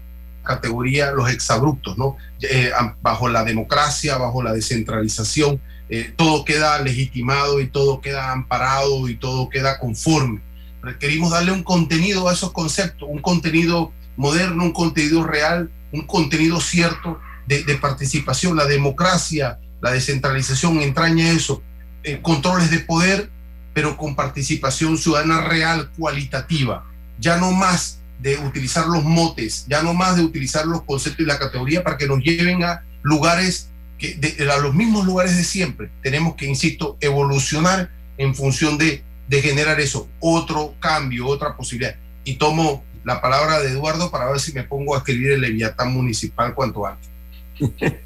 categoría, 0.44 1.12
los 1.12 1.30
exabruptos, 1.30 1.98
¿no? 1.98 2.16
Eh, 2.42 2.72
bajo 3.02 3.28
la 3.28 3.44
democracia, 3.44 4.18
bajo 4.18 4.42
la 4.42 4.54
descentralización, 4.54 5.60
eh, 5.90 6.14
todo 6.16 6.46
queda 6.46 6.80
legitimado 6.80 7.60
y 7.60 7.68
todo 7.68 8.00
queda 8.00 8.32
amparado 8.32 9.10
y 9.10 9.18
todo 9.18 9.50
queda 9.50 9.78
conforme. 9.78 10.42
Requerimos 10.82 11.32
darle 11.32 11.52
un 11.52 11.64
contenido 11.64 12.30
a 12.30 12.34
esos 12.34 12.52
conceptos, 12.52 13.10
un 13.12 13.20
contenido 13.20 13.92
moderno, 14.18 14.63
un 14.63 14.72
contenido 14.72 15.24
real, 15.24 15.72
un 15.91 16.01
contenido 16.01 16.59
cierto 16.59 17.20
de, 17.47 17.63
participación. 17.76 18.55
La 18.55 18.66
democracia, 18.66 19.59
la 19.82 19.91
descentralización 19.91 20.80
entraña 20.82 21.30
eso, 21.32 21.61
eh, 22.03 22.20
controles 22.22 22.72
de 22.72 22.80
poder, 22.80 23.30
pero 23.74 23.97
con 23.97 24.16
participación 24.16 24.97
ciudadana 24.97 25.41
real, 25.41 25.91
cualitativa. 25.97 26.86
Ya 27.20 27.38
no 27.38 27.51
más 27.51 27.99
de 28.20 28.38
utilizar 28.38 28.88
los 28.88 29.03
motes, 29.03 29.66
ya 29.68 29.84
no 29.84 29.93
más 29.93 30.16
de 30.16 30.24
utilizar 30.24 30.66
los 30.66 30.84
conceptos 30.84 31.22
y 31.22 31.28
la 31.28 31.39
categoría 31.39 31.84
para 31.84 31.97
que 31.97 32.07
nos 32.07 32.20
lleven 32.20 32.63
a 32.63 32.84
lugares, 33.03 33.70
a 34.01 34.57
los 34.57 34.74
mismos 34.74 35.05
lugares 35.05 35.36
de 35.38 35.43
siempre. 35.43 35.91
Tenemos 36.01 36.36
que, 36.36 36.45
insisto, 36.45 36.97
evolucionar 37.01 37.91
en 38.18 38.34
función 38.34 38.78
de, 38.78 39.03
de 39.28 39.41
generar 39.41 39.80
eso, 39.80 40.07
otro 40.20 40.76
cambio, 40.80 41.28
otra 41.28 41.55
posibilidad. 41.55 41.95
Y 42.24 42.36
tomo 42.36 42.84
la 43.06 43.22
palabra 43.22 43.60
de 43.60 43.70
Eduardo 43.70 44.10
para 44.10 44.26
ver 44.26 44.39
si 44.39 44.51
me 44.51 44.64
pongo 44.64 44.95
a 44.95 44.97
escribir 44.97 45.34
el 45.34 45.41
Leviatán 45.41 45.93
Municipal 45.93 46.53
cuanto 46.56 46.86
antes. 46.86 47.10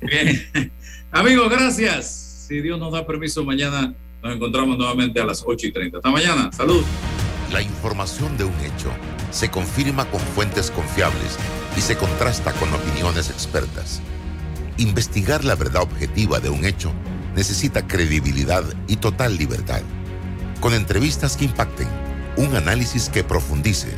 Bien. 0.01 0.71
Amigos, 1.11 1.49
gracias. 1.49 2.45
Si 2.47 2.61
Dios 2.61 2.77
nos 2.77 2.91
da 2.91 3.07
permiso, 3.07 3.43
mañana 3.45 3.93
nos 4.21 4.35
encontramos 4.35 4.77
nuevamente 4.77 5.21
a 5.21 5.25
las 5.25 5.41
8 5.45 5.67
y 5.67 5.71
30. 5.71 5.97
Hasta 5.97 6.11
mañana. 6.11 6.51
Salud. 6.51 6.83
La 7.51 7.61
información 7.61 8.37
de 8.37 8.43
un 8.43 8.53
hecho 8.59 8.91
se 9.31 9.49
confirma 9.49 10.05
con 10.11 10.19
fuentes 10.19 10.69
confiables 10.69 11.39
y 11.77 11.81
se 11.81 11.95
contrasta 11.95 12.51
con 12.53 12.71
opiniones 12.73 13.29
expertas. 13.29 14.01
Investigar 14.77 15.45
la 15.45 15.55
verdad 15.55 15.81
objetiva 15.81 16.39
de 16.39 16.49
un 16.49 16.65
hecho 16.65 16.91
necesita 17.35 17.87
credibilidad 17.87 18.65
y 18.87 18.97
total 18.97 19.37
libertad. 19.37 19.81
Con 20.59 20.73
entrevistas 20.73 21.37
que 21.37 21.45
impacten, 21.45 21.87
un 22.35 22.55
análisis 22.55 23.07
que 23.09 23.23
profundice 23.23 23.97